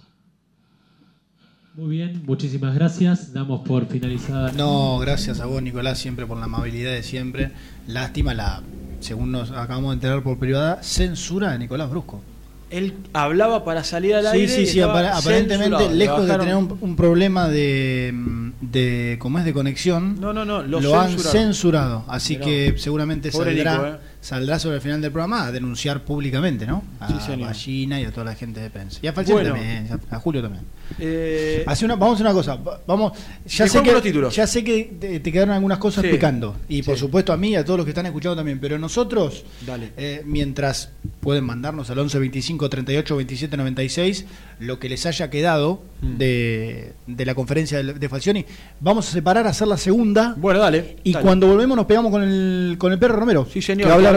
[1.75, 3.31] Muy bien, muchísimas gracias.
[3.33, 4.51] Damos por finalizada.
[4.53, 7.51] No, gracias a vos, Nicolás, siempre por la amabilidad de siempre.
[7.87, 8.63] Lástima la,
[8.99, 12.23] según nos acabamos de enterar por privada, censura de Nicolás Brusco.
[12.71, 14.47] Él hablaba para salir al Sí, aire.
[14.49, 18.13] sí, y sí, apara- aparentemente, lejos de tener un, un problema de,
[18.59, 22.03] de, como es de conexión, No, no, no, lo lo, han censurado.
[22.07, 23.97] Así que seguramente saldrá, Nico, eh.
[24.21, 26.83] Saldrá sobre el final del programa a denunciar públicamente, ¿no?
[26.99, 27.47] A Sí, señor.
[27.49, 28.99] Ballina y a toda la gente de prensa.
[29.01, 29.55] Y a Falciani Bueno.
[29.55, 30.63] también, a Julio también.
[30.99, 32.55] Eh, Hace una, vamos a hacer una cosa.
[32.55, 33.11] va- Vamos,
[33.45, 34.35] ya sé, que, títulos.
[34.35, 36.09] ya sé que te, te quedaron algunas cosas Sí.
[36.11, 36.55] picando.
[36.69, 38.59] Y por supuesto a mí y a todos los que están escuchando también.
[38.59, 39.91] Pero nosotros, Dale.
[39.97, 40.89] eh, mientras
[41.19, 44.25] pueden mandarnos al 11 25 38 27 96
[44.59, 46.17] lo que les haya quedado Mm.
[46.17, 48.45] de, de la conferencia de, de Falcioni,
[48.79, 50.35] vamos a separar, a hacer la segunda.
[50.37, 50.97] Bueno, dale.
[51.03, 51.25] Y dale.
[51.25, 53.47] cuando volvemos nos pegamos con el, con el perro Romero.
[53.51, 54.16] Sí, señor, Que va a hablar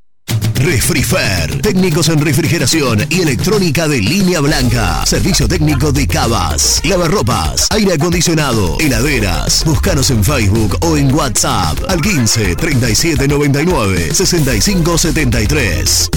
[0.55, 5.05] Refrifer, técnicos en refrigeración y electrónica de línea blanca.
[5.05, 9.63] Servicio técnico de cavas, lavarropas, aire acondicionado, heladeras.
[9.65, 16.09] Búscanos en Facebook o en WhatsApp al 15 37 99 65 73.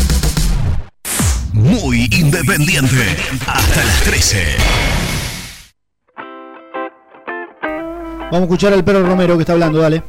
[1.55, 3.17] Muy independiente.
[3.47, 4.45] Hasta las 13.
[8.31, 10.03] Vamos a escuchar al perro Romero que está hablando, dale.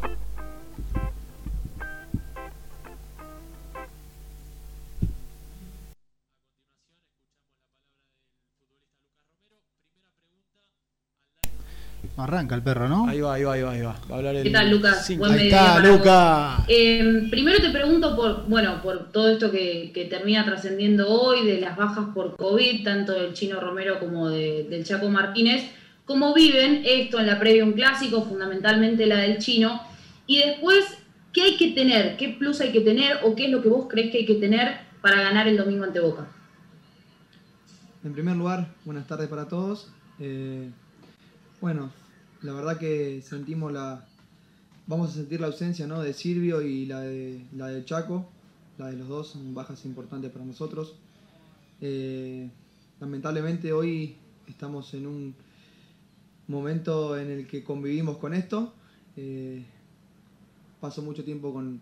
[12.18, 13.10] Arranca el perro, ¿no?
[13.10, 13.96] Ahí va, ahí va, ahí va, ahí va.
[14.10, 15.06] Va a hablar el ¿Qué tal, Lucas?
[15.18, 15.98] Buen Ahí mediodía está, para vos.
[16.00, 16.66] Luca.
[16.70, 21.60] Eh, primero te pregunto por, bueno, por todo esto que, que termina trascendiendo hoy, de
[21.60, 25.70] las bajas por COVID, tanto del Chino Romero como de- del Chaco Martínez.
[26.06, 29.82] ¿Cómo viven esto en la previa a un clásico, fundamentalmente la del Chino?
[30.26, 30.86] Y después,
[31.34, 32.16] ¿qué hay que tener?
[32.16, 33.18] ¿Qué plus hay que tener?
[33.24, 35.84] ¿O qué es lo que vos crees que hay que tener para ganar el domingo
[35.84, 36.28] ante Boca?
[38.06, 39.90] En primer lugar, buenas tardes para todos.
[40.20, 40.70] Eh,
[41.60, 41.92] bueno,
[42.46, 44.06] la verdad que sentimos la.
[44.88, 46.02] Vamos a sentir la ausencia ¿no?
[46.02, 48.30] de Silvio y la de, la de Chaco.
[48.78, 50.96] La de los dos son bajas importantes para nosotros.
[51.82, 52.50] Eh,
[53.00, 54.16] lamentablemente hoy
[54.48, 55.36] estamos en un
[56.48, 58.74] momento en el que convivimos con esto.
[59.18, 59.66] Eh,
[60.80, 61.82] paso mucho tiempo con,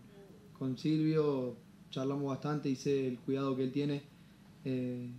[0.57, 1.55] con Silvio,
[1.91, 4.03] charlamos bastante y sé el cuidado que él tiene.
[4.63, 5.09] eh,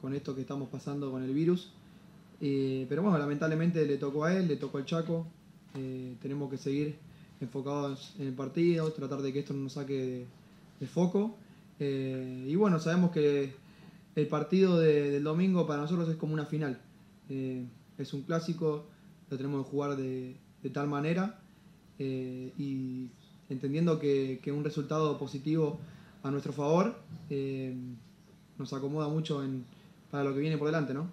[0.00, 1.70] con esto que estamos pasando con el virus.
[2.40, 5.26] Eh, pero bueno, lamentablemente le tocó a él, le tocó al Chaco.
[5.74, 6.96] Eh, tenemos que seguir
[7.40, 10.26] enfocados en el partido, tratar de que esto no nos saque
[10.80, 11.36] de, foco.
[11.80, 13.52] Eh, y bueno, sabemos que
[14.14, 16.78] el partido de- del domingo para nosotros es como una final.
[17.98, 18.86] Es un clásico,
[19.30, 20.36] lo tenemos que jugar de,
[20.72, 21.38] tal manera
[21.98, 23.08] y
[23.48, 25.78] entendiendo que, que un resultado positivo
[26.22, 26.96] a nuestro favor
[28.58, 29.64] nos acomoda mucho en,
[30.10, 31.08] para lo que viene por delante, ¿no?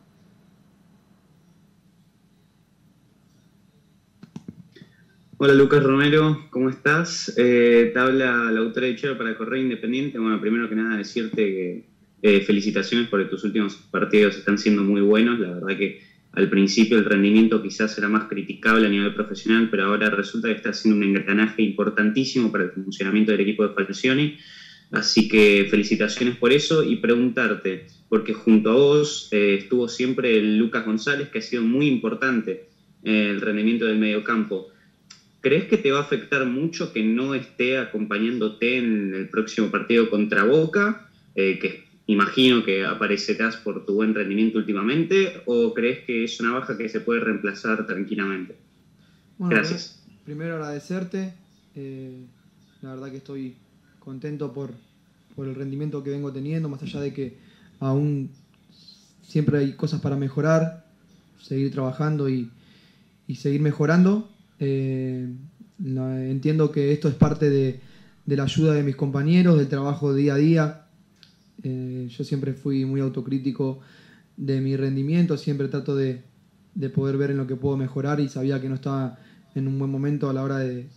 [5.37, 7.33] Hola Lucas Romero, ¿cómo estás?
[7.35, 10.19] Eh, te la autora de Chero para Correo Independiente.
[10.19, 11.83] Bueno, primero que nada decirte que
[12.21, 15.39] eh, felicitaciones porque tus últimos partidos están siendo muy buenos.
[15.39, 15.97] La verdad que
[16.33, 20.53] al principio el rendimiento quizás era más criticable a nivel profesional, pero ahora resulta que
[20.53, 24.35] está siendo un engranaje importantísimo para el funcionamiento del equipo de Falcioni.
[24.91, 30.85] Así que felicitaciones por eso y preguntarte, porque junto a vos eh, estuvo siempre Lucas
[30.85, 32.61] González, que ha sido muy importante
[33.01, 34.67] el rendimiento del mediocampo.
[35.43, 40.09] ¿Crees que te va a afectar mucho que no esté acompañándote en el próximo partido
[40.09, 41.05] contra Boca?
[41.35, 46.53] Eh, que imagino que aparecerás por tu buen rendimiento últimamente, ¿o crees que es una
[46.53, 48.55] baja que se puede reemplazar tranquilamente?
[49.37, 50.01] Bueno, Gracias.
[50.23, 51.33] Primero agradecerte.
[51.75, 52.25] eh,
[52.81, 53.53] la verdad que estoy
[53.99, 54.71] contento por,
[55.35, 57.33] por el rendimiento que vengo teniendo, más allá de que
[57.81, 58.29] aún
[59.21, 60.85] siempre hay cosas para mejorar,
[61.41, 62.49] seguir trabajando y,
[63.27, 64.32] y seguir mejorando.
[64.59, 65.27] Eh,
[65.79, 67.79] entiendo que esto es parte de,
[68.25, 70.85] la ayuda de mis compañeros, del trabajo día a día.
[71.63, 73.79] Eh, yo siempre fui muy autocrítico
[74.37, 76.21] de mi rendimiento, siempre trato de,
[76.75, 79.17] de poder ver en lo que puedo mejorar y sabía que no estaba
[79.55, 80.87] en un buen momento a la hora de,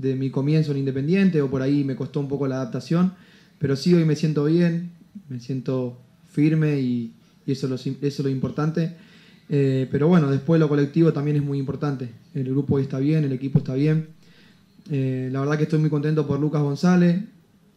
[0.00, 3.12] de mi comienzo en Independiente o por ahí me costó un poco la adaptación,
[3.58, 4.92] pero sí hoy me siento bien,
[5.28, 5.98] me siento
[6.30, 7.12] firme y,
[7.46, 8.94] eso, es lo, eso es lo importante.
[9.52, 12.08] Eh, pero bueno, después lo colectivo también es muy importante.
[12.34, 14.06] El grupo está bien, el equipo está bien.
[14.88, 17.24] Eh, la verdad que estoy muy contento por Lucas González,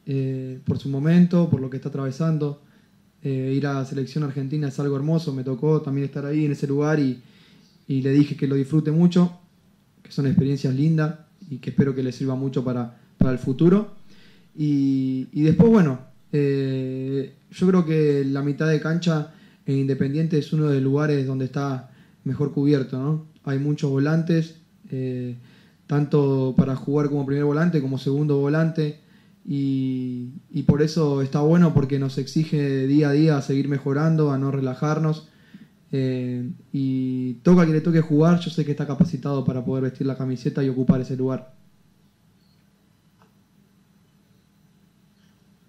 [0.05, 2.61] eh, por su momento, por lo que está atravesando.
[3.23, 6.67] Ir a la selección argentina es algo hermoso, me tocó también estar ahí en ese
[6.67, 7.21] lugar y,
[7.87, 9.39] le dije que lo disfrute mucho,
[10.01, 11.19] que son experiencias lindas
[11.49, 13.95] y que espero que le sirva mucho para, para el futuro.
[14.57, 15.99] Y, después, bueno,
[16.33, 19.31] yo creo que la mitad de cancha
[19.65, 21.89] en Independiente es uno de los lugares donde está
[22.23, 23.25] mejor cubierto, ¿no?
[23.43, 25.37] Hay muchos volantes, eh,
[25.87, 28.99] tanto para jugar como primer volante como segundo volante,
[29.45, 34.51] y, por eso está bueno porque nos exige día a día seguir mejorando, a no
[34.51, 35.27] relajarnos.
[35.95, 40.07] eh, y toca que le toque jugar, yo sé que está capacitado para poder vestir
[40.07, 41.53] la camiseta y ocupar ese lugar.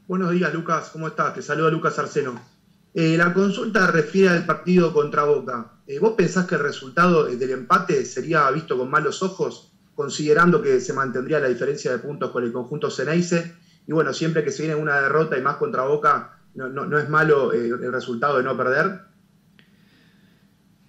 [0.06, 0.90] Buenos días, Lucas.
[0.90, 1.34] ¿Cómo estás?
[1.34, 2.53] Te saluda Lucas Arceno.
[2.96, 5.72] Eh, la consulta refiere al partido contra Boca.
[5.84, 10.62] Eh, ¿Vos pensás que el resultado eh, del empate sería visto con malos ojos, considerando
[10.62, 13.52] que se mantendría la diferencia de puntos con el conjunto Ceneice?
[13.88, 17.52] Y bueno, siempre que se viene una derrota y más contra Boca, no, es malo
[17.52, 19.00] el resultado de no perder.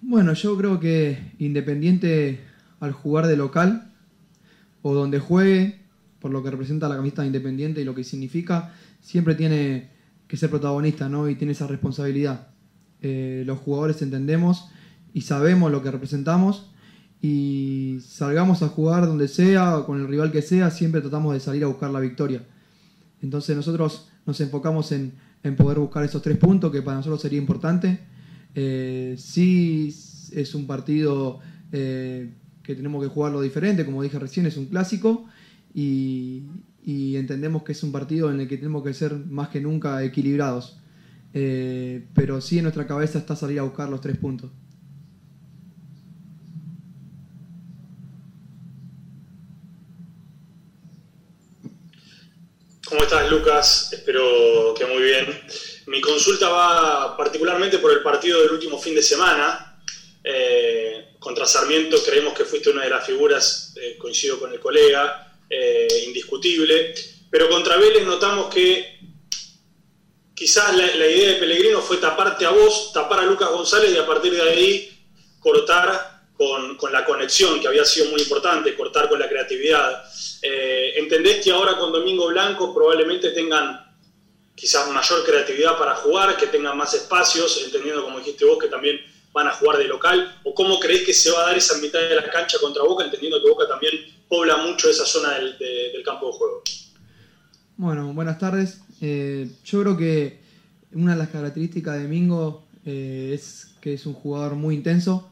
[0.00, 2.40] Bueno, yo creo que Independiente
[2.78, 3.92] al jugar de local
[4.82, 5.84] o donde juegue,
[6.20, 9.95] por lo que representa la camiseta de Independiente y lo que significa, siempre tiene
[10.26, 11.28] que ser protagonista ¿no?
[11.28, 12.48] y tiene esa responsabilidad.
[13.02, 14.68] Eh, los jugadores entendemos
[15.12, 16.70] y sabemos lo que representamos
[17.20, 21.64] y salgamos a jugar donde sea, con el rival que sea, siempre tratamos de salir
[21.64, 22.46] a buscar la victoria.
[23.22, 27.38] Entonces nosotros nos enfocamos en, en poder buscar esos tres puntos que para nosotros sería
[27.38, 28.00] importante.
[28.54, 29.94] Eh, sí
[30.32, 31.40] es un partido
[31.72, 32.32] eh,
[32.62, 35.26] que tenemos que jugarlo diferente, como dije recién, es un clásico
[35.74, 36.42] y,
[36.86, 40.04] y entendemos que es un partido en el que tenemos que ser más que nunca
[40.04, 40.78] equilibrados.
[41.34, 44.52] Eh, pero sí en nuestra cabeza está salir a buscar los tres puntos.
[52.88, 53.92] ¿Cómo estás, Lucas?
[53.92, 55.26] Espero que muy bien.
[55.88, 59.80] Mi consulta va particularmente por el partido del último fin de semana.
[60.22, 65.25] Eh, contra Sarmiento creemos que fuiste una de las figuras, eh, coincido con el colega,
[65.48, 66.94] eh, indiscutible.
[67.30, 68.96] Pero contra Vélez notamos que
[70.34, 74.06] quizás la, idea de Pellegrino fue taparte a vos, tapar a Lucas González y a
[74.06, 75.06] partir de ahí
[75.40, 80.04] cortar con, con la conexión, que había sido muy importante, cortar con la creatividad.
[80.42, 83.82] Eh, ¿Entendés que ahora con Domingo Blanco probablemente tengan
[84.54, 89.00] quizás mayor creatividad para jugar, que tengan más espacios, entendiendo como dijiste vos que también
[89.32, 90.40] van a jugar de local?
[90.44, 93.04] ¿O cómo creés que se va a dar esa mitad de la cancha contra Boca,
[93.04, 96.62] entendiendo que Boca también pobla mucho esa zona del, de, del campo de juego?
[97.76, 98.80] Bueno, buenas tardes.
[99.00, 100.40] Eh, yo creo que
[100.92, 105.30] una de las características de Mingo eh, es que es un jugador muy intenso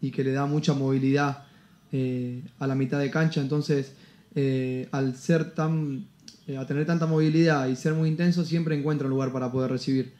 [0.00, 1.44] y que le da mucha movilidad
[1.92, 3.40] eh, a la mitad de cancha.
[3.40, 3.92] Entonces,
[4.92, 6.06] al ser tan,
[6.58, 10.12] a tener tanta movilidad y ser muy intenso, siempre encuentra un lugar para poder recibir.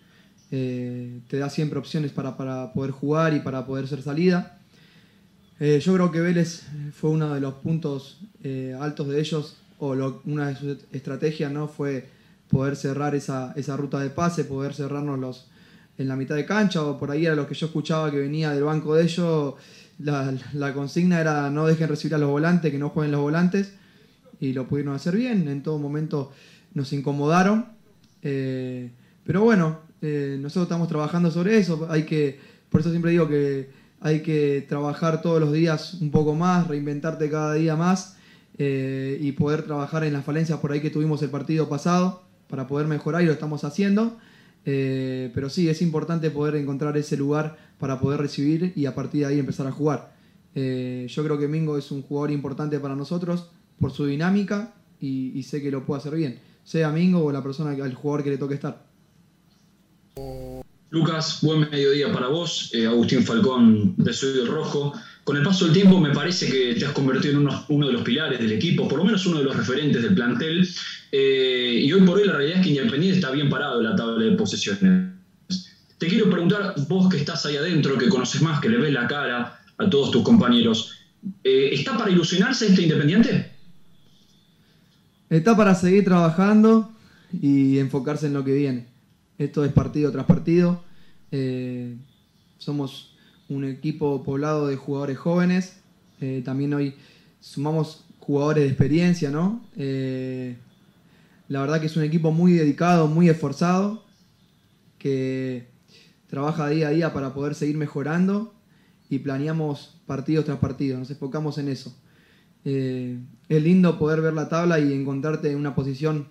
[0.49, 4.59] te da siempre opciones para, para, poder jugar y para poder ser salida.
[5.59, 8.21] Yo creo que Vélez fue uno de los puntos
[8.79, 11.69] altos de ellos, o una de sus estrategias ¿no?
[11.69, 12.09] fue
[12.49, 15.47] poder cerrar esa, esa ruta de pase, poder cerrarnos los,
[15.99, 18.51] en la mitad de cancha, o por ahí era lo que yo escuchaba que venía
[18.51, 19.55] del banco de ellos,
[19.99, 23.73] la, consigna era no dejen recibir a los volantes, que no jueguen los volantes,
[24.41, 26.33] y lo pudieron hacer bien, en todo momento
[26.75, 27.67] nos incomodaron,
[28.23, 28.91] eh,
[29.25, 32.39] pero bueno, eh, nosotros estamos trabajando sobre eso, hay que,
[32.69, 33.71] por eso siempre digo que
[34.01, 38.17] hay que trabajar todos los días un poco más, reinventarte cada día más,
[38.59, 42.67] eh, y poder trabajar en las falencias por ahí que tuvimos el partido pasado, para
[42.67, 44.17] poder mejorar, y lo estamos haciendo.
[44.65, 49.21] Eh, pero sí, es importante poder encontrar ese lugar para poder recibir y a partir
[49.21, 50.13] de ahí empezar a jugar.
[50.57, 55.39] Eh, yo creo que Mingo es un jugador importante para nosotros por su dinámica y,
[55.39, 58.31] y, sé que lo puede hacer bien, sea Mingo o la persona, el jugador que
[58.31, 58.87] le toque estar.
[60.91, 64.93] Lucas, buen mediodía para vos, eh, Agustín Falcón de Soy Rojo.
[65.25, 67.93] Con el paso del tiempo me parece que te has convertido en uno, uno, de
[67.93, 70.69] los pilares del equipo, por lo menos uno de los referentes del plantel.
[71.11, 73.97] Eh, y hoy por hoy la realidad es que Independiente está bien parado en la
[73.97, 75.13] tabla de posesiones.
[75.99, 79.09] Te quiero preguntar, vos que estás ahí adentro, que conoces más, que le ves la
[79.09, 80.93] cara a todos tus compañeros,
[81.43, 83.51] eh, ¿está para ilusionarse este Independiente?
[85.29, 86.89] Está para seguir trabajando
[87.33, 88.96] y enfocarse en lo que viene.
[89.39, 90.83] Esto es partido tras partido.
[91.31, 91.97] Eh,
[92.57, 93.15] somos
[93.49, 95.77] un equipo poblado de jugadores jóvenes.
[96.21, 96.95] Eh, también hoy
[97.41, 99.63] sumamos jugadores de experiencia, ¿no?
[99.77, 100.57] Eh,
[101.49, 104.05] la verdad que es un equipo muy dedicado, muy esforzado,
[104.99, 105.67] que
[106.29, 108.55] trabaja día a día para poder seguir mejorando
[109.11, 111.95] y planeamos partidos tras partidos, nos enfocamos en eso.
[112.65, 116.27] Es lindo poder ver la tabla y encontrarte en una posición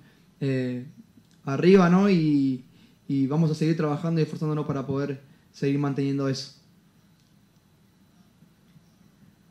[1.46, 2.10] arriba, ¿no?
[3.08, 5.22] Y vamos a seguir trabajando y esforzándonos para poder
[5.52, 6.54] seguir manteniendo eso.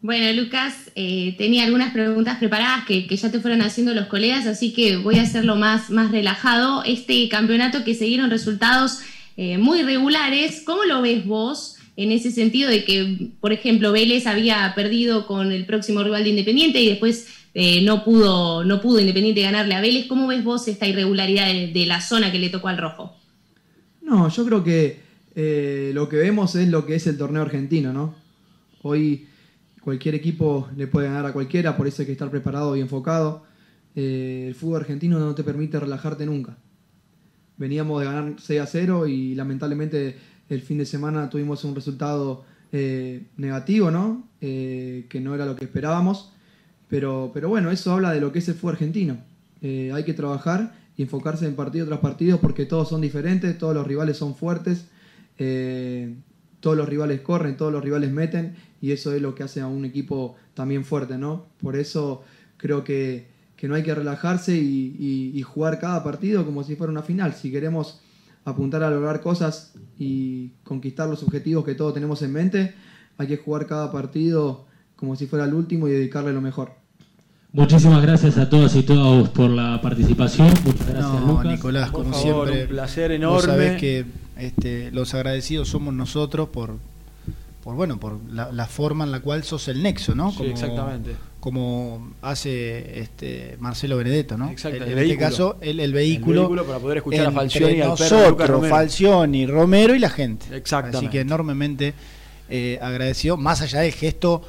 [0.05, 4.47] Bueno, Lucas, eh, tenía algunas preguntas preparadas que, que, ya te fueron haciendo los colegas,
[4.47, 6.85] así que voy a hacerlo más, más relajado.
[6.85, 8.99] Este campeonato que siguieron resultados
[9.39, 14.27] eh, muy regulares, ¿cómo lo ves vos en ese sentido de que, por ejemplo, Vélez
[14.27, 19.01] había perdido con el próximo rival de Independiente y después eh, no, pudo, no pudo
[19.01, 20.07] Independiente ganarle a Vélez?
[20.07, 23.17] ¿Cómo ves vos esta irregularidad de la zona que le tocó al rojo?
[24.05, 25.01] No, yo creo que
[25.35, 28.15] eh, lo que vemos es lo que es el torneo argentino, ¿no?
[28.83, 29.27] Hoy
[29.81, 33.45] cualquier equipo le puede ganar a cualquiera, por eso hay que estar preparado y enfocado.
[33.97, 36.59] Eh, el fútbol argentino no te permite relajarte nunca.
[37.57, 40.17] Veníamos de ganar 6 a 0 y lamentablemente
[40.51, 44.29] el fin de semana tuvimos un resultado eh, negativo, ¿no?
[44.41, 46.31] Que no era lo que esperábamos.
[46.89, 49.17] Pero, pero bueno, eso habla de lo que es el fútbol argentino.
[49.63, 53.87] Hay que trabajar y enfocarse en partido tras partido porque todos son diferentes, todos los
[53.87, 54.87] rivales son fuertes,
[56.61, 59.67] todos los rivales corren, todos los rivales meten y eso es lo que hace a
[59.67, 61.47] un equipo también fuerte, ¿no?
[61.61, 62.23] Por eso
[62.57, 67.03] creo que, que no hay que relajarse y jugar cada partido como si fuera una
[67.03, 67.35] final.
[67.35, 68.01] Si queremos
[68.45, 72.75] apuntar a lograr cosas y conquistar los objetivos que todos tenemos en mente,
[73.17, 74.67] hay que jugar cada partido
[74.97, 76.84] como si fuera el último y dedicarle lo mejor.
[77.55, 80.49] Muchísimas gracias a todas y todos por la participación.
[80.65, 81.47] Muchas gracias, No, Lucas.
[81.47, 82.63] Nicolás, Por como favor, siempre.
[82.65, 83.47] un placer Vos enorme.
[83.47, 84.05] sabés que
[84.37, 86.77] este, los agradecidos somos nosotros por,
[87.63, 90.33] por bueno, por la, la forma en la cual sos el nexo, ¿no?
[90.33, 91.13] Sí, exactamente.
[91.39, 94.51] Como hace este Marcelo Benedetto, ¿no?
[94.51, 96.33] Exacto, En este caso, el, el vehículo.
[96.33, 98.75] El vehículo para poder escuchar a Falcioni y al nosotros, Romero.
[98.75, 100.47] Falcioni, Romero y la gente.
[100.57, 100.97] Exactamente.
[100.99, 101.95] Así que enormemente
[102.51, 104.43] eh, agradecido, más allá del gesto,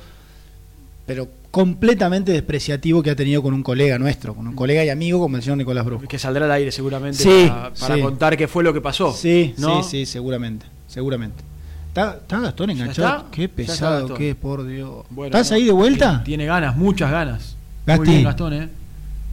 [1.06, 5.22] pero completamente despreciativo que ha tenido con un colega nuestro, con un colega y amigo
[5.22, 6.06] como el señor Nicolás Brusco.
[6.06, 8.02] Que saldrá al aire seguramente Sí, para, para sí.
[8.02, 9.14] contar qué fue lo que pasó.
[9.14, 9.82] Sí, ¿no?
[9.82, 11.46] sí, sí, seguramente, seguramente.
[11.88, 13.18] ¿Está, está Gastón ¿Ya enganchado?
[13.20, 13.32] está?
[13.32, 15.06] Qué pesado que es, por Dios.
[15.10, 16.24] Bueno, ¿Estás no, ahí de vuelta?
[16.26, 17.56] Tiene, ganas, muchas ganas.
[17.86, 18.00] Gasti.
[18.02, 18.70] Muy bien, Gastón, ¿eh?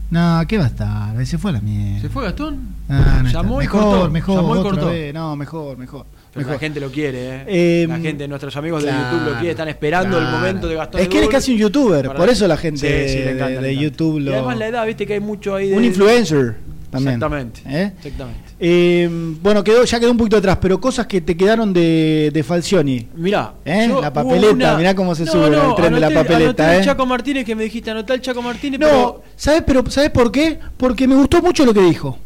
[0.09, 1.25] No, ¿qué va a estar?
[1.25, 2.03] Se fue a la mierda.
[2.03, 2.69] ¿Se fue Gastón?
[2.87, 4.09] Ah, no Llamó y mejor, cortó.
[4.09, 4.87] mejor, Llamó y otra cortó.
[4.87, 5.13] vez.
[5.13, 6.05] No, mejor, mejor.
[6.33, 7.43] Pero la gente lo quiere, ¿eh?
[7.47, 11.01] Eh, la gente, nuestros amigos de YouTube lo quieren, están esperando el momento de Gastón.
[11.01, 13.75] Es que él es Edul casi un youtuber, por eso la gente Sí, encanta, de.
[13.77, 14.33] YouTube Y lo...
[14.33, 15.77] además la edad, viste que hay mucho ahí de...
[15.77, 16.55] Un influencer
[16.89, 17.15] también.
[17.15, 17.61] Exactamente.
[17.67, 17.91] ¿Eh?
[17.97, 18.39] Exactamente.
[18.59, 19.09] Eh,
[19.43, 23.07] bueno, quedó, ya quedó un poquito atrás, pero cosas que te quedaron de, de Falcioni.
[23.15, 23.85] Mirá, ¿Eh?
[23.89, 26.75] yo- La papeleta, una- mirá cómo se No, sube no, el tren de la papeleta.
[26.75, 26.85] el ¿eh?
[26.85, 30.31] Chaco Martínez que me dijiste, anotar el Chaco Martínez, No, pero ¿sabes pero sabes por
[30.31, 30.57] qué?
[30.77, 32.17] Porque me gustó mucho lo que dijo.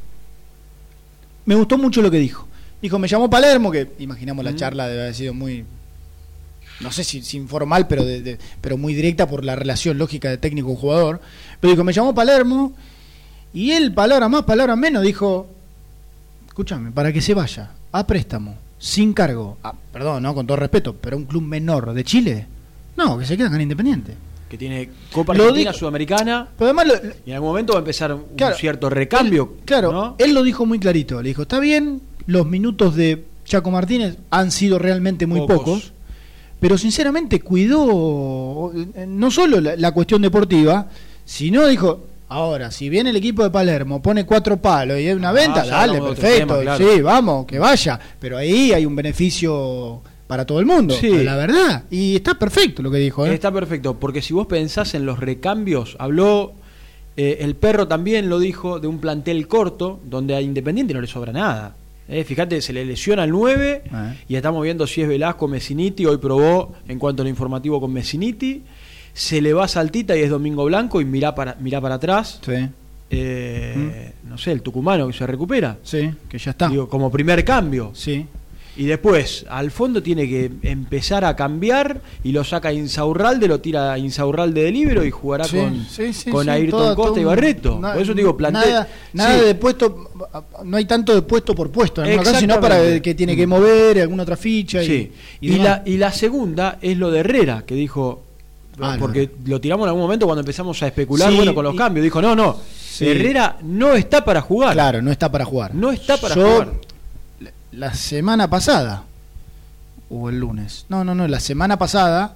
[1.45, 2.46] Me gustó mucho lo que dijo.
[2.81, 5.65] Dijo, me llamó Palermo, que imaginamos la charla debe haber sido muy
[6.79, 10.29] no sé si, si informal, pero de- de- pero muy directa por la relación lógica
[10.29, 11.19] de técnico-jugador.
[11.59, 12.71] Pero dijo, me llamó Palermo
[13.51, 15.47] y él, palabra más, palabra menos, dijo,
[16.47, 20.95] escúchame, para que se vaya, a préstamo, sin cargo, ah, perdón, no, con todo respeto,
[20.95, 22.45] pero un club menor de Chile,
[22.95, 24.13] no, que se queda con Independiente.
[24.47, 27.79] que tiene Copa Lo Argentina, dijo- Sudamericana, Pero además lo- y en algún momento va
[27.79, 29.55] a empezar un Claro, cierto recambio.
[29.65, 30.15] Claro, ¿no?
[30.19, 31.21] él lo dijo muy clarito.
[31.23, 35.57] Le dijo, está bien, los minutos de Chaco Martínez han sido realmente muy Pocos.
[35.57, 35.93] pocos,
[36.59, 40.87] pero sinceramente cuidó eh, no solo la, la cuestión deportiva,
[41.25, 45.29] sino dijo, ahora, si viene el equipo de Palermo, pone cuatro palos y hay una
[45.29, 46.85] Ah, venta, dale, perfecto, tema, claro.
[46.95, 47.99] sí, vamos, que vaya.
[48.19, 51.23] Pero ahí hay un beneficio para todo el mundo, Sí.
[51.23, 51.83] la verdad.
[51.89, 53.25] Y está perfecto lo que dijo.
[53.25, 53.33] ¿eh?
[53.33, 56.51] Está perfecto, porque si vos pensás en los recambios, habló
[57.15, 61.07] eh, el perro también lo dijo de un plantel corto donde a Independiente no le
[61.07, 61.75] sobra nada.
[62.09, 64.13] Eh, fíjate, se le lesiona el 9 Ah.
[64.29, 66.05] y estamos viendo si es Velasco o Messiniti.
[66.05, 68.63] Hoy probó en cuanto a lo informativo con Messiniti.
[69.13, 72.39] Se le va Saltita y es Domingo Blanco y mirá para, mirá para atrás.
[72.45, 72.69] Sí.
[73.09, 75.77] Eh, No sé, el tucumano que se recupera.
[75.83, 76.67] Sí, que ya está.
[76.69, 77.91] Digo, como primer cambio.
[77.93, 78.25] Sí.
[78.77, 83.97] Y después, al fondo tiene que empezar a cambiar y lo saca Insaurralde, lo tira
[83.97, 87.79] Insaurralde de libro y jugará Sí, con, sí, sí, con Ayrton toda- Costa y Barreto.
[87.79, 88.85] na- Por eso digo, plantel.
[89.13, 90.11] Nada, de puesto,
[90.63, 93.99] no hay tanto de puesto por puesto, en casos, sino para que tiene que mover
[94.01, 94.81] alguna otra ficha.
[94.83, 95.11] Sí.
[95.41, 98.23] Y, Y, y la, y la segunda es lo de Herrera, que dijo.
[98.79, 101.73] Ah, porque lo tiramos en algún momento cuando empezamos a especular Sí, bueno, con los
[101.73, 102.03] y- cambios.
[102.03, 102.55] Dijo, no, no.
[102.79, 103.07] Sí.
[103.07, 104.73] Herrera no está para jugar.
[104.73, 105.73] Claro, no está para jugar.
[105.73, 106.73] No está para Yo, jugar.
[107.77, 109.03] La semana pasada,
[110.09, 112.33] o el lunes, no, no, no, la semana pasada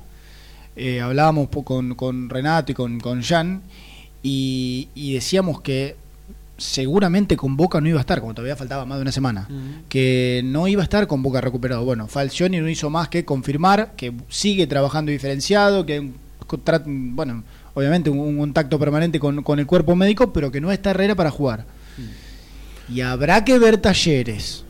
[0.75, 3.63] eh, hablábamos con, con Renato y con, con Jan
[4.21, 5.95] y, y decíamos que
[6.57, 9.47] seguramente con Boca no iba a estar, como todavía faltaba más de una semana,
[9.89, 11.83] que no iba a estar con Boca recuperado.
[11.85, 17.43] Bueno, Falcioni no hizo más que confirmar que sigue trabajando diferenciado, que un bueno,
[17.73, 21.15] obviamente un, un contacto permanente con, con el cuerpo médico, pero que no está Herrera
[21.15, 21.65] para jugar.
[22.87, 24.65] Y habrá que ver talleres.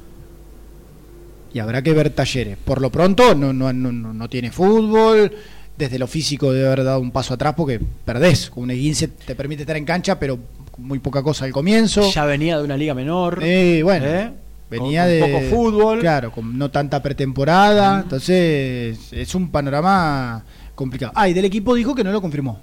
[1.53, 2.57] Y habrá que ver talleres.
[2.63, 5.31] Por lo pronto no, no, no, no- tiene fútbol.
[5.77, 8.49] Desde lo físico debe haber dado un paso atrás porque perdés.
[8.49, 10.37] Con un 15 te permite estar en cancha, pero
[10.77, 12.09] muy poca cosa al comienzo.
[12.11, 13.39] Ya venía de una liga menor.
[13.41, 14.31] Eh, bueno, ¿eh?
[14.69, 15.99] venía Con- de con poco fútbol.
[15.99, 18.01] Claro, con no tanta pretemporada.
[18.03, 20.43] Entonces es un panorama
[20.75, 21.11] complicado.
[21.15, 22.59] Ah, y del equipo dijo que no lo confirmó.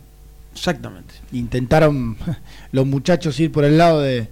[0.55, 1.15] Exactamente.
[1.33, 2.17] Intentaron
[2.73, 4.29] los muchachos ir por el lado de,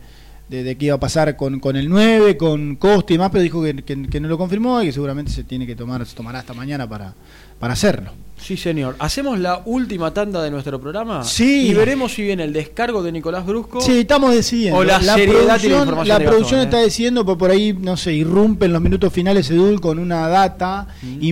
[0.49, 3.43] de, de qué iba a pasar con, con el 9, con Costa y más, pero
[3.43, 6.15] dijo que, que- que no lo confirmó y que seguramente se tiene que tomar, se
[6.15, 7.15] tomará hasta mañana para,
[7.59, 8.13] para hacerlo.
[8.39, 8.97] Sí, señor.
[8.99, 11.25] ¿Hacemos la última tanda de nuestro programa?
[11.25, 11.69] Sí.
[11.69, 13.81] Y veremos si viene el descargo de Nicolás Brusco.
[13.81, 14.79] Sí, estamos decidiendo.
[14.79, 16.85] O la, la producción, la de producción Gastón, está ¿eh?
[16.85, 20.87] decidiendo, por, por ahí, no sé, irrumpe en los minutos finales Edul con una data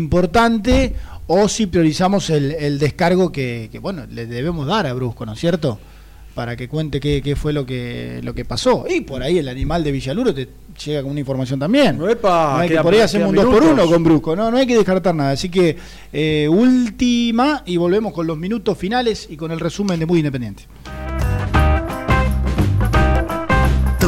[0.09, 0.95] importante
[1.27, 5.33] o si priorizamos el, el descargo que, que, bueno, le debemos dar a Brusco, ¿no
[5.35, 5.79] es cierto?
[6.35, 8.87] Para que cuente qué, qué fue lo que, lo que pasó.
[8.89, 10.49] Y por ahí el animal de Villaluro te
[10.85, 12.01] llega con una información también.
[12.09, 13.93] Epa, No hay que por ahí hacemos un quedan 2 por 1 minutos.
[13.93, 15.31] con Brusco, no, no hay que descartar nada.
[15.31, 15.77] Así que
[16.13, 20.65] eh, última y volvemos con los minutos finales y con el resumen de Muy Independiente.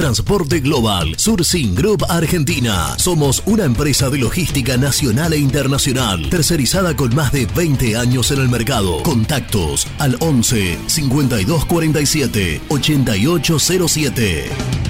[0.00, 2.94] Transporte Global, Surcing Group Argentina.
[2.96, 8.40] Somos una empresa de logística nacional e internacional, tercerizada con más de 20 años en
[8.40, 9.02] el mercado.
[9.02, 14.89] Contactos al 11 5247 8807.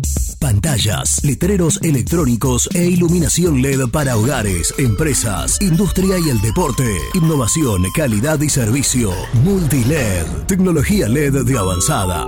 [0.51, 6.83] Pantallas, letreros electrónicos e iluminación LED para hogares, empresas, industria y el deporte.
[7.13, 9.13] Innovación, calidad y servicio.
[9.45, 12.25] Multiled, tecnología LED de avanzada.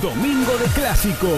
[0.00, 1.28] Domingo de Clásico.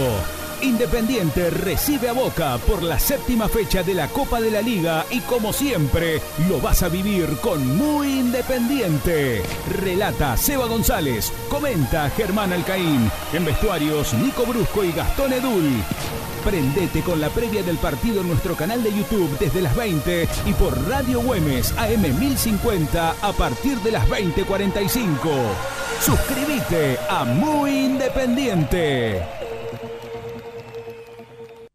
[0.63, 5.19] Independiente recibe a Boca por la séptima fecha de la Copa de la Liga y
[5.23, 9.43] como siempre lo vas a vivir con Muy Independiente.
[9.81, 15.71] Relata Seba González, comenta Germán Alcaín, en vestuarios Nico Brusco y Gastón Edul.
[16.45, 20.53] Prendete con la previa del partido en nuestro canal de YouTube desde las 20 y
[20.55, 25.31] por Radio Güemes AM 1050 a partir de las 20:45.
[26.01, 29.23] Suscríbete a Muy Independiente.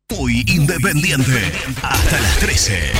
[0.10, 1.52] Muy Independiente.
[1.82, 2.92] Hasta las 13.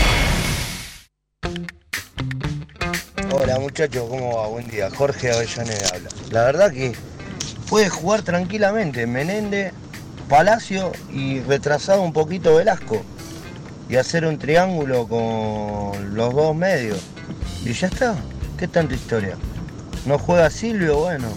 [3.32, 4.48] Hola muchachos, ¿cómo va?
[4.48, 4.90] Buen día.
[4.90, 6.10] Jorge Avellaneda habla.
[6.32, 6.96] La verdad que
[7.70, 9.74] puede jugar tranquilamente Menéndez,
[10.30, 13.02] Palacio y retrasado un poquito Velasco.
[13.90, 17.00] Y hacer un triángulo con los dos medios.
[17.64, 18.16] Y ya está.
[18.58, 19.38] ¿Qué tanta historia?
[20.06, 20.98] ¿No juega Silvio?
[20.98, 21.28] Bueno,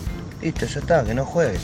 [0.43, 1.59] listo, ya está, que no juegue.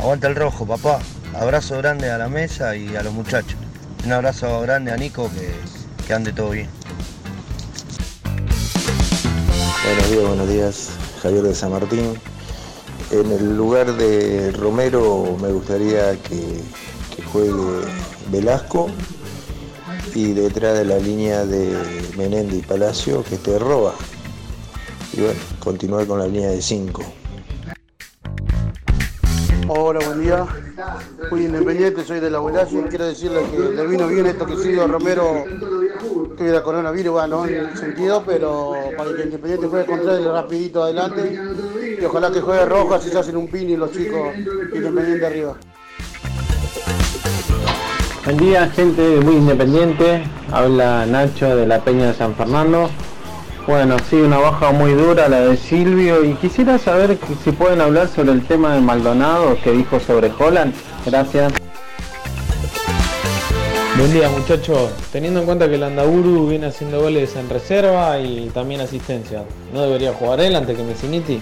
[0.00, 0.98] Aguanta el rojo, papá.
[1.34, 3.56] Abrazo grande a la mesa y a los muchachos.
[4.04, 5.54] Un abrazo grande a Nico, que,
[6.06, 6.68] que ande todo bien.
[9.84, 10.90] Buenos días, buenos días.
[11.22, 12.33] Javier de San Martín.
[13.14, 16.60] En el lugar de Romero me gustaría que,
[17.14, 17.52] que juegue
[18.32, 18.88] Velasco
[20.16, 21.78] y detrás de la línea de
[22.18, 23.94] Menéndez y Palacio que esté Roa.
[25.12, 27.02] Y bueno, continuar con la línea de 5.
[29.68, 30.46] Hola, buen día.
[31.30, 34.56] Muy independiente, soy de la Abuelazo y quiero decirle que le vino bien esto que
[34.56, 35.44] Silvio Romero
[36.36, 41.40] tuviera coronavirus, bueno, en el sentido, pero para que Independiente juegue contra él rapidito adelante
[42.00, 45.56] y ojalá que juegue rojo, así se hacen un pin y los chicos Independiente arriba.
[48.24, 50.24] Buen día, gente muy independiente.
[50.50, 52.88] Habla Nacho de la Peña de San Fernando.
[53.66, 58.08] Bueno, sí, una baja muy dura la de Silvio y quisiera saber si pueden hablar
[58.08, 60.74] sobre el tema de Maldonado que dijo sobre Holland.
[61.04, 61.52] Gracias.
[63.96, 68.50] Buen día muchachos, teniendo en cuenta que el Andaburu viene haciendo goles en reserva y
[68.52, 71.40] también asistencia, ¿no debería jugar él ante que Messiniti?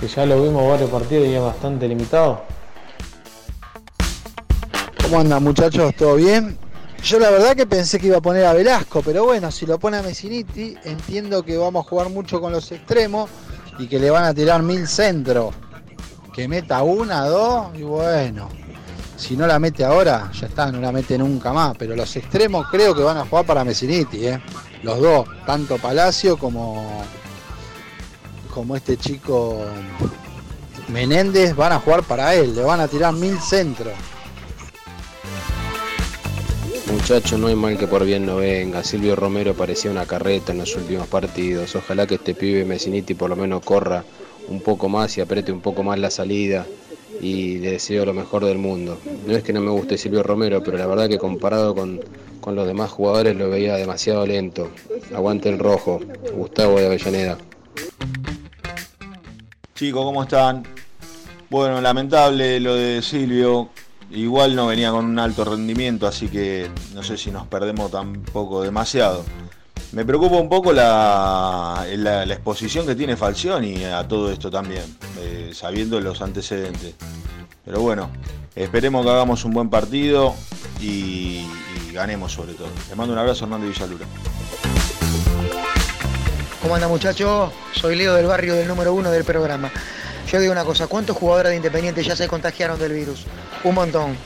[0.00, 2.42] Que ya lo vimos varios partidos y es bastante limitado.
[5.02, 5.94] ¿Cómo andan muchachos?
[5.96, 6.58] ¿Todo bien?
[7.02, 9.78] Yo la verdad que pensé que iba a poner a Velasco, pero bueno, si lo
[9.78, 13.28] pone a Messiniti, entiendo que vamos a jugar mucho con los extremos
[13.78, 15.54] y que le van a tirar mil centros.
[16.32, 18.48] Que meta una, dos, y bueno.
[19.16, 21.76] Si no la mete ahora, ya está, no la mete nunca más.
[21.78, 24.40] Pero los extremos creo que van a jugar para Messiniti, ¿eh?
[24.82, 27.04] Los dos, tanto Palacio como,
[28.54, 29.58] como este chico
[30.88, 33.92] Menéndez, van a jugar para él, le van a tirar mil centros.
[36.90, 38.84] Muchacho, no hay mal que por bien no venga.
[38.84, 41.74] Silvio Romero parecía una carreta en los últimos partidos.
[41.74, 44.04] Ojalá que este pibe Messiniti por lo menos corra
[44.48, 46.64] un poco más y apriete un poco más la salida.
[47.20, 48.98] Y le deseo lo mejor del mundo.
[49.26, 52.00] No es que no me guste Silvio Romero, pero la verdad que comparado con,
[52.40, 54.70] con los demás jugadores lo veía demasiado lento.
[55.14, 56.00] Aguante el rojo.
[56.34, 57.38] Gustavo de Avellaneda.
[59.74, 60.62] Chicos, ¿cómo están?
[61.50, 63.70] Bueno, lamentable lo de Silvio.
[64.12, 68.62] Igual no venía con un alto rendimiento, así que no sé si nos perdemos tampoco
[68.62, 69.24] demasiado.
[69.90, 71.84] Me preocupa un poco la,
[72.28, 74.84] exposición que tiene Falcioni a todo esto también,
[75.18, 76.94] eh, sabiendo los antecedentes.
[77.64, 78.10] Pero bueno,
[78.54, 80.36] esperemos que hagamos un buen partido
[80.80, 81.48] y,
[81.88, 82.68] y ganemos sobre todo.
[82.88, 84.06] Les mando un abrazo, Hernando Villalura.
[86.64, 87.52] ¿Cómo anda muchachos?
[87.74, 89.70] Soy Leo del barrio del número uno del programa.
[90.32, 93.26] Yo digo una cosa, ¿cuántos jugadores de Independiente ya se contagiaron del virus?
[93.64, 94.16] Un montón.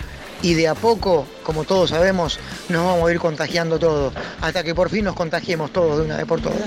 [0.40, 2.38] Y de a poco, como todos sabemos,
[2.68, 6.16] nos vamos a ir contagiando todos, hasta que por fin nos contagiemos todos de una
[6.16, 6.62] vez por todas.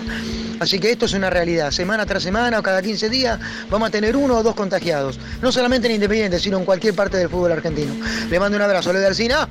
[0.60, 1.72] Así que esto es una realidad.
[1.72, 3.39] Semana tras semana o cada 15 días
[3.69, 5.22] vamos a tener uno o dos contagiados.
[5.41, 7.93] No solamente en Independiente, sino en cualquier parte del fútbol argentino.
[8.30, 9.48] Le mando un abrazo, Leo de Alcina.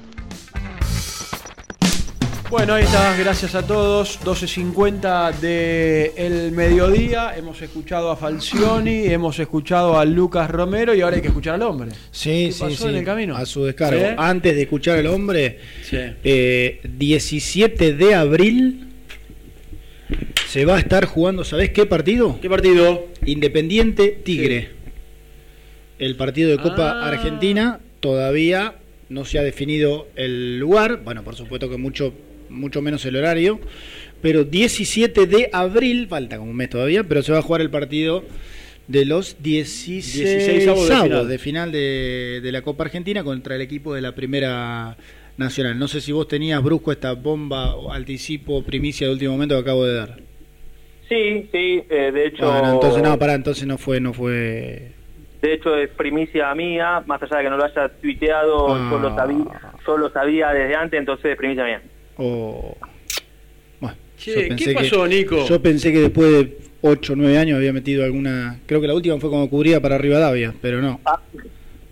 [2.51, 4.21] Bueno, ahí está, gracias a todos.
[4.25, 7.37] 12.50 del mediodía.
[7.37, 11.63] Hemos escuchado a Falcioni, hemos escuchado a Lucas Romero y ahora hay que escuchar al
[11.63, 11.91] hombre.
[12.11, 12.89] Sí, ¿Qué sí, pasó sí.
[12.89, 13.37] en el camino?
[13.37, 14.01] A su descargo.
[14.01, 14.15] ¿Sí?
[14.19, 15.97] Antes de escuchar al hombre, Sí.
[16.25, 18.89] eh, 17 de abril
[20.49, 22.39] se va a estar jugando, ¿sabés qué partido?
[22.43, 23.07] ¿Qué partido?
[23.27, 24.71] Independiente Tigre.
[26.01, 27.09] El partido de Copa Ah.
[27.09, 28.75] Argentina todavía
[29.09, 32.13] no se ha definido el lugar, bueno, por supuesto que mucho
[32.51, 33.59] mucho menos el horario,
[34.21, 37.71] pero 17 de abril, falta como un mes todavía, pero se va a jugar el
[37.71, 38.25] partido
[38.89, 41.29] de los 16, 16 avos de final.
[41.29, 44.97] de final de, de la Copa Argentina contra el equipo de la Primera
[45.37, 45.79] Nacional.
[45.79, 49.61] No sé si vos tenías brusco esta bomba o anticipo, primicia de último momento que
[49.61, 50.17] acabo de dar.
[51.09, 54.93] Sí, sí, eh, de hecho, Bueno, entonces no, pará, entonces no fue, no fue.
[55.43, 58.89] de hecho es primicia mía, más allá de que no lo haya tuiteado, Ah.
[58.91, 59.45] yo lo sabía,
[59.87, 61.83] yo lo sabía desde antes, entonces es primicia mía.
[62.21, 62.77] O-
[63.81, 65.47] Bueno, Che, yo ¿qué pensé pasó, que- Nico?
[65.47, 68.59] Yo pensé que después de 8 o 9 años había metido alguna.
[68.67, 71.01] Creo que la última fue como cubría para Rivadavia, pero no.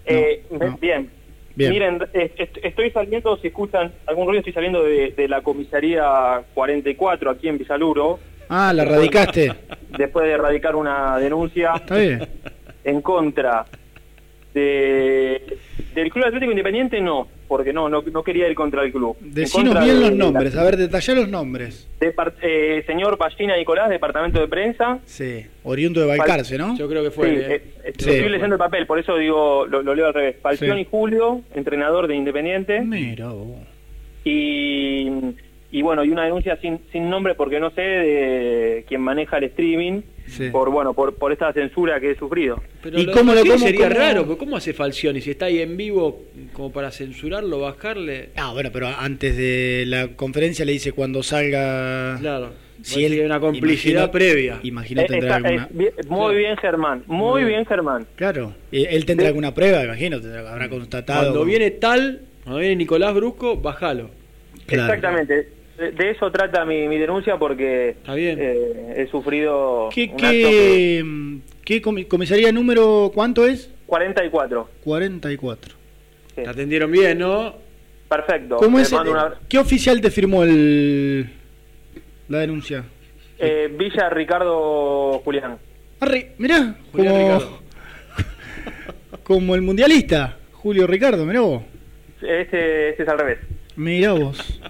[0.07, 0.79] Eh, no.
[0.81, 1.11] Bien.
[1.55, 1.73] Bien.
[1.73, 6.43] Miren, eh, est- estoy saliendo, si escuchan algún ruido, estoy saliendo de, de la comisaría
[6.55, 8.21] 44 aquí en Villaluro.
[8.49, 9.53] Ah, la radicaste.
[9.99, 12.27] Después de erradicar una denuncia Está bien.
[12.85, 13.67] en contra
[14.55, 15.59] de,
[15.95, 17.29] del Club Atlético Independiente, no.
[17.47, 19.17] porque no, no, no quería ir contra el club.
[19.21, 21.89] Decinos bien de- los la- nombres, a ver, detallá los nombres.
[22.01, 24.99] Eh, señor Ballina Nicolás, Departamento de Prensa.
[25.07, 26.77] Sí, oriundo de Balcarce, ¿no?
[26.77, 27.29] Yo creo que Sí, fue.
[27.35, 28.11] eh, eh, Sí.
[28.11, 30.37] estoy leyendo el papel, por eso digo, lo, lo leo al revés.
[30.43, 32.81] Falcioni Julio, entrenador de Independiente.
[32.81, 33.59] Mira vos.
[34.25, 35.09] Y,
[35.71, 39.45] y bueno, y una denuncia sin, sin nombre porque no sé de quién maneja el
[39.45, 40.51] streaming Sí.
[40.51, 42.63] por bueno por, por esta censura que he sufrido.
[42.83, 45.23] Pero ¿Y lo cómo lo- cómo- sería cómo- raro, porque ¿cómo hace Falcioni?
[45.23, 46.23] Si está ahí en vivo,
[46.53, 48.29] como para censurarlo, bajarle.
[48.37, 52.19] Ah, bueno, pero antes de la conferencia le dice cuando salga.
[52.21, 52.51] Claro.
[52.83, 54.61] Si él hay una complicidad imagino- previa.
[54.63, 55.65] Imagino Eh, tendrá está- alguna.
[55.71, 58.07] es bien- muy bien Germán, muy bien Germán.
[58.17, 61.23] Claro, eh, él tendrá alguna prueba, imagino, tendrá- habrá constatado.
[61.33, 64.11] Cuando viene tal, cuando viene Nicolás Brusco, bájalo.
[64.67, 64.93] Claro.
[64.93, 65.49] Exactamente.
[65.79, 71.81] De, eso trata mi, mi denuncia porque eh, he sufrido ¿Qué, un qué, mm, qué
[71.81, 73.67] comi- comisaría número cuánto es?
[73.69, 74.69] acto 44.
[74.85, 75.75] 44.
[76.35, 77.55] Te atendieron bien, ¿no?
[78.09, 78.57] Perfecto.
[78.57, 78.93] ¿Cómo es?
[78.93, 81.31] una- ¿Qué oficial te firmó el
[82.29, 82.85] la denuncia?
[83.39, 85.59] eh, Villa Ricardo Julián.
[86.01, 87.59] Arre, mirá, Julián como, Ricardo.
[89.23, 91.63] como el mundialista, Julio Ricardo, mirá vos.
[92.21, 93.39] Este, este es al revés.
[93.77, 94.61] Mirá vos.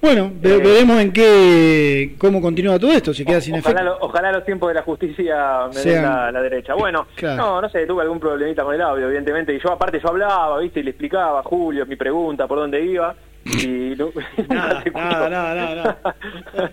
[0.00, 0.06] Sí.
[0.06, 3.98] Bueno, ve- veremos en qué cómo continúa todo esto, si queda sin Ojalá, efecto.
[3.98, 6.74] lo- ojalá los tiempos de la justicia me den la, la derecha.
[6.74, 7.36] Bueno, Claro.
[7.36, 9.54] no, no sé, tuve algún problemita con el audio, evidentemente.
[9.54, 10.80] Y yo, aparte, yo hablaba, ¿viste?
[10.80, 13.14] Y le explicaba a Julio mi pregunta, por dónde iba.
[13.46, 14.48] Y no- escuchó.
[14.54, 15.98] Nada, nada, nada.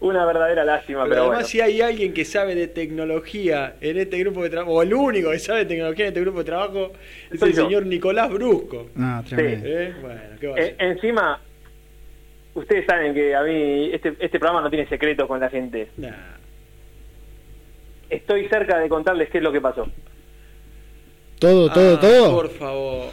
[0.00, 1.48] Una verdadera lástima, Pero, pero, además, bueno.
[1.48, 5.30] si hay alguien que sabe de tecnología en este grupo de trabajo, o el único
[5.30, 6.92] que sabe de tecnología en este grupo de trabajo,
[7.30, 7.62] es Soy el yo.
[7.64, 8.90] señor Nicolás Brusco.
[8.98, 9.66] Ah, tremendo.
[9.66, 9.94] ¿Eh?
[10.02, 11.40] Bueno, ¿qué va a Eh, encima,
[12.54, 15.88] ustedes saben que a mí este, este programa no tiene secretos con la gente.
[18.10, 19.86] Estoy cerca de contarles qué es lo que pasó.
[21.38, 22.34] Todo, todo, Ah, todo.
[22.36, 23.06] Por favor,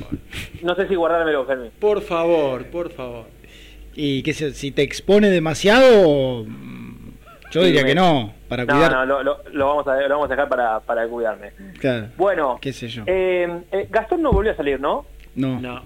[0.61, 1.69] No sé si guardármelo, Fermi.
[1.79, 3.25] por favor, por favor.
[3.95, 6.47] Y que se- si te expone demasiado, yo
[7.51, 8.91] Sí, diría me- que no, para No, cuidar.
[8.91, 11.51] no, lo, lo- lo vamos a, lo vamos a dejar para, para cuidarme.
[11.79, 13.03] Claro, Bueno, qué sé yo.
[13.07, 15.05] eh, eh, Gastón no volvió a salir, ¿no?
[15.35, 15.83] No.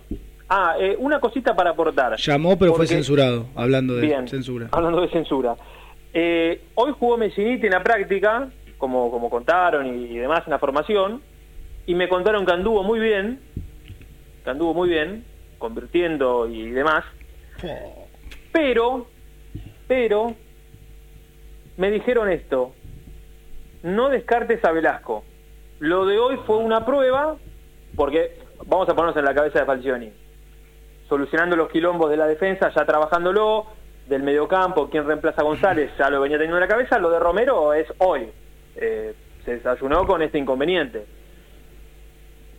[0.47, 2.17] Ah, eh, una cosita para aportar.
[2.17, 4.27] Llamó, pero fue censurado, hablando de Bien.
[4.27, 4.67] censura.
[4.71, 5.55] Hablando de censura.
[6.13, 10.59] Eh, hoy jugó Messiniti en la práctica, como, como contaron y, y demás en la
[10.59, 11.21] formación,
[11.87, 13.39] y me contaron que anduvo muy bien,
[14.43, 15.25] que anduvo muy bien,
[15.57, 17.03] convirtiendo y demás,
[18.51, 19.07] pero,
[19.87, 20.35] pero,
[21.77, 22.73] me dijeron esto,
[23.81, 25.23] no descartes a Velasco.
[25.79, 27.35] Lo de hoy fue una prueba,
[27.95, 30.24] porque vamos a ponernos en la cabeza de Falcioni
[31.09, 33.65] solucionando los quilombos de la defensa, ya trabajándolo,
[34.07, 37.19] del mediocampo, quien reemplaza a González, ya lo venía teniendo en la cabeza, lo de
[37.19, 38.29] Romero es hoy.
[38.75, 39.13] Eh,
[39.43, 41.05] se desayunó con este inconveniente.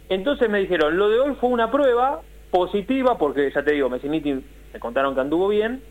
[0.08, 2.20] Entonces me dijeron, lo de hoy fue una prueba
[2.50, 5.82] positiva, porque ya te digo, Messiniti me contaron que anduvo bien,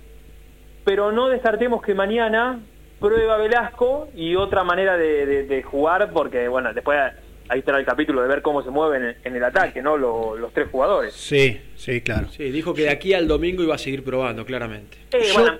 [0.85, 2.59] pero no descartemos que mañana
[2.99, 6.97] prueba Velasco y otra manera de, de- de jugar, porque bueno, después
[7.47, 9.97] ahí estará el capítulo de ver cómo se mueven en, el ataque, ¿no?
[9.97, 11.13] Lo- los tres jugadores.
[11.13, 12.27] Sí, sí, claro.
[12.31, 14.97] Sí, dijo que de aquí al domingo iba a seguir probando, claramente.
[15.11, 15.57] Eh, bueno,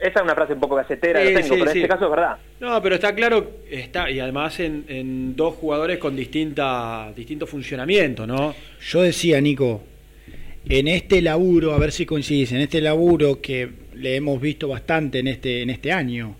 [0.00, 1.78] esa es una frase un poco gacetera Sí, técnicos, sí, pero sí.
[1.78, 2.36] en este caso es verdad.
[2.60, 8.26] No, pero está claro, está, y además en, en dos jugadores con distinta, distinto funcionamiento,
[8.26, 8.54] ¿no?
[8.80, 9.82] Yo decía, Nico,
[10.68, 15.20] en este laburo, a ver si coincidís, en este laburo que le hemos visto bastante
[15.20, 16.36] en este, en este año,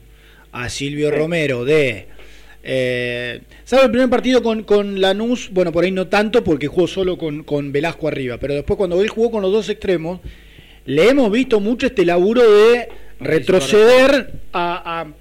[0.53, 2.09] a Silvio Romero de...
[2.63, 5.49] Eh, ¿Sabe el primer partido con, con Lanús?
[5.51, 9.01] Bueno, por ahí no tanto porque jugó solo con, con Velasco arriba, pero después cuando
[9.03, 10.21] él jugó con los dos extremos,
[10.87, 12.89] le hemos visto mucho este laburo de
[13.21, 15.13] retroceder a, a-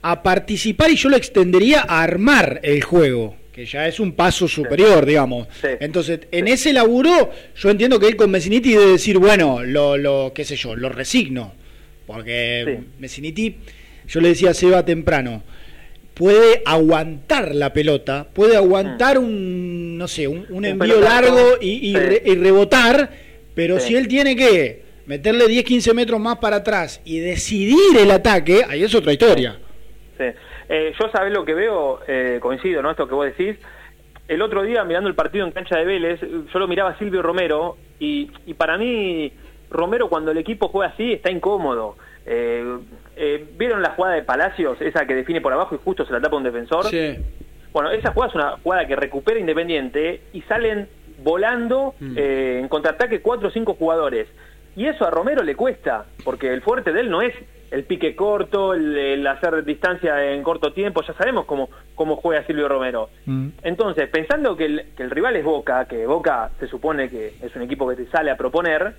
[0.00, 4.46] a participar y yo lo extendería a armar el juego, que ya es un paso
[4.46, 5.48] superior, digamos.
[5.80, 10.32] Entonces, en ese laburo, yo entiendo que él con Messiniti debe decir, bueno, lo, lo
[10.34, 11.52] qué sé yo, lo resigno,
[12.06, 12.62] porque
[13.00, 13.56] Messiniti,
[14.08, 15.42] yo le decía a Seba temprano,
[16.18, 21.92] puede aguantar la pelota, puede aguantar un, no sé, un, un envío largo y, y
[21.94, 21.98] Sí.
[21.98, 23.10] re- y rebotar,
[23.54, 23.88] pero Sí.
[23.88, 28.62] si él tiene que meterle 10, 15 metros más para atrás y decidir el ataque,
[28.68, 29.58] ahí es otra historia.
[30.18, 30.24] Sí.
[30.68, 32.90] Eh, yo sabés lo que veo, eh, coincido, ¿no?
[32.90, 33.56] Esto que vos decís.
[34.26, 37.22] El otro día, mirando el partido en cancha de Vélez, yo lo miraba a Silvio
[37.22, 39.32] Romero y, y para mí,
[39.70, 41.96] Romero cuando el equipo juega así está incómodo.
[42.26, 42.62] Eh,
[43.18, 46.20] eh, ¿Vieron la jugada de Palacios, esa que define por abajo y justo se la
[46.20, 46.86] tapa un defensor?
[46.86, 47.16] Sí.
[47.72, 50.88] Bueno, esa jugada es una jugada que recupera Independiente y salen
[51.22, 54.28] volando eh, en contraataque cuatro o cinco jugadores.
[54.76, 57.34] Y eso a Romero le cuesta, porque el fuerte de él no es
[57.70, 62.46] el pique corto, el, el hacer distancia en corto tiempo, ya sabemos cómo, cómo juega
[62.46, 63.10] Silvio Romero.
[63.26, 63.48] Mm.
[63.62, 67.54] Entonces, pensando que el, que el rival es Boca, que Boca se supone que es
[67.56, 68.94] un equipo que te sale a proponer,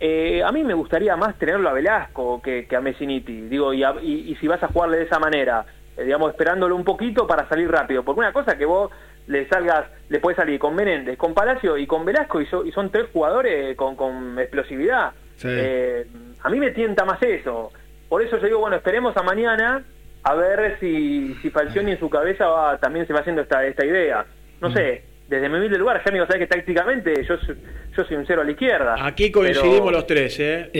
[0.00, 3.42] eh, a mí me gustaría más tenerlo a Velasco que, que a Messiniti.
[3.48, 5.64] Digo, y, a- y- y si vas a jugarle de esa manera,
[5.96, 8.02] eh, digamos, esperándolo un poquito para salir rápido.
[8.04, 8.90] Porque una cosa que vos
[9.26, 12.72] le salgas, le puedes salir con Menéndez, con Palacio y con Velasco, y, so- y
[12.72, 15.12] son tres jugadores con, con explosividad.
[15.36, 15.48] Sí.
[15.50, 16.06] Eh,
[16.42, 17.70] a mí me tienta más eso.
[18.08, 19.82] Por eso yo digo, bueno, esperemos a mañana
[20.22, 23.84] a ver si, si Falcioni en su cabeza va, también se va haciendo esta, esta
[23.84, 24.24] idea.
[24.60, 27.56] No sé, desde mi humilde lugar, ya me iba a saber que tácticamente yo, soy-
[27.96, 28.96] yo soy un cero a la izquierda.
[29.06, 30.70] Aquí coincidimos Pero- los tres, ¿eh?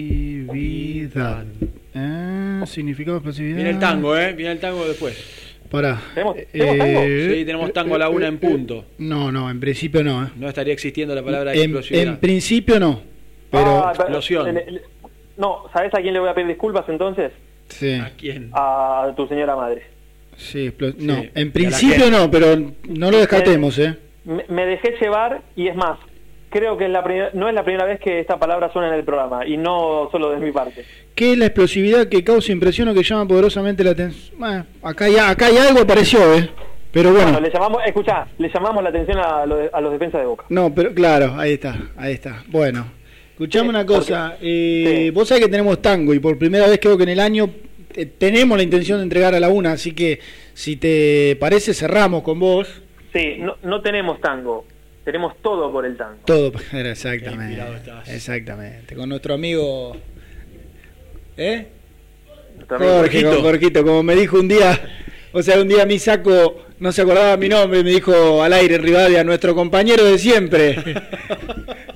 [0.00, 1.44] Explosividad.
[1.94, 3.56] Ah, significado de explosividad.
[3.56, 4.32] Viene el tango, ¿eh?
[4.32, 5.48] Viene el tango después.
[5.70, 6.00] Pará.
[6.14, 7.00] ¿Tenemos, tenemos tango?
[7.34, 8.84] Sí, tenemos tango a la una en punto.
[8.98, 10.24] No, no, en principio no.
[10.24, 10.28] ¿eh?
[10.36, 12.04] No estaría existiendo la palabra En, explosividad.
[12.06, 13.00] en principio no.
[13.50, 13.84] Pero.
[13.86, 14.58] Ah, Explosión.
[15.36, 17.32] no, ¿sabes a quién le voy a pedir disculpas entonces?
[17.68, 17.94] sí.
[17.94, 18.50] ¿A quién?
[18.52, 19.82] A tu señora madre.
[20.40, 22.56] Sí, no, Sí, en principio no, pero
[22.88, 23.96] no lo descartemos, ¿eh?
[24.24, 25.98] Me, me dejé llevar y es más,
[26.50, 27.02] creo que es la
[27.34, 30.30] no es la primera vez que esta palabra suena en el programa y no solo
[30.30, 30.84] de mi parte.
[31.14, 34.38] ¿Qué es la explosividad que causa impresión o que llama poderosamente la atención?
[34.38, 36.48] Bueno, acá hay, acá hay algo apareció, ¿eh?
[36.92, 37.30] Pero bueno.
[37.32, 40.26] Bueno, le llamamos, escuchá, le llamamos la atención a, lo de- a los defensas de
[40.26, 40.44] Boca.
[40.48, 42.42] No, pero claro, ahí está, ahí está.
[42.48, 42.84] Bueno,
[43.32, 44.36] escuchame una cosa.
[44.42, 47.48] eh, Vos sabés que tenemos tango y por primera vez creo que en el año
[48.00, 50.20] eh, tenemos la intención de entregar a la una, así que
[50.54, 52.68] si te parece cerramos con vos.
[53.12, 54.64] Sí, no, no tenemos tango,
[55.04, 56.20] tenemos todo por el tango.
[56.24, 57.62] Todo, exactamente.
[58.06, 58.94] Exactamente.
[58.94, 59.96] Con nuestro amigo.
[61.36, 61.66] ¿Eh?
[62.56, 64.78] Nuestro amigo Jorge, con Jorgito, como me dijo un día,
[65.32, 68.78] o sea, un día mi saco no se acordaba mi nombre, me dijo al aire
[68.78, 70.76] Rivadia, nuestro compañero de siempre.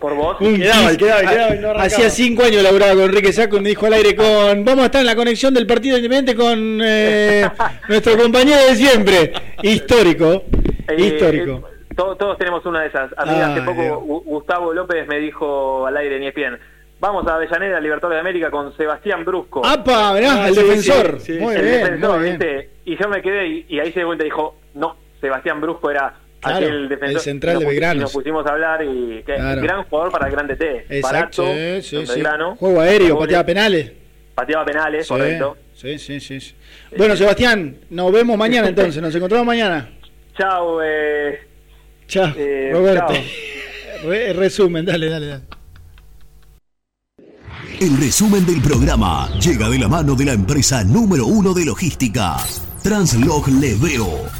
[0.00, 0.40] Por vos.
[0.40, 1.70] Un Quedaba, no.
[1.80, 4.86] Hacía cinco años laburaba con Enrique Saco y me dijo al aire con vamos a
[4.86, 7.46] estar en la conexión del partido independiente con eh,
[7.88, 9.32] nuestro compañero de siempre.
[9.62, 10.44] Histórico.
[10.88, 11.68] Eh, Histórico.
[11.68, 13.10] eh, todos, todos tenemos una de esas.
[13.16, 13.98] A mí Ay, hace poco Dios.
[14.24, 16.58] Gustavo López me dijo al aire en ESPN,
[16.98, 19.64] vamos a Avellaneda, Libertadores de América con Sebastián Brusco.
[19.66, 20.14] ¡Apa!
[20.14, 21.20] Mirá, Ah, el sí, defensor.
[21.20, 22.38] sí, muy el bien, defensor, muy bien.
[22.38, 22.70] ¿viste?
[22.86, 25.90] Y yo me quedé y, y ahí se dio cuenta y dijo, no, Sebastián Brusco
[25.90, 27.16] era Claro, aquel defensor.
[27.16, 28.00] el central de Belgrano.
[28.00, 29.62] y Nos pusimos a hablar y que Claro.
[29.62, 30.86] gran jugador para el gran DT.
[30.88, 31.42] Exacto.
[31.44, 32.22] Barato, sí, sí.
[32.58, 33.92] Juego aéreo, pateaba penales.
[34.34, 35.56] Pateaba penales, Sí, correcto.
[35.74, 36.54] Sí, sí, sí, sí.
[36.96, 39.90] Bueno, Sebastián, nos vemos mañana entonces, nos encontramos mañana.
[40.36, 41.40] Chao, eh,
[42.06, 43.12] Chao, eh, Roberto.
[43.12, 43.22] chao.
[44.08, 45.42] Re- resumen, dale, dale, dale.
[47.80, 52.36] El resumen del programa llega de la mano de la empresa número uno de logística,
[52.82, 54.39] Translog Leveo.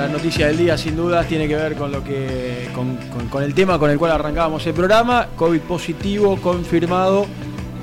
[0.00, 3.42] La noticia del día sin dudas tiene que ver con lo que con, con- con
[3.42, 7.26] el tema con el cual arrancábamos el programa, COVID positivo confirmado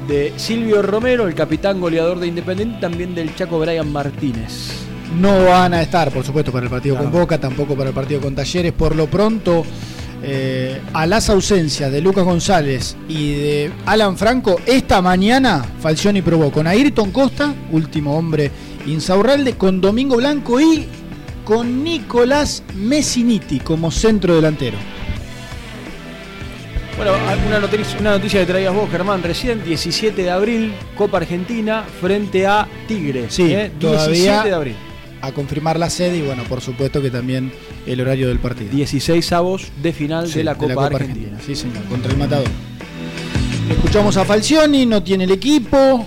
[0.08, 4.72] de Silvio Romero, el capitán goleador de Independiente, también del Chaco Brian Martínez.
[5.20, 8.20] No van a estar, por supuesto, para el partido con Boca, tampoco para el partido
[8.20, 8.74] con Talleres.
[8.74, 9.64] Por lo pronto,
[10.24, 16.52] eh, a las ausencias de Lucas González y de Alan Franco, esta mañana Falcioni probó
[16.52, 18.50] con Ayrton Costa, último hombre
[18.88, 20.88] Insaurralde, con Domingo Blanco y
[21.48, 24.78] con Nicolás Messiniti como centro delantero.
[26.98, 27.14] Bueno,
[27.48, 32.46] una noticia, una noticia que traías vos, Germán, recién, 17 de abril, Copa Argentina frente
[32.46, 33.28] a Tigre.
[33.30, 33.72] Sí, ¿eh?
[33.80, 34.76] todavía 17 de abril.
[35.22, 37.54] a confirmar la sede y bueno, por supuesto que también
[37.86, 38.70] el horario del partido.
[38.72, 41.40] 16 avos de final Sí, de la Copa, Argentina.
[41.46, 42.50] Sí, señor, contra el Matador.
[43.70, 46.06] Escuchamos a Falcioni, no tiene el equipo.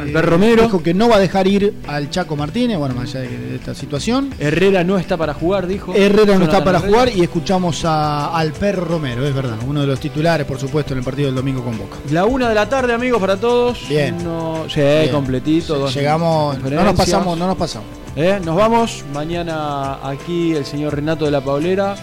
[0.00, 0.62] Albert Romero.
[0.64, 3.54] Dijo que no va a dejar ir al Chaco Martínez, bueno, más allá de, de
[3.56, 4.30] esta situación.
[4.38, 5.94] Herrera no está para jugar, dijo.
[5.94, 6.92] Herrera no está para Herrera.
[6.92, 10.98] jugar y escuchamos a Alper Romero, es verdad, uno de los titulares, por supuesto, en
[10.98, 11.96] el partido del domingo con Boca.
[12.10, 13.88] La una de la tarde, amigos, para todos.
[13.88, 14.16] Bien.
[14.22, 15.10] No, sí, Bien.
[15.10, 15.78] completito.
[15.78, 17.88] dos Llegamos, no nos pasamos, no nos pasamos.
[18.16, 19.04] Eh, Nos vamos.
[19.12, 21.94] Mañana aquí el señor Renato de la Paulera.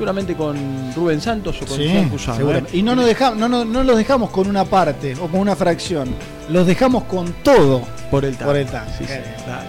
[0.00, 0.56] Seguramente con
[0.96, 2.64] Rubén Santos o con Sí, Cusano, eh.
[2.72, 5.54] Y no, nos deja- no, no, no los dejamos con una parte o con una
[5.54, 6.08] fracción,
[6.48, 8.52] los dejamos con todo por el tango.
[8.52, 8.90] Por el tango.
[8.96, 9.12] Sí, sí,
[9.46, 9.68] dale.